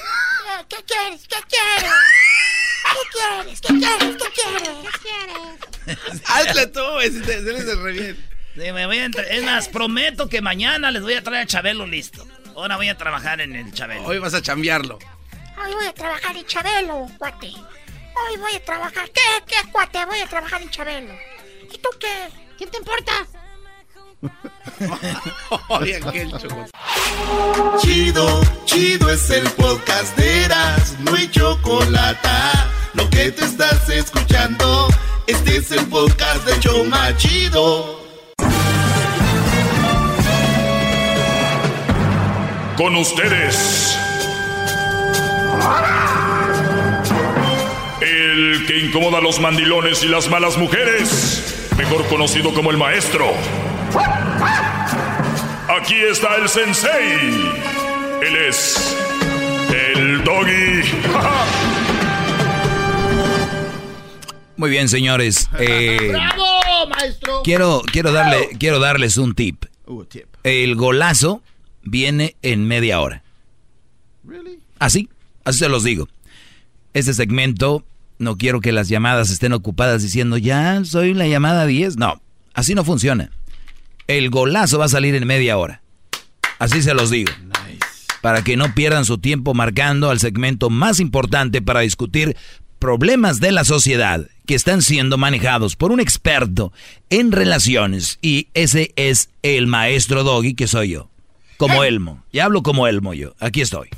[0.68, 1.22] qué quieres?
[1.28, 1.92] ¿Qué quieres?
[2.84, 3.60] ¿Qué quieres?
[3.60, 4.16] ¿Qué quieres?
[4.16, 4.78] ¿Qué quieres?
[4.92, 6.22] ¿Qué quieres?
[6.26, 8.33] Hazle tú, güey, si te eres de re bien.
[8.54, 11.46] Sí, me voy a entre- Es más, prometo que mañana les voy a traer a
[11.46, 12.26] Chabelo listo.
[12.54, 14.04] Ahora voy a trabajar en el Chabelo.
[14.04, 14.98] Hoy vas a chambearlo.
[15.64, 17.48] Hoy voy a trabajar en Chabelo, cuate.
[17.48, 19.10] Hoy voy a trabajar.
[19.10, 19.20] ¿Qué?
[19.46, 20.04] ¿Qué, cuate?
[20.06, 21.14] Voy a trabajar en Chabelo.
[21.72, 22.28] ¿Y tú qué?
[22.56, 23.12] ¿Quién te importa?
[25.68, 26.66] Oye, aquel choco.
[27.82, 32.28] Chido, chido es el podcast de Eras, no hay chocolate.
[32.94, 34.88] Lo que te estás escuchando,
[35.26, 38.03] este es el podcast de Choma Chido.
[42.76, 43.96] Con ustedes.
[48.00, 51.68] El que incomoda a los mandilones y las malas mujeres.
[51.76, 53.32] Mejor conocido como el maestro.
[55.68, 57.12] Aquí está el sensei.
[58.22, 58.96] Él es
[59.72, 60.82] el doggy.
[64.56, 65.48] Muy bien, señores.
[65.60, 67.42] Eh, ¡Bravo, maestro!
[67.44, 69.64] quiero, quiero, darle, quiero darles un tip.
[69.86, 70.26] Uh, tip.
[70.42, 71.40] El golazo
[71.84, 73.22] viene en media hora.
[74.78, 75.08] Así,
[75.44, 76.08] así se los digo.
[76.92, 77.84] Este segmento,
[78.18, 81.96] no quiero que las llamadas estén ocupadas diciendo, ya soy la llamada 10.
[81.96, 82.20] No,
[82.54, 83.30] así no funciona.
[84.06, 85.82] El golazo va a salir en media hora.
[86.58, 87.32] Así se los digo.
[88.20, 92.36] Para que no pierdan su tiempo marcando al segmento más importante para discutir
[92.78, 96.72] problemas de la sociedad que están siendo manejados por un experto
[97.10, 98.18] en relaciones.
[98.22, 101.10] Y ese es el maestro Doggy que soy yo.
[101.56, 102.22] Como Elmo.
[102.32, 103.34] Y hablo como Elmo yo.
[103.40, 103.88] Aquí estoy.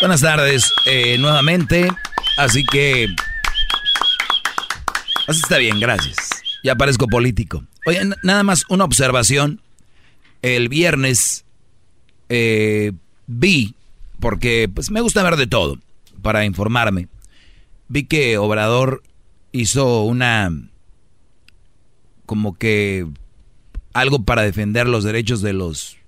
[0.00, 1.88] Buenas tardes eh, nuevamente.
[2.36, 3.06] Así que...
[5.28, 6.16] Así está bien, gracias.
[6.64, 7.64] Ya parezco político.
[7.86, 9.60] Oye, nada más una observación.
[10.42, 11.44] El viernes
[12.28, 12.92] eh,
[13.26, 13.74] vi,
[14.22, 15.78] porque pues me gusta ver de todo,
[16.22, 17.08] para informarme.
[17.88, 19.02] Vi que Obrador
[19.50, 20.48] hizo una...
[22.24, 23.04] como que
[23.92, 25.98] algo para defender los derechos de los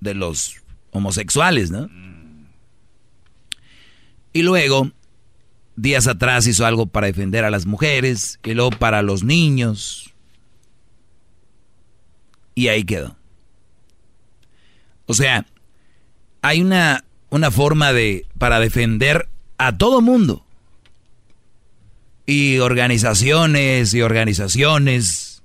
[0.00, 0.56] de los
[0.90, 1.88] homosexuales, ¿no?
[4.34, 4.90] Y luego,
[5.76, 10.12] días atrás hizo algo para defender a las mujeres, y luego para los niños.
[12.54, 13.16] Y ahí quedó.
[15.06, 15.46] O sea,
[16.42, 19.26] hay una, una forma de para defender
[19.56, 20.44] a todo mundo.
[22.26, 25.42] Y organizaciones y organizaciones.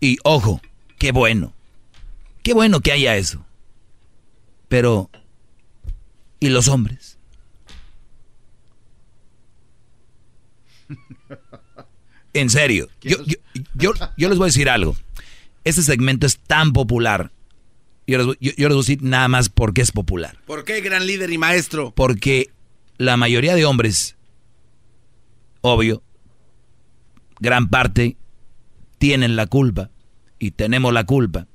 [0.00, 0.62] Y ojo,
[0.96, 1.52] qué bueno.
[2.44, 3.44] Qué bueno que haya eso.
[4.68, 5.10] Pero,
[6.38, 7.18] ¿y los hombres?
[12.32, 13.36] En serio, yo, yo,
[13.74, 14.96] yo, yo les voy a decir algo.
[15.64, 17.32] Este segmento es tan popular.
[18.06, 20.38] Yo les, voy- yo- yo les voy a decir nada más porque es popular.
[20.46, 21.92] ¿Por qué, gran líder y maestro?
[21.94, 22.50] Porque
[22.98, 24.16] la mayoría de hombres,
[25.62, 26.02] obvio,
[27.40, 28.16] gran parte,
[28.98, 29.90] tienen la culpa
[30.38, 31.46] y tenemos la culpa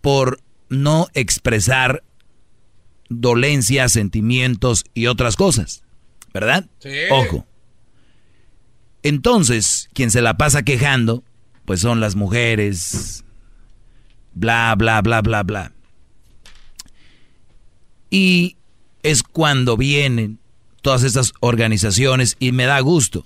[0.00, 2.04] por no expresar
[3.08, 5.82] dolencias, sentimientos y otras cosas.
[6.34, 6.68] ¿Verdad?
[6.80, 6.90] Sí.
[7.10, 7.46] Ojo.
[9.02, 11.24] Entonces, quien se la pasa quejando,
[11.64, 13.24] pues son las mujeres,
[14.34, 15.72] bla, bla, bla, bla, bla.
[18.10, 18.56] Y
[19.02, 20.38] es cuando vienen
[20.82, 23.24] todas estas organizaciones y me da gusto.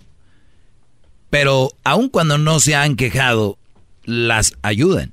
[1.30, 3.58] Pero aun cuando no se han quejado,
[4.04, 5.12] las ayudan.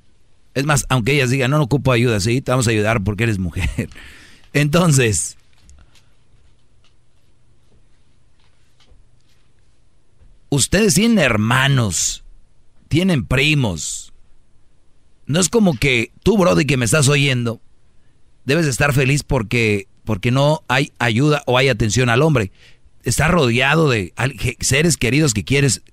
[0.54, 3.24] Es más, aunque ellas digan, no, no ocupo ayuda, sí, te vamos a ayudar porque
[3.24, 3.90] eres mujer.
[4.54, 5.38] Entonces,
[10.50, 12.24] ustedes tienen hermanos,
[12.88, 14.09] tienen primos.
[15.30, 17.62] No es como que tú, Brody, que me estás oyendo,
[18.46, 22.52] debes estar feliz porque, porque no hay ayuda o hay atención al hombre.
[23.04, 24.12] Estás rodeado de
[24.60, 25.84] seres queridos que quieres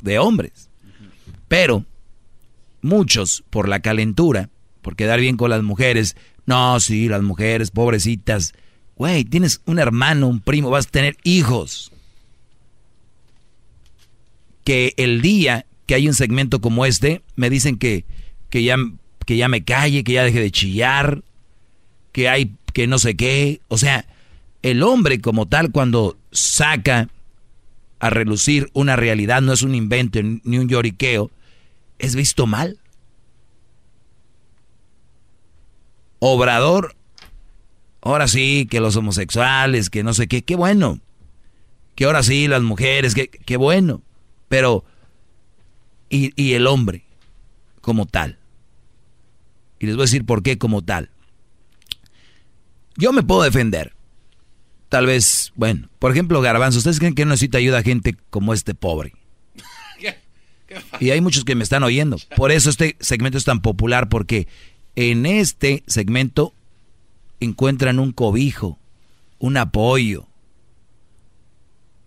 [0.00, 0.70] de hombres.
[1.48, 1.84] Pero
[2.80, 4.48] muchos, por la calentura,
[4.80, 6.16] por quedar bien con las mujeres,
[6.46, 8.54] no, sí, las mujeres, pobrecitas.
[8.96, 11.92] Güey, tienes un hermano, un primo, vas a tener hijos.
[14.64, 18.06] Que el día que hay un segmento como este, me dicen que,
[18.50, 18.76] que, ya,
[19.26, 21.22] que ya me calle, que ya deje de chillar,
[22.12, 23.60] que hay que no sé qué.
[23.68, 24.06] O sea,
[24.62, 27.08] el hombre como tal cuando saca
[27.98, 31.30] a relucir una realidad, no es un invento ni un lloriqueo,
[31.98, 32.78] es visto mal.
[36.20, 36.96] Obrador,
[38.00, 41.00] ahora sí, que los homosexuales, que no sé qué, qué bueno.
[41.94, 44.02] Que ahora sí, las mujeres, que, qué bueno.
[44.48, 44.84] Pero,
[46.08, 47.04] y, y el hombre
[47.80, 48.37] como tal.
[49.78, 51.10] Y les voy a decir por qué como tal.
[52.96, 53.94] Yo me puedo defender.
[54.88, 58.52] Tal vez, bueno, por ejemplo, Garbanzo, ¿ustedes creen que no necesita ayuda a gente como
[58.52, 59.12] este pobre?
[61.00, 62.18] Y hay muchos que me están oyendo.
[62.36, 64.48] Por eso este segmento es tan popular, porque
[64.96, 66.52] en este segmento
[67.40, 68.78] encuentran un cobijo,
[69.38, 70.26] un apoyo.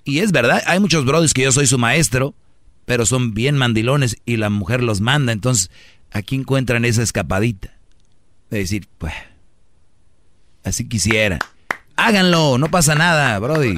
[0.04, 2.36] Y es verdad, hay muchos brothers que yo soy su maestro,
[2.86, 5.32] pero son bien mandilones y la mujer los manda.
[5.32, 5.72] Entonces,
[6.12, 7.70] aquí encuentran esa escapadita.
[8.50, 9.14] De decir, pues,
[10.64, 11.40] así quisiera.
[11.96, 13.76] Háganlo, no pasa nada, Brody.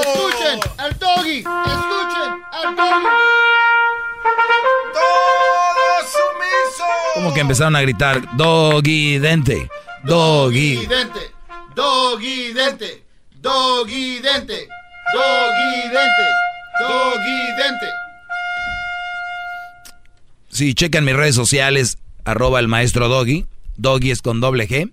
[0.00, 3.06] Escuchen al doggy, escuchen al doggy.
[7.14, 9.68] Como que empezaron a gritar, doggy dente,
[10.04, 10.86] doggy.
[10.86, 11.32] Dente,
[11.74, 13.04] doggy dente,
[13.40, 14.68] doggy dente,
[15.12, 16.28] doggy dente,
[16.80, 18.11] doggy dente.
[20.62, 23.46] Si checan mis redes sociales, arroba el maestro Doggy,
[23.78, 24.92] Doggy es con doble G.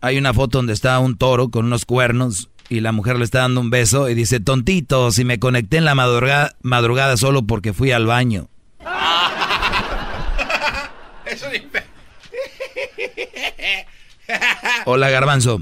[0.00, 3.40] Hay una foto donde está un toro con unos cuernos y la mujer le está
[3.40, 7.74] dando un beso y dice, tontito, si me conecté en la madrugada, madrugada solo porque
[7.74, 8.48] fui al baño.
[14.86, 15.60] Hola, Garbanzo.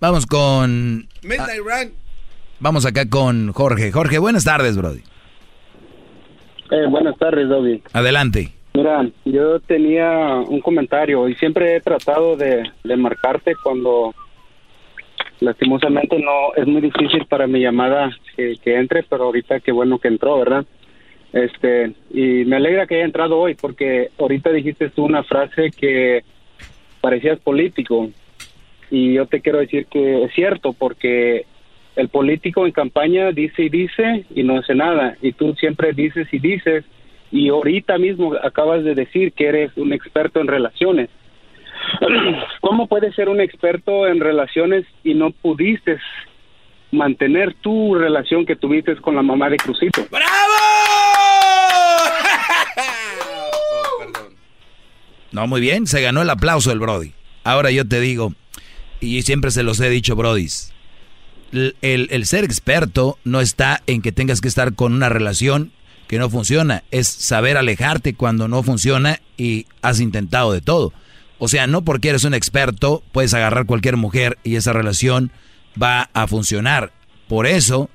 [0.00, 1.08] Vamos con...
[1.22, 1.92] Midnight Run.
[2.58, 3.92] Vamos acá con Jorge.
[3.92, 5.04] Jorge, buenas tardes, Brody.
[6.70, 7.82] Eh, buenas tardes, Doggy.
[7.92, 8.52] Adelante.
[8.74, 14.14] Mira, yo tenía un comentario y siempre he tratado de, de marcarte cuando
[15.40, 19.98] lastimosamente no es muy difícil para mi llamada que, que entre, pero ahorita qué bueno
[19.98, 20.64] que entró, ¿verdad?
[21.32, 26.22] Este, y me alegra que haya entrado hoy porque ahorita dijiste tú una frase que
[27.00, 28.10] parecías político
[28.90, 31.46] y yo te quiero decir que es cierto porque
[32.00, 36.26] el político en campaña dice y dice y no hace nada y tú siempre dices
[36.32, 36.84] y dices
[37.30, 41.08] y ahorita mismo acabas de decir que eres un experto en relaciones.
[42.60, 45.98] ¿Cómo puedes ser un experto en relaciones y no pudiste
[46.90, 50.06] mantener tu relación que tuviste con la mamá de Crucito?
[55.32, 57.12] No, muy bien, se ganó el aplauso el Brody.
[57.44, 58.32] Ahora yo te digo,
[59.00, 60.74] y siempre se los he dicho, Brodis,
[61.52, 65.72] el, el, ser experto no está en que tengas que estar con una relación
[66.06, 70.92] que no funciona, es saber alejarte cuando no funciona y has intentado de todo.
[71.38, 75.30] O sea, no porque eres un experto puedes agarrar cualquier mujer y esa relación
[75.80, 76.92] va a funcionar.
[77.28, 77.88] Por eso,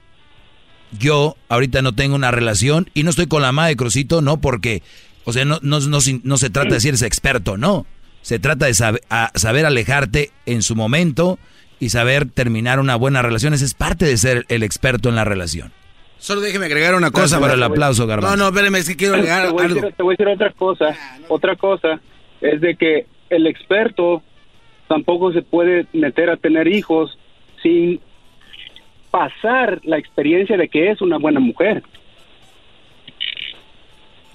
[0.97, 4.39] yo ahorita no tengo una relación y no estoy con la madre de Crucito, no
[4.39, 4.81] porque,
[5.25, 7.85] o sea, no, no, no, no se trata de ser ese experto, no.
[8.21, 11.37] Se trata de saber alejarte en su momento
[11.79, 13.53] y saber terminar una buena relación.
[13.53, 15.71] Esa es parte de ser el experto en la relación.
[16.17, 17.39] Solo déjeme agregar una cosa.
[17.39, 18.37] para el aplauso, Garbanzo.
[18.37, 19.81] No, no, espérame, es que quiero agregar te voy, a algo.
[19.81, 20.97] decir, te voy a decir otra cosa.
[21.27, 21.99] Otra cosa
[22.41, 24.23] es de que el experto
[24.87, 27.17] tampoco se puede meter a tener hijos
[27.61, 27.99] sin
[29.11, 31.83] pasar la experiencia de que es una buena mujer.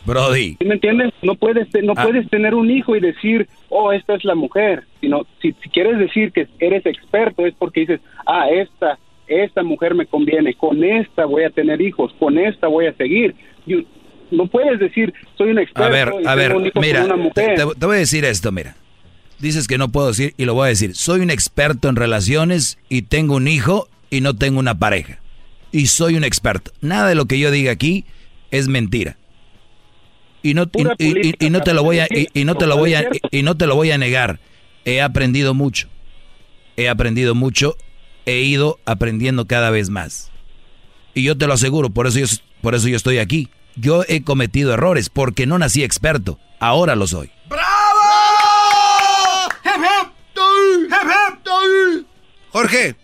[0.04, 0.56] Brody.
[0.58, 1.12] ¿Sí ¿Me entiendes?
[1.22, 2.04] No puedes no Ah.
[2.04, 5.98] puedes tener un hijo y decir, "Oh, esta es la mujer." Sino si, si quieres
[5.98, 8.98] decir que eres experto es porque dices, "Ah, esta
[9.28, 13.34] esta mujer me conviene, con esta voy a tener hijos, con esta voy a seguir."
[14.30, 17.04] No puedes decir, "Soy un experto." A ver, y a ver, un hijo con mira,
[17.04, 18.76] una te, mujer." te- te voy a decir esto, mira.
[19.38, 20.94] Dices que no puedo decir y lo voy a decir.
[20.94, 25.18] Soy un experto en relaciones y tengo un hijo y no tengo una pareja.
[25.72, 26.72] Y soy un experto.
[26.80, 28.04] Nada de lo que yo diga aquí
[28.50, 29.16] es mentira.
[30.42, 30.64] Y no,
[30.98, 33.42] y, y- no te lo voy a y, y no te lo voy a y
[33.42, 34.40] no te lo voy a negar.
[34.84, 35.88] He aprendido mucho.
[36.76, 37.76] He aprendido mucho.
[38.26, 40.30] He ido aprendiendo cada vez más.
[41.14, 42.26] Y yo te lo aseguro, por eso yo,
[42.62, 43.48] por eso yo estoy aquí.
[43.76, 46.38] Yo he cometido errores porque no nací experto.
[46.58, 47.30] Ahora lo soy.
[52.50, 52.94] Jorge.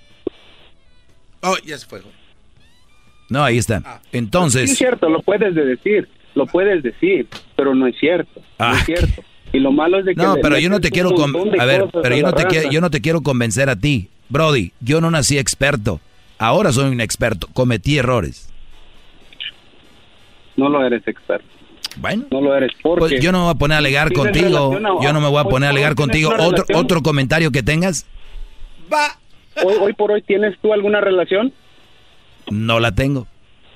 [1.43, 2.01] Oh, ya se fue.
[2.01, 2.17] Jorge.
[3.29, 3.79] No, ahí está.
[3.81, 7.27] Sí, es Entonces, cierto, lo puedes de decir, lo puedes decir,
[7.57, 8.77] pero no es cierto, no Ah.
[8.79, 9.25] es cierto.
[9.53, 11.11] Y lo malo es de que no, pero yo no te quiero
[11.59, 14.73] a ver, pero yo no te quiero, yo no te quiero convencer a ti, Brody.
[14.81, 16.01] Yo no nací experto.
[16.39, 17.49] Ahora soy un experto.
[17.55, 18.49] Cometí errores.
[20.57, 21.47] No lo eres experto.
[21.99, 22.25] Bueno.
[22.31, 24.73] No lo eres porque Pues yo no me voy a poner a alegar contigo.
[24.77, 26.29] a- Yo no me voy a poner a alegar contigo.
[26.31, 26.79] Otro relación.
[26.79, 28.07] otro comentario que tengas,
[29.65, 31.53] hoy, hoy por hoy tienes tú alguna relación?
[32.51, 33.27] no la tengo.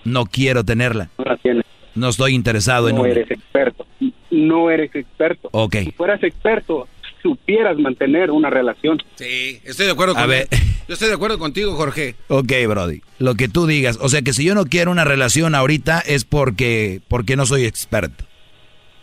[0.05, 1.09] No quiero tenerla.
[1.19, 1.65] No la tienes.
[1.95, 3.87] No estoy interesado en No eres experto.
[4.31, 5.49] No eres experto.
[5.53, 5.77] Ok.
[5.85, 6.87] Si fueras experto,
[7.23, 9.03] supieras mantener una relación.
[9.17, 10.49] Sí, estoy de acuerdo A ver.
[10.89, 12.15] Yo estoy de acuerdo contigo, Jorge.
[12.29, 13.01] Ok, Brody.
[13.19, 13.99] Lo que tú digas.
[14.01, 17.65] O sea que si yo no quiero una relación ahorita es porque, porque no soy
[17.65, 18.25] experto.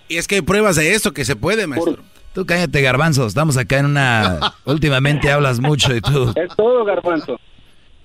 [0.10, 1.98] Y es que hay pruebas de esto que se puede, maestro.
[2.34, 3.26] Tú cállate, garbanzo.
[3.26, 4.54] Estamos acá en una...
[4.66, 6.34] Últimamente hablas mucho y tú...
[6.36, 7.40] Es todo, garbanzo.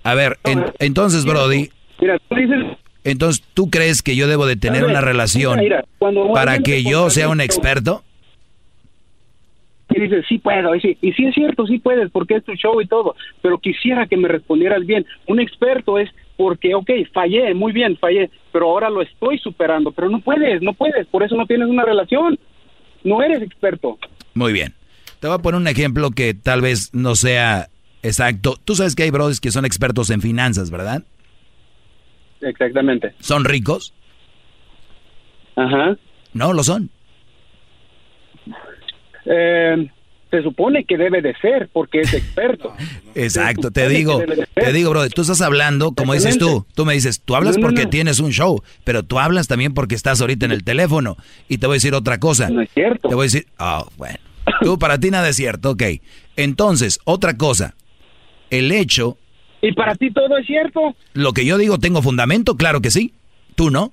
[0.02, 1.70] A ver, en- entonces, Brody...
[2.00, 2.76] Mira, tú dices...
[3.04, 6.60] Entonces, ¿tú crees que yo debo de tener ver, una relación mira, mira, cuando para
[6.60, 8.02] que yo sea un experto?
[9.94, 12.54] Y dices, sí puedo, y sí, y sí es cierto, sí puedes, porque es tu
[12.54, 15.04] show y todo, pero quisiera que me respondieras bien.
[15.26, 20.08] Un experto es porque, ok, fallé, muy bien, fallé, pero ahora lo estoy superando, pero
[20.08, 22.38] no puedes, no puedes, por eso no tienes una relación,
[23.04, 23.98] no eres experto.
[24.34, 24.74] Muy bien.
[25.20, 27.68] Te voy a poner un ejemplo que tal vez no sea
[28.02, 28.58] exacto.
[28.64, 31.04] Tú sabes que hay brothers que son expertos en finanzas, ¿verdad?
[32.42, 33.14] Exactamente.
[33.20, 33.94] ¿Son ricos?
[35.56, 35.96] Ajá.
[36.32, 36.90] No, lo son.
[39.24, 39.88] Eh,
[40.30, 42.74] se supone que debe de ser porque es experto.
[43.14, 46.94] Exacto, te digo, de te digo, bro, tú estás hablando, como dices tú, tú me
[46.94, 47.90] dices, tú hablas No, no, porque no.
[47.90, 51.16] tienes un show, pero tú hablas también porque estás ahorita en el teléfono.
[51.48, 52.48] Y te voy a decir otra cosa.
[52.48, 53.08] No es cierto.
[53.10, 54.18] Te voy a decir, oh, bueno,
[54.62, 55.82] tú para ti nada es cierto, ok.
[56.36, 57.74] Entonces, otra cosa,
[58.48, 59.18] el hecho,
[59.62, 60.94] ¿Y para ti todo es cierto?
[61.14, 62.56] lo que yo digo, ¿tengo fundamento?
[62.56, 63.12] Claro que sí,
[63.54, 63.92] tú no.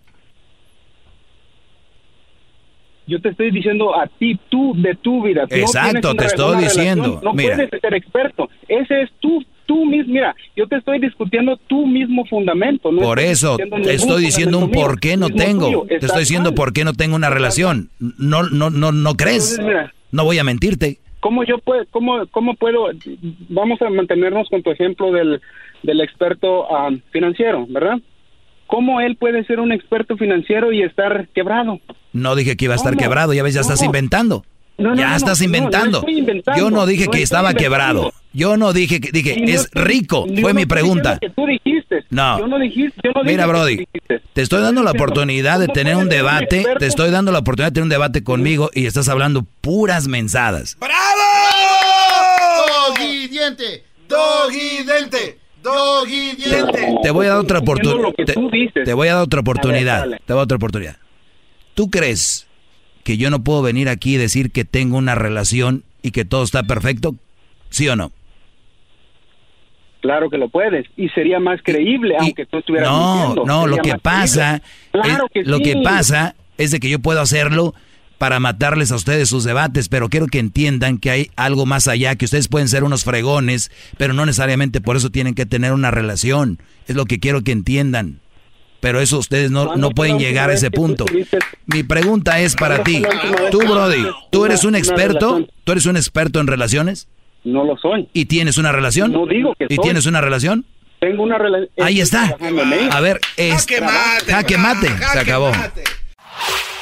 [3.08, 5.48] Yo te estoy diciendo a ti, tú, de tu vida.
[5.48, 7.56] Tú no Exacto, tienes te estoy diciendo, relación, No mira.
[7.56, 8.50] puedes ser experto.
[8.68, 10.14] Ese es tú, tú mismo.
[10.14, 12.92] Mira, yo te estoy discutiendo tu mismo fundamento.
[12.92, 15.88] no Por eso te estoy diciendo un por qué no tengo.
[15.88, 16.56] Te estoy diciendo mal.
[16.56, 17.90] por qué no tengo una relación.
[18.00, 19.54] No, no, no, no crees.
[19.58, 19.94] Entonces, mira.
[20.12, 21.00] No voy a mentirte.
[21.20, 22.88] ¿Cómo yo puedo, cómo, cómo puedo,
[23.50, 25.42] vamos a mantenernos con tu ejemplo del,
[25.84, 27.98] del experto ah, financiero, ¿verdad?
[28.68, 31.80] ¿Cómo él puede ser un experto financiero y estar quebrado?
[32.14, 33.02] No dije que iba a estar ¿Cómo?
[33.02, 34.44] quebrado, ya ves, ya estás inventando.
[34.78, 35.92] No, no, ya no, estás inventando.
[35.92, 37.64] no estoy inventando, Yo no dije no que estaba inventando.
[37.76, 38.14] quebrado.
[38.32, 41.18] Yo no dije que dije Y es rico, fue no mi pregunta.
[41.20, 42.06] que tú dijiste.
[42.12, 42.40] No.
[42.40, 43.86] Yo no dijiste, yo no dije Mira, Brody,
[44.34, 47.72] te estoy dando la oportunidad de ¿cómo tener un debate, te estoy dando la oportunidad
[47.72, 50.78] de tener un debate conmigo y estás hablando puras mensadas.
[50.80, 50.90] Doggy
[53.56, 56.96] diente, doggy diente, doggy diente.
[57.04, 58.10] Te voy a dar otra oportunidad.
[58.86, 60.04] Te, voy a dar otra oportunidad.
[60.04, 60.98] te voy a dar otra oportunidad.
[61.74, 62.48] ¿Tú crees
[63.04, 66.44] que yo no puedo venir aquí y decir que tengo una relación y que todo
[66.44, 67.16] está perfecto?
[67.70, 68.12] ¿Sí o no?
[70.02, 73.46] Claro que lo puedes y sería más creíble aunque tú estuvieras No, mintiendo.
[73.46, 74.62] no, lo que pasa.
[74.92, 75.64] Claro es- que lo sí.
[75.64, 77.74] que pasa es de que yo puedo hacerlo
[78.20, 82.16] para matarles a ustedes sus debates, pero quiero que entiendan que hay algo más allá,
[82.16, 85.90] que ustedes pueden ser unos fregones, pero no necesariamente por eso tienen que tener una
[85.90, 86.60] relación.
[86.88, 88.20] Es lo que quiero que entiendan.
[88.82, 91.06] Pero eso ustedes no, ¿Cuándo no pueden llegar a ese punto.
[91.66, 93.50] Mi pregunta es para ¿Cuándo ti.
[93.52, 95.46] Tú, Brody, ¿tú eres un experto?
[95.64, 97.08] ¿Tú eres un experto en relaciones?
[97.44, 98.08] No lo soy.
[98.14, 99.12] ¿Y tienes una relación?
[99.12, 99.84] No digo que ¿Y soy.
[99.84, 100.66] tienes una relación?
[101.00, 101.70] Tengo una relación.
[101.82, 102.36] Ahí está.
[102.92, 103.54] A ver, es...
[103.66, 104.88] Jaque mate, Jaque mate.
[104.88, 105.52] Se jaque acabó.
[105.52, 105.84] mate.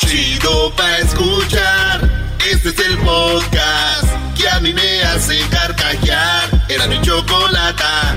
[0.08, 2.10] Chido pa' escuchar.
[2.50, 4.08] Este es el podcast
[4.38, 6.66] que a mí me hace carcajear.
[6.70, 8.16] Era mi chocolata.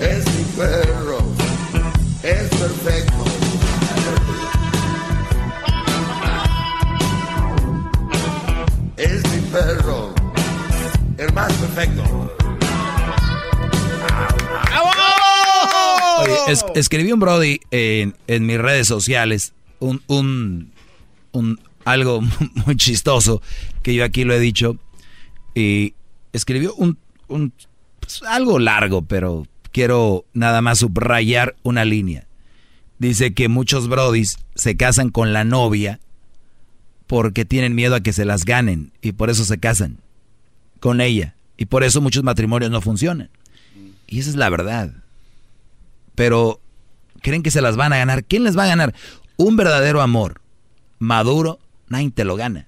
[0.00, 1.18] Es mi perro,
[2.24, 3.24] es perfecto.
[8.96, 10.12] Es mi perro,
[11.18, 12.37] el más perfecto.
[16.50, 20.70] Es- escribí un Brody en, en mis redes sociales, un, un,
[21.32, 22.20] un- algo
[22.66, 23.40] muy chistoso
[23.82, 24.76] que yo aquí lo he dicho,
[25.54, 25.94] y
[26.32, 26.98] escribió un,
[27.28, 27.52] un
[28.00, 32.26] pues, algo largo, pero quiero nada más subrayar una línea.
[32.98, 36.00] Dice que muchos Brodis se casan con la novia
[37.06, 39.98] porque tienen miedo a que se las ganen y por eso se casan
[40.80, 43.30] con ella y por eso muchos matrimonios no funcionan.
[44.06, 44.92] Y esa es la verdad
[46.18, 46.60] pero
[47.22, 48.24] creen que se las van a ganar.
[48.24, 48.92] ¿Quién les va a ganar?
[49.36, 50.40] Un verdadero amor
[50.98, 52.66] maduro, nadie te lo gana.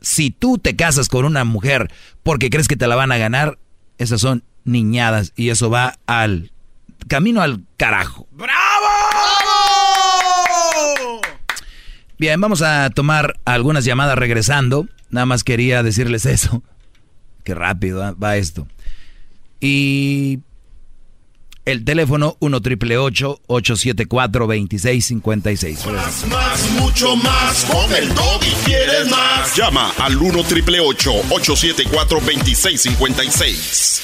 [0.00, 1.92] Si tú te casas con una mujer
[2.22, 3.58] porque crees que te la van a ganar,
[3.98, 6.52] esas son niñadas y eso va al
[7.08, 8.28] camino al carajo.
[12.20, 14.86] Bien, vamos a tomar algunas llamadas regresando.
[15.10, 16.62] Nada más quería decirles eso.
[17.42, 18.14] Qué rápido ¿eh?
[18.14, 18.68] va esto.
[19.60, 20.38] Y
[21.64, 25.86] el teléfono 1 triple 874 2656.
[25.86, 27.64] Más, más, mucho más.
[27.64, 29.56] Con el doggy quieres más.
[29.56, 34.02] Llama al 1 triple 874 2656.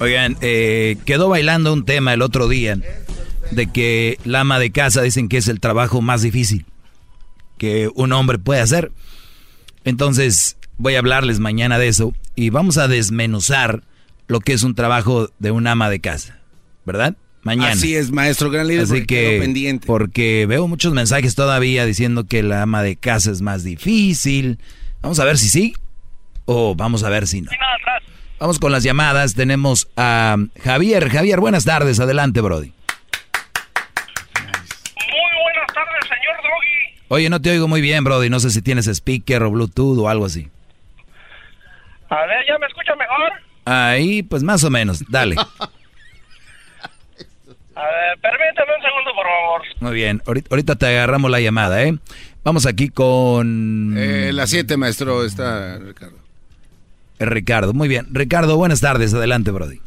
[0.00, 2.76] Oigan, eh, quedó bailando un tema el otro día
[3.52, 6.66] de que la ama de casa dicen que es el trabajo más difícil
[7.56, 8.90] que un hombre puede hacer.
[9.84, 13.82] Entonces voy a hablarles mañana de eso y vamos a desmenuzar
[14.28, 16.38] lo que es un trabajo de un ama de casa,
[16.84, 17.16] ¿verdad?
[17.42, 17.72] Mañana.
[17.72, 19.86] Así es, maestro, gran líder, Así que, pendiente.
[19.86, 24.58] porque veo muchos mensajes todavía diciendo que la ama de casa es más difícil.
[25.02, 25.74] Vamos a ver si sí
[26.44, 27.50] o vamos a ver si no.
[28.38, 29.34] Vamos con las llamadas.
[29.34, 31.08] Tenemos a Javier.
[31.10, 31.98] Javier, buenas tardes.
[32.00, 32.72] Adelante, Brody.
[34.96, 37.01] Muy buenas tardes, señor Doggy.
[37.14, 38.30] Oye, no te oigo muy bien, Brody.
[38.30, 40.48] No sé si tienes speaker o Bluetooth o algo así.
[42.08, 43.32] A ver, ¿ya me escucha mejor?
[43.66, 45.04] Ahí, pues más o menos.
[45.10, 45.36] Dale.
[45.36, 45.42] A
[47.84, 49.62] ver, permítame un segundo, por favor.
[49.80, 50.22] Muy bien.
[50.26, 51.98] Ahorita, ahorita te agarramos la llamada, ¿eh?
[52.44, 53.94] Vamos aquí con...
[53.98, 56.16] Eh, la 7, maestro, está Ricardo.
[57.18, 58.06] Ricardo, muy bien.
[58.10, 59.12] Ricardo, buenas tardes.
[59.12, 59.82] Adelante, Brody.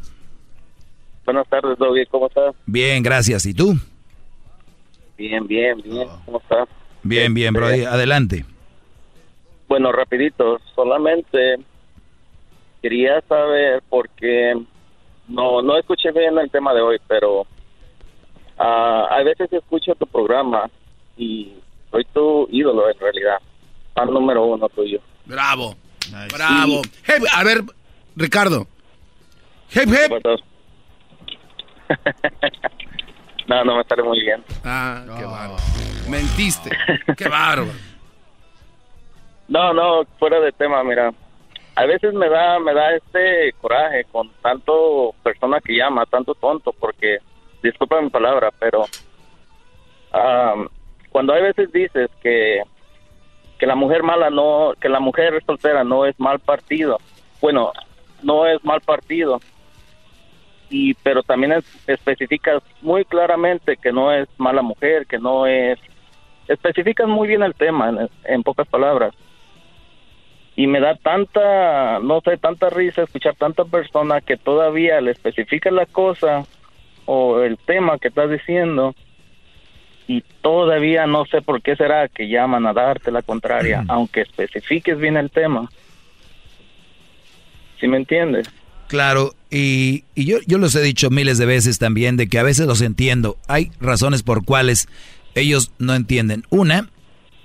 [1.24, 2.06] Buenas tardes, Doggy.
[2.06, 2.54] ¿Cómo estás?
[2.66, 3.46] Bien, gracias.
[3.46, 3.76] ¿Y tú?
[5.18, 6.06] Bien, bien, bien.
[6.24, 6.68] ¿Cómo estás?
[7.08, 7.84] Bien, bien, Brody.
[7.84, 8.44] Adelante.
[9.68, 10.58] Bueno, rapidito.
[10.74, 11.56] Solamente
[12.82, 14.54] quería saber porque
[15.28, 17.46] no no escuché bien el tema de hoy, pero
[18.58, 20.70] ah, a veces escucho tu programa
[21.16, 21.52] y
[21.90, 23.38] soy tu ídolo en realidad.
[23.94, 25.00] Fan número uno tuyo.
[25.24, 25.74] Bravo.
[26.32, 26.82] Bravo.
[27.04, 27.62] Hey, a ver,
[28.14, 28.66] Ricardo.
[29.74, 30.12] Hip, hip.
[33.48, 34.42] No, no me sale muy bien.
[34.64, 35.56] Ah, qué bárbaro.
[36.08, 36.70] Mentiste.
[37.16, 37.72] qué bárbaro.
[39.48, 41.12] No, no, fuera de tema, mira.
[41.76, 46.72] A veces me da me da este coraje con tanto persona que llama, tanto tonto,
[46.72, 47.18] porque,
[47.62, 48.86] disculpa mi palabra, pero
[50.12, 50.68] am,
[51.10, 52.62] cuando hay veces dices que
[53.58, 56.98] que la mujer mala no, que la mujer soltera no es mal partido,
[57.40, 57.72] bueno,
[58.22, 59.40] no es mal partido,
[60.70, 65.78] y pero también es- especificas muy claramente que no es mala mujer, que no es,
[66.48, 69.12] especificas muy bien el tema en, en pocas palabras.
[70.58, 75.70] Y me da tanta, no sé, tanta risa escuchar tanta persona que todavía le especifica
[75.70, 76.44] la cosa
[77.04, 78.94] o el tema que estás diciendo
[80.08, 84.96] y todavía no sé por qué será que llaman a darte la contraria, aunque especifiques
[84.98, 85.68] bien el tema.
[87.78, 88.48] ¿Sí me entiendes?
[88.88, 92.42] Claro, y, y yo, yo los he dicho miles de veces también de que a
[92.42, 93.36] veces los entiendo.
[93.48, 94.88] Hay razones por cuales
[95.34, 96.44] ellos no entienden.
[96.50, 96.90] Una,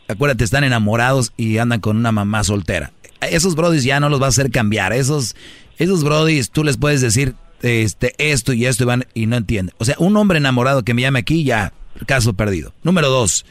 [0.07, 2.91] acuérdate, están enamorados y andan con una mamá soltera.
[3.21, 4.93] Esos brodis ya no los vas a hacer cambiar.
[4.93, 5.35] Esos,
[5.77, 9.75] esos brodis tú les puedes decir este, esto y esto y, van, y no entienden.
[9.77, 11.73] O sea, un hombre enamorado que me llame aquí, ya,
[12.07, 12.73] caso perdido.
[12.83, 13.45] Número dos,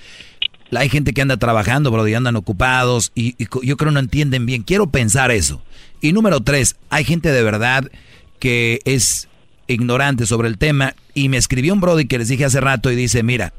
[0.74, 4.62] hay gente que anda trabajando, brody, andan ocupados y, y yo creo no entienden bien.
[4.62, 5.62] Quiero pensar eso.
[6.00, 7.90] Y número tres, hay gente de verdad
[8.38, 9.28] que es
[9.66, 12.96] ignorante sobre el tema y me escribió un brody que les dije hace rato y
[12.96, 13.52] dice, mira,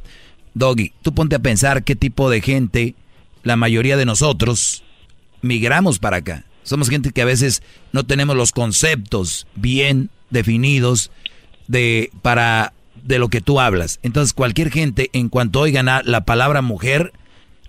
[0.53, 2.95] Doggy, tú ponte a pensar qué tipo de gente
[3.43, 4.84] la mayoría de nosotros
[5.41, 6.45] migramos para acá.
[6.63, 11.11] Somos gente que a veces no tenemos los conceptos bien definidos
[11.68, 12.73] de para
[13.03, 13.99] de lo que tú hablas.
[14.03, 17.13] Entonces, cualquier gente en cuanto oigan a la palabra mujer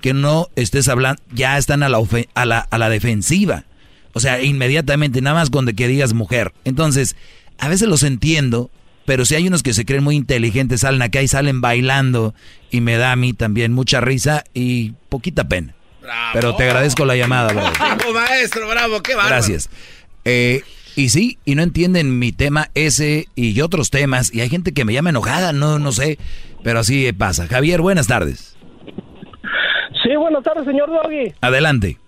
[0.00, 2.02] que no estés hablando, ya están a la,
[2.34, 3.64] a la, a la defensiva.
[4.12, 6.52] O sea, inmediatamente, nada más cuando que digas mujer.
[6.64, 7.16] Entonces,
[7.58, 8.70] a veces los entiendo,
[9.04, 12.34] pero si hay unos que se creen muy inteligentes, salen acá y salen bailando,
[12.70, 15.74] y me da a mí también mucha risa y poquita pena.
[16.32, 17.72] Pero te agradezco la llamada, brother.
[17.78, 19.36] Bravo, maestro, bravo, qué bárbaro.
[19.36, 19.70] Gracias.
[20.24, 20.62] Eh,
[20.94, 24.84] y sí, y no entienden mi tema ese y otros temas, y hay gente que
[24.84, 26.18] me llama enojada, no, no sé,
[26.62, 27.46] pero así pasa.
[27.46, 28.56] Javier, buenas tardes.
[30.02, 31.32] Sí, buenas tardes, señor Doggy.
[31.40, 31.98] Adelante.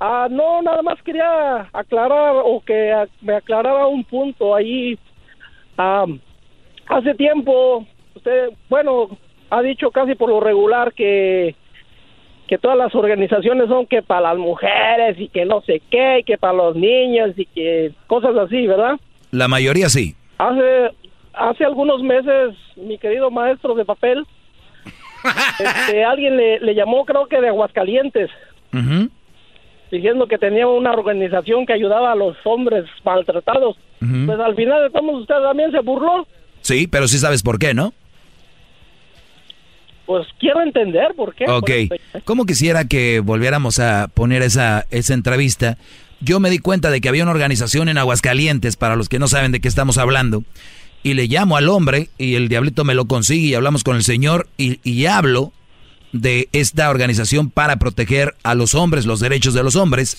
[0.00, 2.90] Ah, no, nada más quería aclarar o que
[3.20, 4.98] me aclarara un punto ahí.
[5.76, 6.06] Ah,
[6.88, 9.08] hace tiempo, usted, bueno,
[9.50, 11.54] ha dicho casi por lo regular que
[12.48, 16.24] que todas las organizaciones son que para las mujeres y que no sé qué, y
[16.24, 18.98] que para los niños y que cosas así, ¿verdad?
[19.30, 20.16] La mayoría sí.
[20.38, 20.90] Hace
[21.32, 24.26] hace algunos meses, mi querido maestro de papel,
[25.60, 28.30] este, alguien le, le llamó, creo que de Aguascalientes,
[29.90, 33.76] diciendo que tenía una organización que ayudaba a los hombres maltratados.
[33.98, 36.26] Pues al final de todo, usted también se burló.
[36.62, 37.92] Sí, pero sí sabes por qué, ¿no?
[40.06, 41.44] Pues quiero entender por qué.
[41.48, 41.70] Ok.
[42.24, 45.76] ¿Cómo quisiera que volviéramos a poner esa, esa entrevista?
[46.20, 49.28] Yo me di cuenta de que había una organización en Aguascalientes, para los que no
[49.28, 50.42] saben de qué estamos hablando,
[51.02, 54.02] y le llamo al hombre y el diablito me lo consigue y hablamos con el
[54.02, 55.52] señor y, y hablo
[56.12, 60.18] de esta organización para proteger a los hombres, los derechos de los hombres.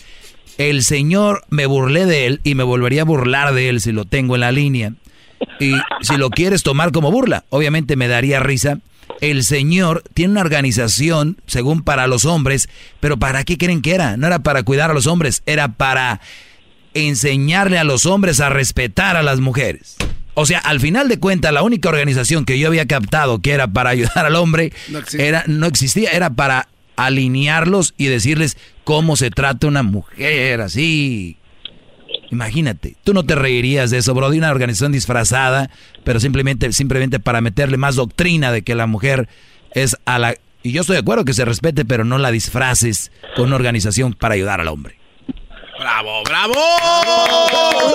[0.57, 4.05] El señor me burlé de él y me volvería a burlar de él si lo
[4.05, 4.93] tengo en la línea.
[5.59, 8.79] Y si lo quieres tomar como burla, obviamente me daría risa.
[9.21, 12.69] El señor tiene una organización, según para los hombres,
[12.99, 14.17] pero ¿para qué creen que era?
[14.17, 16.21] No era para cuidar a los hombres, era para
[16.93, 19.97] enseñarle a los hombres a respetar a las mujeres.
[20.33, 23.67] O sea, al final de cuentas, la única organización que yo había captado que era
[23.67, 25.27] para ayudar al hombre No existe.
[25.27, 31.37] era, no existía, era para alinearlos y decirles cómo se trata una mujer así.
[32.29, 35.69] Imagínate, tú no te reirías de eso, bro, de una organización disfrazada,
[36.05, 39.27] pero simplemente, simplemente para meterle más doctrina de que la mujer
[39.73, 40.35] es a la...
[40.63, 44.13] Y yo estoy de acuerdo que se respete, pero no la disfraces con una organización
[44.13, 45.00] para ayudar al hombre.
[45.81, 46.53] Bravo, bravo.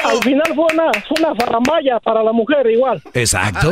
[0.05, 3.01] Al final fue una, fue una faramaya para la mujer igual.
[3.15, 3.71] Exacto.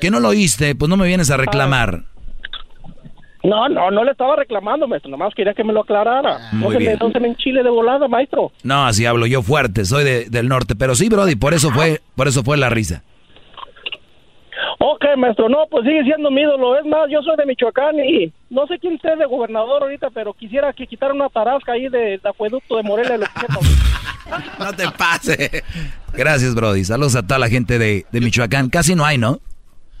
[0.00, 0.74] ¿Que no lo oíste?
[0.74, 2.00] Pues no me vienes a reclamar.
[3.44, 5.10] No, no, no le estaba reclamando, maestro.
[5.12, 6.50] Nomás quería que me lo aclarara.
[6.52, 8.50] no, muy me, no se me enchile de volada, maestro.
[8.64, 12.00] No, así hablo yo fuerte, soy de- del norte, pero sí, Brody, por eso fue,
[12.16, 13.02] por eso fue la risa.
[14.78, 15.48] Ok, maestro.
[15.48, 16.76] No, pues sigue siendo mi ídolo.
[16.78, 20.32] Es más, yo soy de Michoacán y no sé quién esté de gobernador ahorita, pero
[20.34, 23.16] quisiera que quitara una tarasca ahí del acueducto de Morelia.
[23.16, 24.44] lo que sea.
[24.58, 25.64] No te pase.
[26.12, 26.84] Gracias, Brody.
[26.84, 28.68] Saludos a toda la gente de, de Michoacán.
[28.70, 29.40] Casi no hay, ¿no?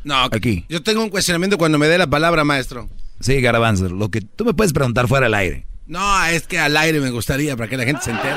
[0.04, 0.64] No, Aquí.
[0.68, 2.88] yo tengo un cuestionamiento cuando me dé la palabra, maestro.
[3.20, 5.66] Sí, Garbanzo, lo que tú me puedes preguntar fuera del aire.
[5.86, 8.34] No, es que al aire me gustaría para que la gente se entere.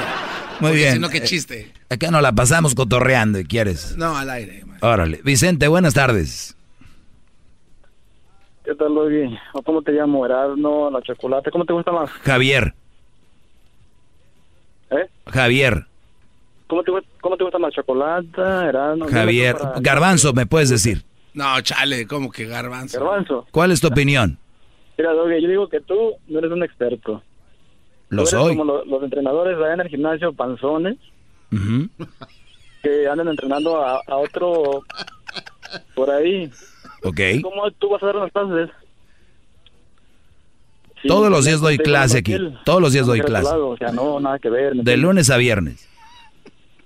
[0.60, 0.94] Muy Porque bien.
[0.94, 1.74] Si no, qué Eh, chiste.
[1.90, 3.96] Acá nos la pasamos cotorreando, y quieres.
[3.98, 4.64] No, al aire.
[4.82, 5.22] Órale.
[5.24, 6.55] Vicente, buenas tardes.
[8.66, 9.38] ¿Qué tal, Luigi?
[9.54, 10.26] ¿O ¿Cómo te llamo?
[10.26, 11.52] Erasmo, la chocolate.
[11.52, 12.10] ¿Cómo te gusta más?
[12.10, 12.74] Javier.
[14.90, 15.08] ¿Eh?
[15.28, 15.86] Javier.
[16.68, 17.74] ¿Cómo te, cómo te gusta más?
[17.74, 18.42] ¿Chocolate?
[18.42, 19.08] Erasmo?
[19.08, 19.56] Javier.
[19.58, 21.04] Para- Garbanzo, ¿me puedes decir?
[21.34, 23.00] No, chale, como que garbanzo.
[23.00, 23.46] Garbanzo.
[23.52, 24.40] ¿Cuál es tu opinión?
[24.98, 27.22] Mira, Doggy, yo digo que tú no eres un experto.
[28.10, 28.58] Lo Tú eres soy.
[28.58, 30.98] como lo- los entrenadores allá en el gimnasio panzones
[31.52, 31.90] Ujú.
[32.82, 34.84] que andan entrenando a, a otro
[35.94, 36.50] por ahí.
[37.06, 37.20] Ok.
[37.44, 38.70] ¿Cómo tú vas a dar unas clases?
[41.02, 42.58] Sí, Todos los días doy clase un aquí.
[42.66, 43.50] Todos los días doy clase.
[43.50, 44.76] O sea, no, nada que ver.
[44.76, 45.88] ¿me De lunes a viernes.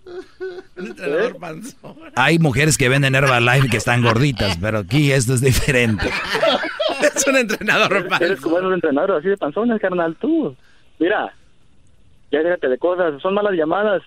[0.78, 1.96] Un entrenador panzón.
[2.16, 6.10] Hay mujeres que venden Herbalife que están gorditas, pero aquí esto es diferente.
[7.16, 10.56] es un entrenador Eres- Eres como esos entrenadores así de panzones, carnal, tú.
[10.98, 11.34] Mira,
[12.32, 13.22] ya déjate de cosas.
[13.22, 14.02] Son malas llamadas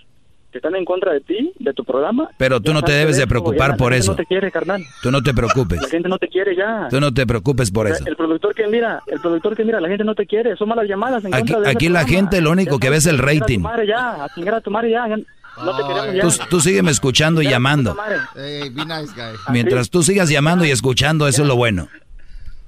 [0.53, 2.29] que están en contra de ti, de tu programa.
[2.37, 4.13] Pero tú Ya no te debes de preocupar ya, por la gente eso.
[4.13, 4.85] no te quiere, carnal.
[5.03, 5.81] Tú no te preocupes.
[5.83, 6.87] La gente no te quiere ya.
[6.91, 8.05] Tú no te preocupes por O sea, eso.
[8.07, 10.55] El productor que mira, el productor que mira, la gente no te quiere.
[10.57, 12.17] Son malas llamadas en Aquí, contra de aquí la programa.
[12.21, 13.59] gente lo único que ve es el A a tu rating.
[13.61, 15.09] madre ya, a chingar a tu madre ya.
[15.09, 16.23] ya No te queremos ya.
[16.23, 17.97] Tú, tú sígueme escuchando y llamando.
[18.37, 19.35] Hey, be nice, guy.
[19.53, 21.89] Mientras tú sigas llamando y escuchando, eso es lo bueno.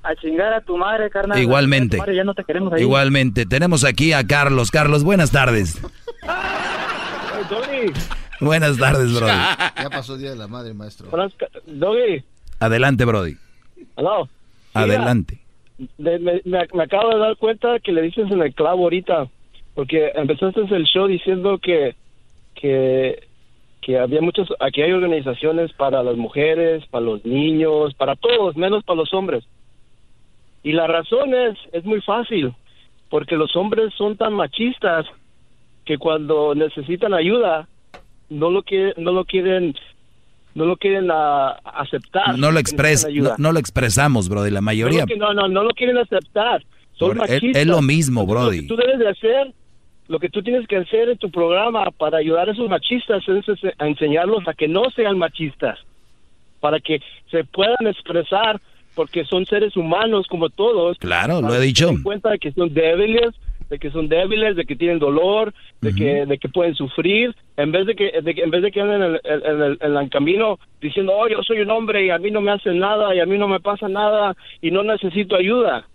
[0.03, 1.39] A chingar a tu madre, carnal.
[1.39, 1.97] Igualmente.
[1.97, 2.83] A madre, ya no te queremos ahí.
[2.83, 3.47] Igualmente.
[3.47, 4.71] Tenemos aquí a Carlos.
[4.71, 5.79] Carlos, buenas tardes.
[8.41, 9.33] Buenas tardes, Brody.
[9.83, 11.09] Ya pasó Día de la Madre, maestro.
[11.67, 12.23] Doggy,
[12.61, 13.37] Adelante, Brody.
[13.97, 14.29] hello.
[14.75, 15.39] Adelante.
[15.99, 19.29] De- me, me- me acabo de dar cuenta que le dices en el clavo ahorita,
[19.75, 21.95] porque empezaste el show diciendo que,
[22.55, 23.27] que,
[23.83, 28.85] que había muchas, aquí hay organizaciones para las mujeres, para los niños, para todos, menos
[28.85, 29.45] para los hombres.
[30.63, 32.55] Y la razón es, es muy fácil,
[33.11, 35.07] porque los hombres son tan machistas
[35.85, 37.69] que cuando necesitan ayuda,
[38.31, 39.75] no lo quieren, no lo quieren,
[40.55, 42.39] no lo quieren ah, aceptar.
[42.39, 44.51] No lo expres, Necesitan no, no lo expresamos, Brody.
[44.51, 45.05] La mayoría.
[45.19, 46.65] no, no, no lo quieren aceptar.
[46.93, 47.63] Son machistas.
[47.63, 48.67] es lo mismo, Lo que Brody.
[48.67, 49.53] tú debes de hacer,
[50.09, 53.45] lo que tú tienes que hacer en tu programa para ayudar a esos machistas es
[53.79, 55.79] a enseñarlos a que no sean machistas,
[56.61, 57.01] para que
[57.31, 58.61] se puedan expresar,
[58.95, 60.99] porque son seres humanos como todos.
[60.99, 61.89] Claro, lo he dicho.
[61.89, 63.35] se cuenta de que son débiles,
[63.71, 67.73] de que son débiles, de que tienen dolor, de que de que pueden sufrir, en
[67.73, 69.97] vez de que, de que- en vez de que anden en el, en el- en
[69.97, 73.15] el camino diciendo, oh, yo soy un hombre y a mí no me hacen nada
[73.15, 75.89] y a mí no me pasa nada y no necesito ayuda.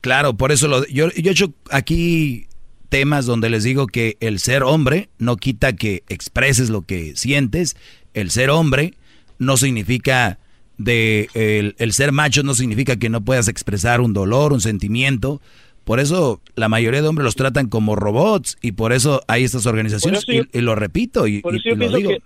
[0.00, 2.46] Claro, por eso lo, yo, yo he hecho aquí
[2.88, 7.76] temas donde les digo que el ser hombre no quita que expreses lo que sientes.
[8.14, 8.94] El ser hombre
[9.38, 10.38] no significa
[10.78, 15.40] de el, el ser macho no significa que no puedas expresar un dolor, un sentimiento.
[15.88, 19.64] Por eso la mayoría de hombres los tratan como robots y por eso hay estas
[19.64, 22.10] organizaciones y, y lo repito y, lo digo.
[22.10, 22.22] que...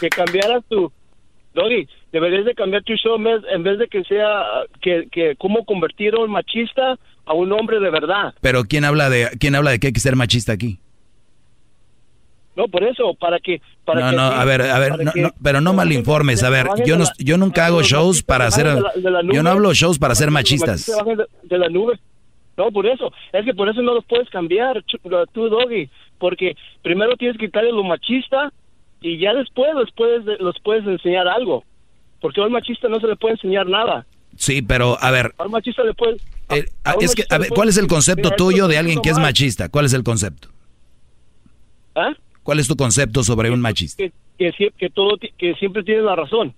[0.00, 0.90] Que cambiaras tu...
[1.52, 4.44] Doggy, deberías de cambiar tu show en vez, en vez de que sea
[4.80, 8.32] que, que cómo convertir a un machista a un hombre de verdad.
[8.40, 10.78] Pero quién habla de quién habla de que hay que ser machista aquí?
[12.58, 13.62] No, por eso, para que...
[13.84, 16.42] Para no, que no, a ver, a ver, no, que- no, pero no malinformes.
[16.42, 18.66] A ver, yo no, yo nunca hago shows para hacer,
[19.32, 20.84] yo no hablo shows para ser machistas.
[21.44, 22.00] De, la nube.
[22.56, 23.12] No, por eso.
[23.32, 24.82] Es que por eso no los puedes cambiar,
[25.32, 25.88] tú, Doggy.
[26.18, 28.52] Porque primero tienes que quitarle lo machista
[29.00, 31.62] y ya después los puedes, los puedes enseñar algo.
[32.20, 34.04] Porque a un machista no se le puede enseñar nada.
[34.34, 36.16] Sí, pero a ver, A un machista le puede...
[36.50, 39.00] eh, a es que, a ver, ¿cuál es el concepto "Mira, esto tuyo de alguien
[39.00, 39.26] que es mal".
[39.26, 39.68] machista?
[39.68, 40.48] ¿Cuál es el concepto?
[41.94, 42.12] ¿Ah?
[42.48, 44.02] ¿Cuál es tu concepto sobre un machista?
[44.02, 46.54] Que, que, sie- que todo, que siempre tiene la razón.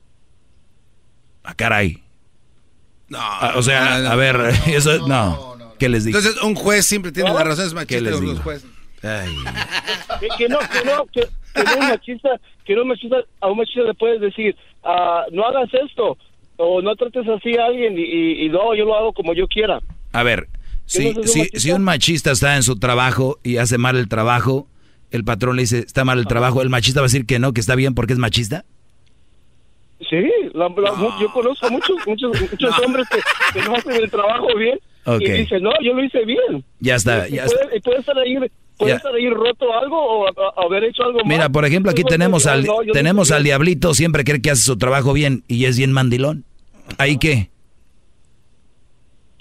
[1.43, 1.99] Ah, caray.
[3.13, 4.37] Ah, o sea, a ver,
[4.69, 5.57] eso es- no.
[5.81, 6.17] ¿Qué les digo?
[6.17, 8.35] Entonces, un juez siempre tiene la razón, es ¿Qué machista les los digo?
[8.37, 8.71] jueces.
[9.03, 9.35] Ay.
[10.21, 11.23] que, que no, que no, que,
[11.55, 12.29] que no un machista,
[12.65, 14.55] que no un machista, a un machista le puedes decir,
[14.85, 16.17] ah, no hagas esto,
[16.57, 19.49] o no trates así a alguien, y, y- y no, yo lo hago como yo
[19.49, 19.81] quiera.
[20.13, 20.47] A ver,
[20.87, 24.69] si, no si, si un machista está en su trabajo y hace mal el trabajo,
[25.11, 27.53] el patrón le dice, está mal el trabajo, ¿el machista va a decir que no,
[27.53, 28.65] que está bien porque es machista?
[30.09, 30.17] Sí,
[30.55, 33.19] la- la- yo conozco muchos muchos muchos hombres que,
[33.61, 35.21] que no hacen el trabajo bien Ok.
[35.21, 36.65] y dicen, no, yo lo hice bien.
[36.81, 37.77] Ya está, Y ya puede, está.
[37.77, 38.37] y puede estar ahí,
[38.79, 41.53] puede estar ahí roto algo o a- a- haber hecho algo Mira, mal.
[41.53, 44.79] por ejemplo, aquí tenemos no, al no, tenemos al diablito, siempre cree que hace su
[44.79, 46.45] trabajo bien y es bien mandilón.
[46.97, 47.51] ¿Ahí qué?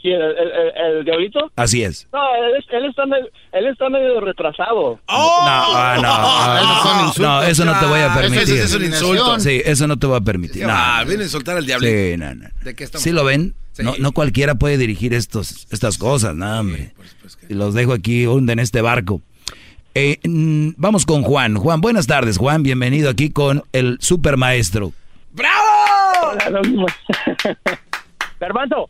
[0.02, 1.52] ¿Quién, el, el- el diablito?
[1.56, 2.08] Así es.
[2.14, 4.92] No, él, es- él está medio, él está medio retrasado.
[4.94, 8.56] No, ah, no, ah, no, eso no te voy a permitir.
[8.56, 9.40] Eso es un insulto.
[9.40, 10.66] Sí, eso no te voy a permitir.
[10.66, 11.08] No, Ah, no.
[11.08, 11.92] viene a insultar al diablito.
[11.94, 12.48] Sí, no, no.
[12.64, 13.56] ¿De qué estamos ¿Sí lo ven?
[13.74, 13.84] Sí.
[13.84, 16.94] No, no cualquiera puede dirigir estos, estas cosas, no, hombre.
[17.50, 19.22] Y los dejo aquí, hunden este barco.
[19.96, 21.56] Eh, mm, vamos con Juan.
[21.56, 22.64] Juan, buenas tardes, Juan.
[22.64, 24.94] Bienvenido aquí con el super maestro.
[25.34, 26.36] ¡Bravo!
[28.40, 28.90] Garbanzo.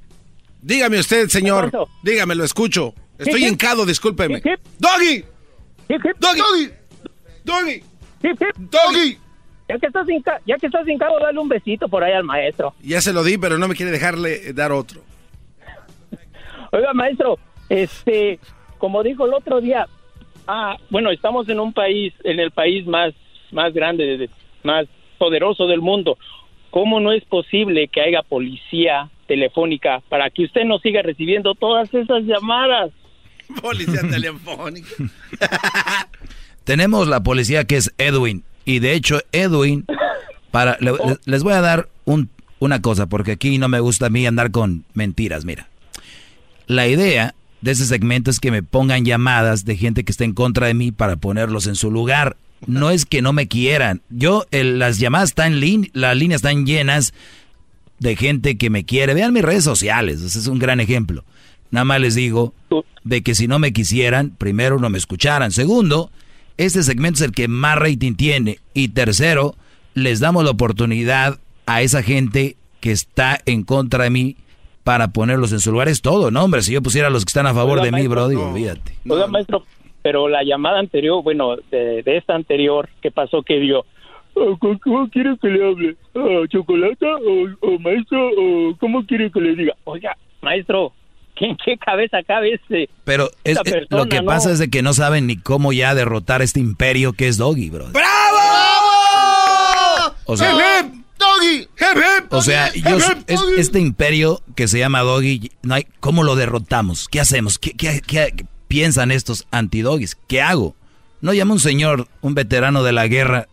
[0.61, 1.72] Dígame usted, señor.
[2.03, 2.94] Dígame, lo escucho.
[3.18, 4.41] Estoy hincado, discúlpeme.
[4.77, 5.23] ¡Doggy!
[6.19, 6.69] ¡Doggy!
[7.44, 7.84] ¡Doggy!
[8.57, 9.18] ¡Doggy!
[9.68, 12.73] Ya que estás hinca- ya que estás hincado, dale un besito por ahí al maestro.
[12.81, 15.02] Ya se lo di, pero no me quiere dejarle dar otro.
[16.72, 17.38] Oiga, maestro,
[17.69, 18.40] este,
[18.77, 19.88] como dijo el otro día,
[20.48, 23.14] ah, bueno, estamos en un país, en el país más,
[23.52, 24.30] más grande, de-
[24.64, 24.88] más
[25.18, 26.18] poderoso del mundo.
[26.71, 31.93] ¿Cómo no es posible que haya policía telefónica para que usted no siga recibiendo todas
[31.93, 32.91] esas llamadas?
[33.61, 34.87] Policía telefónica.
[36.63, 38.43] Tenemos la policía que es Edwin.
[38.65, 39.85] Y de hecho, Edwin,
[40.51, 42.29] para, le- le- les voy a dar un,
[42.59, 45.67] una cosa, porque aquí no me gusta a mí andar con mentiras, mira.
[46.67, 50.33] La idea de ese segmento es que me pongan llamadas de gente que está en
[50.33, 52.37] contra de mí para ponerlos en su lugar.
[52.68, 54.02] No es que no me quieran.
[54.10, 55.60] Yo, el- las llamadas están,
[55.94, 57.14] las líneas están llenas
[57.99, 59.14] de gente que me quiere.
[59.14, 61.23] Vean mis redes sociales, ese es un gran ejemplo.
[61.72, 62.53] Nada más les digo
[63.03, 65.52] de que si no me quisieran, primero no me escucharan.
[65.52, 66.10] Segundo,
[66.57, 68.60] este segmento es el que más rating tiene.
[68.73, 69.56] Y tercero,
[69.94, 74.36] les damos la oportunidad a esa gente que está en contra de mí
[74.84, 75.90] para ponerlos en su lugar.
[75.90, 76.64] Es todo, ¿no, hombre?
[76.64, 78.03] Si yo pusiera a los que están a favor de mí,
[78.36, 78.49] no.
[78.49, 78.95] olvídate.
[79.07, 79.64] Oiga, maestro,
[80.01, 83.41] pero la llamada anterior, bueno, de, de esta anterior, ¿qué pasó?
[83.43, 83.85] Que dio,
[84.35, 85.95] "Ah, ¿cómo- ¿cómo quiere que le hable?
[86.15, 89.73] ¿A ¿Chocolata o, o maestro o cómo quiere que le diga?
[89.85, 90.93] Oiga, maestro,
[91.35, 92.89] ¿qué, en qué cabeza cabe este?
[93.03, 94.26] Pero es- esta eh, lo que no?
[94.26, 97.69] pasa es de que no saben ni cómo ya derrotar este imperio que es Doggy,
[97.69, 97.88] bro.
[100.26, 100.51] O sea,
[101.17, 101.67] ¡Doggy!
[102.30, 107.07] O sea, yo, es- este imperio que se llama Doggy, no hay, ¿cómo lo derrotamos?
[107.09, 107.57] ¿Qué hacemos?
[107.57, 110.15] ¿Qué, qué- qué- qué piensan estos antidoggies?
[110.27, 110.73] ¿Qué hago?
[111.19, 113.49] No llama un señor, un veterano de la guerra,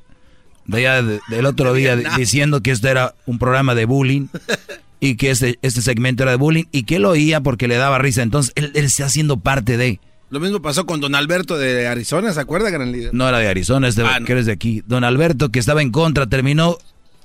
[0.66, 4.28] de allá de- del otro día, di- diciendo que este era un programa de bullying
[5.00, 7.98] y que este, este segmento era de bullying y que él oía porque le daba
[7.98, 8.22] risa.
[8.22, 9.98] Entonces, él, él está haciendo parte de...
[10.30, 13.14] Lo mismo pasó con Don Alberto de Arizona, ¿se acuerda, gran líder?
[13.14, 14.26] No era de Arizona, es de, Ah, no.
[14.26, 14.82] que eres de aquí.
[14.86, 16.78] Don Alberto, que estaba en contra, terminó...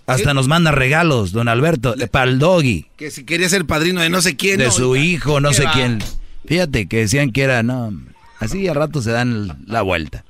[0.08, 2.88] Hasta nos manda regalos, don Alberto, para el doggy.
[2.98, 4.58] Que si quería ser padrino de no sé quién.
[4.58, 5.72] de no, su hijo, no ¿Qué sé va?
[5.72, 6.00] quién.
[6.46, 7.92] Fíjate que decían que era, no,
[8.40, 10.24] así a rato se dan la vuelta.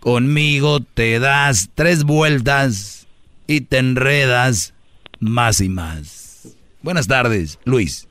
[0.00, 3.06] Conmigo te das tres vueltas
[3.46, 4.74] y te enredas
[5.20, 6.56] más y más.
[6.82, 8.06] Buenas tardes, Luis.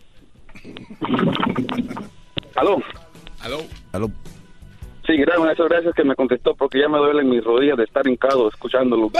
[2.55, 2.81] ¿Aló?
[3.41, 3.63] ¿Aló?
[3.91, 4.11] ¿Aló?
[5.05, 8.07] Sí, gracias, maestro, gracias que me contestó porque ya me duelen mis rodillas de estar
[8.07, 9.07] hincado escuchándolo.
[9.07, 9.13] ¡Hip,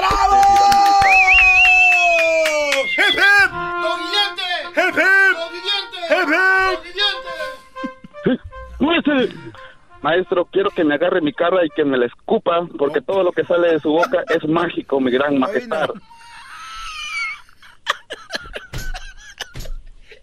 [3.13, 3.51] hip!
[3.81, 4.41] ¡Doguillente!
[4.75, 5.53] ¡Hip, hip!
[8.25, 8.43] ¡Doguillente!
[8.79, 9.13] Maestro,
[10.01, 13.31] Maestro, quiero que me agarre mi cara y que me la escupa porque todo lo
[13.31, 15.89] que sale de su boca es mágico, mi gran majestad.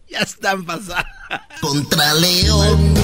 [0.09, 1.06] Ya están pasando.
[1.60, 2.94] Contra León,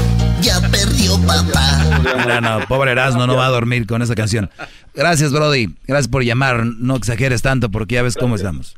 [0.41, 2.01] ya perdió papá.
[2.27, 4.51] No, no, pobre Erasmo no va a dormir con esa canción.
[4.93, 5.69] Gracias, Brody.
[5.87, 6.67] Gracias por llamar.
[6.67, 8.77] No exageres tanto porque ya ves cómo estamos.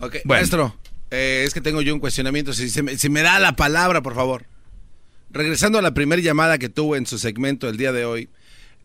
[0.00, 0.40] Ok, Bueno.
[0.40, 0.74] maestro,
[1.12, 2.52] eh, es que tengo yo un cuestionamiento.
[2.52, 4.44] Si, se me, si me da la palabra, por favor.
[5.30, 8.28] Regresando a la primera llamada que tuvo en su segmento el día de hoy,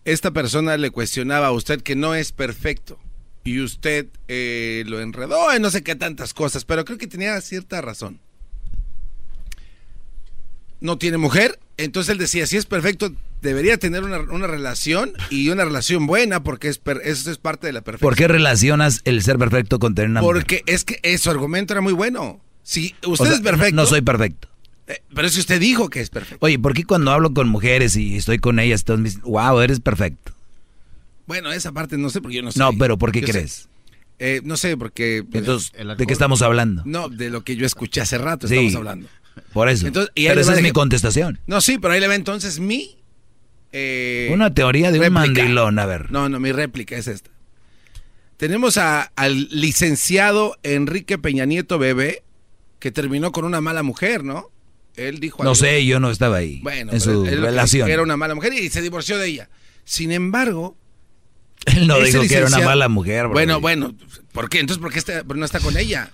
[0.06, 3.00] esta persona le cuestionaba a usted que no es perfecto.
[3.44, 7.40] Y usted eh, lo enredó en no sé qué tantas cosas, pero creo que tenía
[7.42, 8.20] cierta razón.
[10.80, 15.50] No tiene mujer, entonces él decía, si es perfecto, debería tener una, una relación y
[15.50, 18.10] una relación buena porque es per- eso es parte de la perfección.
[18.10, 20.36] ¿Por qué relacionas el ser perfecto con tener una mujer?
[20.38, 22.42] Porque es que eh, su argumento era muy bueno.
[22.64, 23.76] Si usted O sea, es perfecto.
[23.76, 24.48] No soy perfecto.
[24.92, 26.46] Eh, pero si usted dijo que es perfecto.
[26.46, 29.60] Oye, ¿por qué cuando hablo con mujeres y estoy con ellas, todos me dicen, wow,
[29.60, 30.34] eres perfecto?
[31.28, 32.60] Bueno, esa parte no sé porque yo no sé.
[32.60, 33.70] No, pero ¿por qué Yo crees?
[34.20, 35.24] Eh, no sé, porque.
[35.34, 36.84] Entonces, ¿de qué estamos hablando?
[36.86, 39.08] No, de lo que yo escuché hace rato Sí, estamos hablando.
[39.54, 39.88] Por eso.
[39.88, 41.40] Entonces, y pero esa es mi que- contestación.
[41.48, 42.98] No, sí, pero ahí le va entonces mi.
[43.72, 46.12] eh, Una teoría de un mandilón, a ver.
[46.12, 47.32] No, no, mi réplica es esta.
[48.38, 52.22] Tenemos a- al licenciado Enrique Peña Nieto Bebé,
[52.80, 54.51] que terminó con una mala mujer, ¿no?
[54.96, 56.60] Él dijo No sé, yo no estaba ahí.
[56.64, 57.80] Bueno, en su él relación.
[57.80, 59.50] dijo que era una mala mujer y se divorció de ella.
[59.86, 60.76] Sin embargo,
[61.66, 63.24] Él no dijo que era una mala mujer.
[63.26, 63.34] bro.
[63.34, 63.96] Bueno, bueno,
[64.34, 64.60] ¿por qué?
[64.60, 66.12] Entonces, ¿por qué está- no está con ella?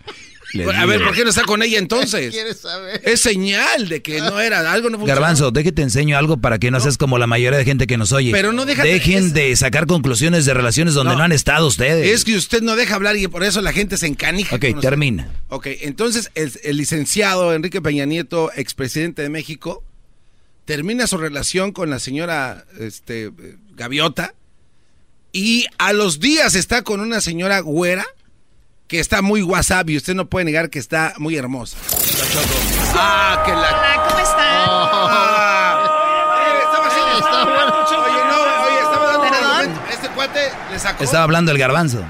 [0.57, 2.31] Le a ver, ¿por qué no está con ella entonces?
[2.33, 3.01] ¿Quieres saber?
[3.03, 5.19] Es señal de que no era, algo no funcionó.
[5.21, 7.97] Garbanzo, deje te enseño algo para que no, seas como la mayoría de gente que
[7.97, 8.31] nos oye.
[8.31, 11.23] Pero no deja- Dejen es- de sacar conclusiones de relaciones donde no, No.
[11.25, 12.11] han estado ustedes.
[12.13, 14.55] Es que usted no deja hablar y por eso la gente se encanija.
[14.55, 15.29] Ok, termina.
[15.49, 19.83] Ok, entonces el, el licenciado Enrique Peña Nieto, expresidente de México,
[20.65, 23.31] termina su relación con la señora este,
[23.75, 24.33] Gaviota
[25.31, 28.05] y a los días está con una señora güera
[28.87, 29.97] que está muy wasabi.
[29.97, 31.77] Usted no puede negar que está muy hermosa.
[32.95, 33.57] Ah, que la...
[33.57, 34.57] Hola, ¿cómo están?
[40.87, 42.03] Este estaba hablando el garbanzo.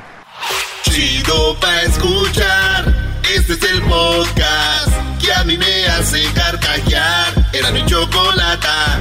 [0.84, 2.94] Chido pa escuchar.
[3.36, 4.90] Este es el podcast
[5.20, 7.50] que a mí me hace carcajear.
[7.54, 9.00] Era mi chocolata.